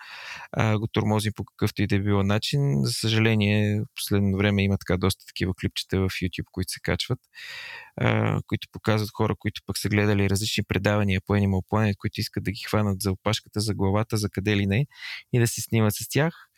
а, 0.52 0.78
го 0.78 0.86
тормозим 0.86 1.32
по 1.36 1.44
какъвто 1.44 1.82
и 1.82 1.86
да 1.86 1.94
е 1.94 1.98
било 1.98 2.22
начин. 2.22 2.84
За 2.84 2.92
съжаление, 2.92 3.80
в 3.80 3.86
последно 3.94 4.38
време 4.38 4.62
има 4.62 4.78
така 4.78 4.96
доста 4.96 5.26
такива 5.26 5.54
клипчета 5.60 5.98
в 5.98 6.08
YouTube, 6.08 6.48
които 6.52 6.72
се 6.72 6.80
качват, 6.80 7.18
а, 7.96 8.40
които 8.46 8.68
показват 8.72 9.10
хора, 9.14 9.34
които 9.38 9.60
пък 9.66 9.78
са 9.78 9.88
гледали 9.88 10.30
различни 10.30 10.64
предавания 10.64 11.20
по 11.26 11.32
Animal 11.32 11.68
Planet, 11.70 11.96
които 11.96 12.20
искат 12.20 12.44
да 12.44 12.50
ги 12.50 12.62
хванат 12.66 13.00
за 13.00 13.12
опашката, 13.12 13.60
за 13.60 13.74
главата, 13.74 14.16
за 14.16 14.30
къде 14.30 14.56
ли 14.56 14.66
не 14.66 14.86
и 15.32 15.38
да 15.38 15.46
се 15.46 15.60
снимат 15.60 15.94
с 15.94 16.08
тях 16.08 16.48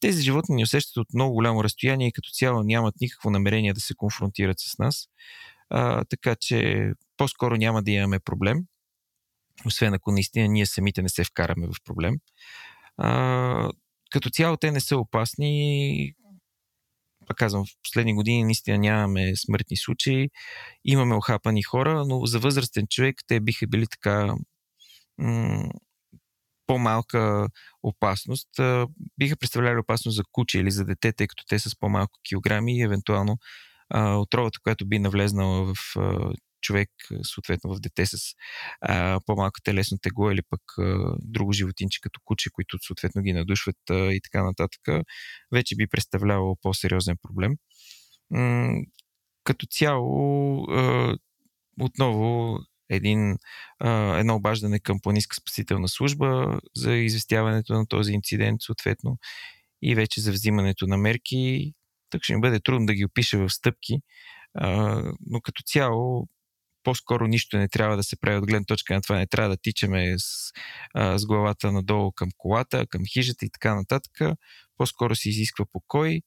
тези 0.00 0.22
животни 0.22 0.54
ни 0.54 0.62
усещат 0.62 0.96
от 0.96 1.06
много 1.14 1.34
голямо 1.34 1.64
разстояние 1.64 2.08
и 2.08 2.12
като 2.12 2.30
цяло 2.32 2.62
нямат 2.62 2.94
никакво 3.00 3.30
намерение 3.30 3.72
да 3.72 3.80
се 3.80 3.94
конфронтират 3.94 4.56
с 4.60 4.78
нас. 4.78 5.08
А, 5.70 6.04
така 6.04 6.36
че 6.40 6.90
по-скоро 7.16 7.56
няма 7.56 7.82
да 7.82 7.90
имаме 7.90 8.18
проблем, 8.18 8.58
освен 9.66 9.94
ако 9.94 10.12
наистина 10.12 10.48
ние 10.48 10.66
самите 10.66 11.02
не 11.02 11.08
се 11.08 11.24
вкараме 11.24 11.66
в 11.66 11.74
проблем. 11.84 12.14
А, 12.96 13.70
като 14.10 14.30
цяло 14.30 14.56
те 14.56 14.70
не 14.70 14.80
са 14.80 14.98
опасни. 14.98 16.14
Пак 17.26 17.36
казвам, 17.36 17.64
в 17.64 17.68
последни 17.82 18.14
години 18.14 18.44
наистина 18.44 18.78
нямаме 18.78 19.36
смъртни 19.36 19.76
случаи. 19.76 20.30
Имаме 20.84 21.14
охапани 21.14 21.62
хора, 21.62 22.04
но 22.06 22.26
за 22.26 22.38
възрастен 22.38 22.86
човек 22.90 23.16
те 23.26 23.40
биха 23.40 23.66
били 23.66 23.86
така 23.86 24.34
по-малка 26.72 27.48
опасност, 27.82 28.48
биха 29.18 29.36
представляли 29.36 29.78
опасност 29.78 30.16
за 30.16 30.22
куче 30.32 30.58
или 30.58 30.70
за 30.70 30.84
дете, 30.84 31.12
тъй 31.12 31.26
като 31.26 31.44
те 31.48 31.58
са 31.58 31.70
с 31.70 31.78
по-малко 31.78 32.18
килограми 32.28 32.78
и 32.78 32.82
евентуално 32.82 33.36
отровата, 33.94 34.58
която 34.62 34.86
би 34.86 34.98
навлезнала 34.98 35.74
в 35.74 35.96
човек, 36.60 36.90
съответно 37.22 37.74
в 37.74 37.80
дете 37.80 38.06
с 38.06 38.16
по-малко 39.26 39.60
телесно 39.64 39.98
тегло 39.98 40.30
или 40.30 40.40
пък 40.50 40.60
друго 41.18 41.52
животинче 41.52 42.00
като 42.00 42.20
куче, 42.24 42.50
които 42.52 42.78
съответно 42.82 43.22
ги 43.22 43.32
надушват 43.32 43.78
и 43.90 44.20
така 44.24 44.44
нататък, 44.44 45.04
вече 45.52 45.76
би 45.76 45.86
представлявало 45.86 46.56
по-сериозен 46.62 47.16
проблем. 47.22 47.52
Като 49.44 49.66
цяло, 49.70 50.66
отново 51.80 52.58
един, 52.94 53.36
а, 53.78 54.18
едно 54.18 54.34
обаждане 54.34 54.80
към 54.80 55.00
планинска 55.00 55.36
спасителна 55.36 55.88
служба 55.88 56.60
за 56.76 56.94
известяването 56.94 57.74
на 57.74 57.86
този 57.86 58.12
инцидент, 58.12 58.62
съответно, 58.62 59.18
и 59.82 59.94
вече 59.94 60.20
за 60.20 60.32
взимането 60.32 60.86
на 60.86 60.96
мерки. 60.96 61.72
Так 62.10 62.22
ще 62.22 62.34
ми 62.34 62.40
бъде 62.40 62.60
трудно 62.60 62.86
да 62.86 62.94
ги 62.94 63.04
опиша 63.04 63.38
в 63.38 63.50
стъпки, 63.50 63.98
а, 64.54 65.02
но 65.26 65.40
като 65.40 65.62
цяло 65.66 66.28
по-скоро 66.84 67.26
нищо 67.26 67.58
не 67.58 67.68
трябва 67.68 67.96
да 67.96 68.02
се 68.02 68.16
прави 68.20 68.38
от 68.38 68.46
гледна 68.46 68.64
точка 68.64 68.94
на 68.94 69.02
това. 69.02 69.18
Не 69.18 69.26
трябва 69.26 69.48
да 69.48 69.56
тичаме 69.62 70.14
с, 70.18 70.52
а, 70.94 71.18
с 71.18 71.26
главата 71.26 71.72
надолу 71.72 72.12
към 72.12 72.28
колата, 72.38 72.86
към 72.86 73.02
хижата 73.12 73.46
и 73.46 73.50
така 73.50 73.74
нататък. 73.74 74.36
По-скоро 74.76 75.16
се 75.16 75.28
изисква 75.28 75.64
покой. 75.72 76.22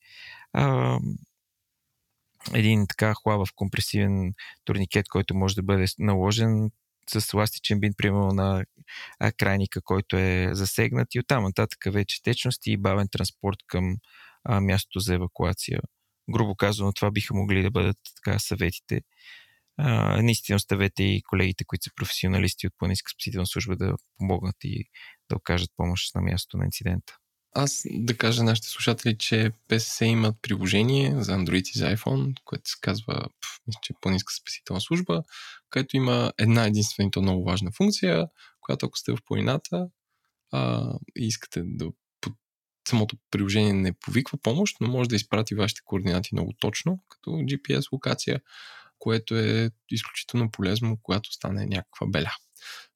А, 0.54 0.98
един 2.54 2.88
така 2.88 3.14
хлабав 3.24 3.50
компресивен 3.56 4.34
турникет, 4.66 5.08
който 5.08 5.36
може 5.36 5.56
да 5.56 5.64
бъде 5.64 5.86
наложен 6.00 6.72
с 7.10 7.34
еластичен 7.34 7.80
бин, 7.80 7.94
примерно 7.98 8.28
на 8.28 8.66
крайника, 9.38 9.82
който 9.82 10.18
е 10.18 10.50
засегнат 10.52 11.16
и 11.16 11.20
оттам 11.20 11.44
нататък 11.44 11.80
вече 11.88 12.24
течности 12.24 12.72
и 12.72 12.78
бавен 12.78 13.08
транспорт 13.12 13.58
към 13.68 13.98
а, 14.44 14.62
мястото 14.62 15.00
за 15.00 15.14
евакуация. 15.14 15.80
Грубо 16.30 16.56
казано, 16.56 16.94
това 16.94 17.12
биха 17.12 17.34
могли 17.34 17.64
да 17.64 17.72
бъдат 17.72 17.98
така 18.16 18.40
съветите. 18.40 19.02
А, 19.78 20.22
наистина 20.22 20.56
оставете 20.56 21.04
и 21.04 21.22
колегите, 21.22 21.66
които 21.66 21.84
са 21.84 21.92
професионалисти 21.96 22.68
от 22.68 22.74
планинска 22.78 23.12
спасителна 23.12 23.48
служба 23.48 23.76
да 23.76 23.96
помогнат 24.18 24.56
и 24.64 24.84
да 25.30 25.36
окажат 25.36 25.70
помощ 25.78 26.16
на 26.16 26.22
мястото 26.22 26.58
на 26.58 26.66
инцидента. 26.66 27.18
Аз 27.56 27.84
да 27.92 28.18
кажа 28.18 28.44
на 28.44 28.52
нашите 28.52 28.68
слушатели, 28.68 29.18
че 29.18 29.52
PSC 29.70 30.06
имат 30.06 30.36
приложение 30.42 31.24
за 31.24 31.32
Android 31.32 31.76
и 31.76 31.80
за 31.80 31.86
iPhone, 31.86 32.36
което 32.46 32.70
се 32.70 32.76
казва, 32.82 33.26
мисля, 33.68 33.80
че 33.82 33.94
е 33.94 34.00
по-ниска 34.02 34.34
спасителна 34.34 34.82
служба, 34.82 35.24
където 35.70 35.98
има 35.98 36.34
една 36.38 36.66
единствена 36.66 37.08
и 37.08 37.12
то 37.12 37.22
много 37.22 37.44
важна 37.44 37.72
функция, 37.72 38.28
която 38.62 38.86
ако 38.86 38.98
сте 38.98 39.12
в 39.12 39.18
планината 39.26 39.88
а, 40.52 40.92
и 41.18 41.28
искате 41.28 41.62
да 41.66 41.92
самото 42.90 43.18
приложение 43.32 43.74
не 43.74 43.94
повиква 43.94 44.38
помощ, 44.38 44.78
но 44.82 44.88
може 44.88 45.10
да 45.10 45.16
изпрати 45.16 45.56
вашите 45.56 45.82
координати 45.86 46.30
много 46.34 46.54
точно, 46.60 47.00
като 47.10 47.30
GPS 47.30 47.92
локация, 47.92 48.42
което 49.00 49.36
е 49.36 49.72
изключително 49.92 50.52
полезно, 50.52 50.98
когато 51.04 51.34
стане 51.34 51.66
някаква 51.66 52.08
беля. 52.08 52.32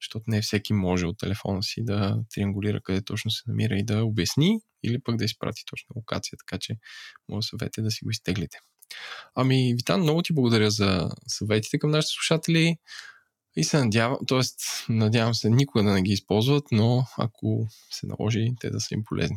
Защото 0.00 0.24
не 0.26 0.42
всеки 0.42 0.72
може 0.72 1.06
от 1.06 1.18
телефона 1.18 1.62
си 1.62 1.84
да 1.84 2.18
триангулира 2.34 2.80
къде 2.80 3.02
точно 3.02 3.30
се 3.30 3.42
намира 3.46 3.74
и 3.74 3.84
да 3.84 4.04
обясни 4.04 4.60
или 4.82 5.02
пък 5.02 5.16
да 5.16 5.24
изпрати 5.24 5.62
точно 5.70 5.96
локация, 5.96 6.38
така 6.38 6.58
че 6.58 6.76
моят 7.28 7.44
съвет 7.44 7.78
е 7.78 7.82
да 7.82 7.90
си 7.90 8.04
го 8.04 8.10
изтеглите. 8.10 8.58
Ами, 9.34 9.74
Витан, 9.74 10.00
много 10.00 10.22
ти 10.22 10.34
благодаря 10.34 10.70
за 10.70 11.10
съветите 11.26 11.78
към 11.78 11.90
нашите 11.90 12.12
слушатели 12.14 12.76
и 13.56 13.64
се 13.64 13.78
надявам, 13.78 14.18
т.е. 14.28 14.40
надявам 14.92 15.34
се 15.34 15.50
никога 15.50 15.84
да 15.84 15.92
не 15.92 16.02
ги 16.02 16.12
използват, 16.12 16.64
но 16.72 17.04
ако 17.18 17.68
се 17.90 18.06
наложи, 18.06 18.48
те 18.60 18.70
да 18.70 18.80
са 18.80 18.94
им 18.94 19.04
полезни 19.04 19.36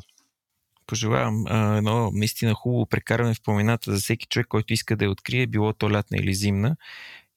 пожелавам 0.87 1.43
а, 1.47 1.77
едно 1.77 2.11
наистина 2.13 2.53
хубаво 2.53 2.85
прекарване 2.85 3.33
в 3.33 3.41
планината 3.43 3.91
за 3.91 3.97
всеки 3.97 4.27
човек, 4.27 4.47
който 4.47 4.73
иска 4.73 4.95
да 4.95 5.05
я 5.05 5.11
открие, 5.11 5.47
било 5.47 5.73
то 5.73 5.91
лятна 5.91 6.17
или 6.17 6.33
зимна. 6.33 6.75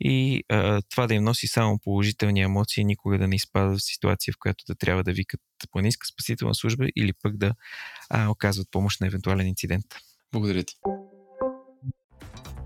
И 0.00 0.44
а, 0.48 0.82
това 0.90 1.06
да 1.06 1.14
им 1.14 1.24
носи 1.24 1.46
само 1.46 1.78
положителни 1.78 2.40
емоции, 2.40 2.84
никога 2.84 3.18
да 3.18 3.28
не 3.28 3.36
изпада 3.36 3.76
в 3.76 3.82
ситуация, 3.82 4.32
в 4.34 4.38
която 4.38 4.64
да 4.68 4.74
трябва 4.74 5.04
да 5.04 5.12
викат 5.12 5.40
планинска 5.70 6.06
спасителна 6.06 6.54
служба 6.54 6.86
или 6.96 7.12
пък 7.22 7.36
да 7.36 7.54
а, 8.10 8.28
оказват 8.28 8.68
помощ 8.70 9.00
на 9.00 9.06
евентуален 9.06 9.46
инцидент. 9.46 9.86
Благодаря 10.32 10.62
ти. 10.62 10.74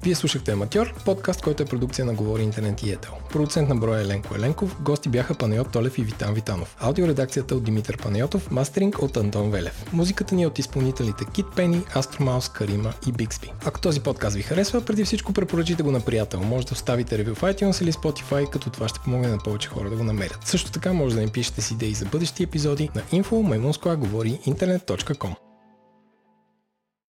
Вие 0.03 0.15
слушахте 0.15 0.53
Аматьор, 0.53 0.95
подкаст, 1.05 1.43
който 1.43 1.63
е 1.63 1.67
продукция 1.67 2.05
на 2.05 2.15
Говори 2.15 2.43
Интернет 2.43 2.83
и 2.83 2.91
Етел. 2.91 3.13
Продуцент 3.31 3.69
на 3.69 3.77
броя 3.77 4.01
Еленко 4.01 4.35
Еленков, 4.35 4.77
гости 4.83 5.09
бяха 5.09 5.35
Панайот 5.35 5.73
Толев 5.73 5.99
и 5.99 6.03
Витан 6.03 6.35
Витанов. 6.35 6.77
Аудиоредакцията 6.81 7.55
от 7.55 7.65
Димитър 7.65 7.97
Панайотов, 8.03 8.51
мастеринг 8.51 9.03
от 9.03 9.17
Антон 9.17 9.51
Велев. 9.51 9.85
Музиката 9.93 10.35
ни 10.35 10.43
е 10.43 10.47
от 10.47 10.59
изпълнителите 10.59 11.25
Кит 11.33 11.47
Пени, 11.57 11.83
Астромаус, 11.97 12.49
Карима 12.49 12.93
и 13.09 13.13
Биксби. 13.13 13.53
Ако 13.65 13.81
този 13.81 14.01
подкаст 14.01 14.37
ви 14.37 14.43
харесва, 14.43 14.81
преди 14.81 15.05
всичко 15.05 15.33
препоръчите 15.33 15.83
го 15.83 15.91
на 15.91 16.01
приятел. 16.01 16.41
Може 16.41 16.67
да 16.67 16.73
оставите 16.73 17.19
ревю 17.19 17.35
в 17.35 17.41
iTunes 17.41 17.83
или 17.83 17.93
Spotify, 17.93 18.51
като 18.51 18.71
това 18.71 18.89
ще 18.89 19.01
помогне 19.01 19.29
на 19.29 19.39
повече 19.39 19.69
хора 19.69 19.91
да 19.91 19.97
го 19.97 20.05
намерят. 20.05 20.39
Също 20.45 20.71
така 20.71 20.93
може 20.93 21.15
да 21.15 21.21
ни 21.21 21.29
пишете 21.29 21.61
си 21.61 21.75
идеи 21.75 21.95
за 21.95 22.05
бъдещи 22.05 22.43
епизоди 22.43 22.91
на 22.95 23.03
интернет.com. 24.47 25.50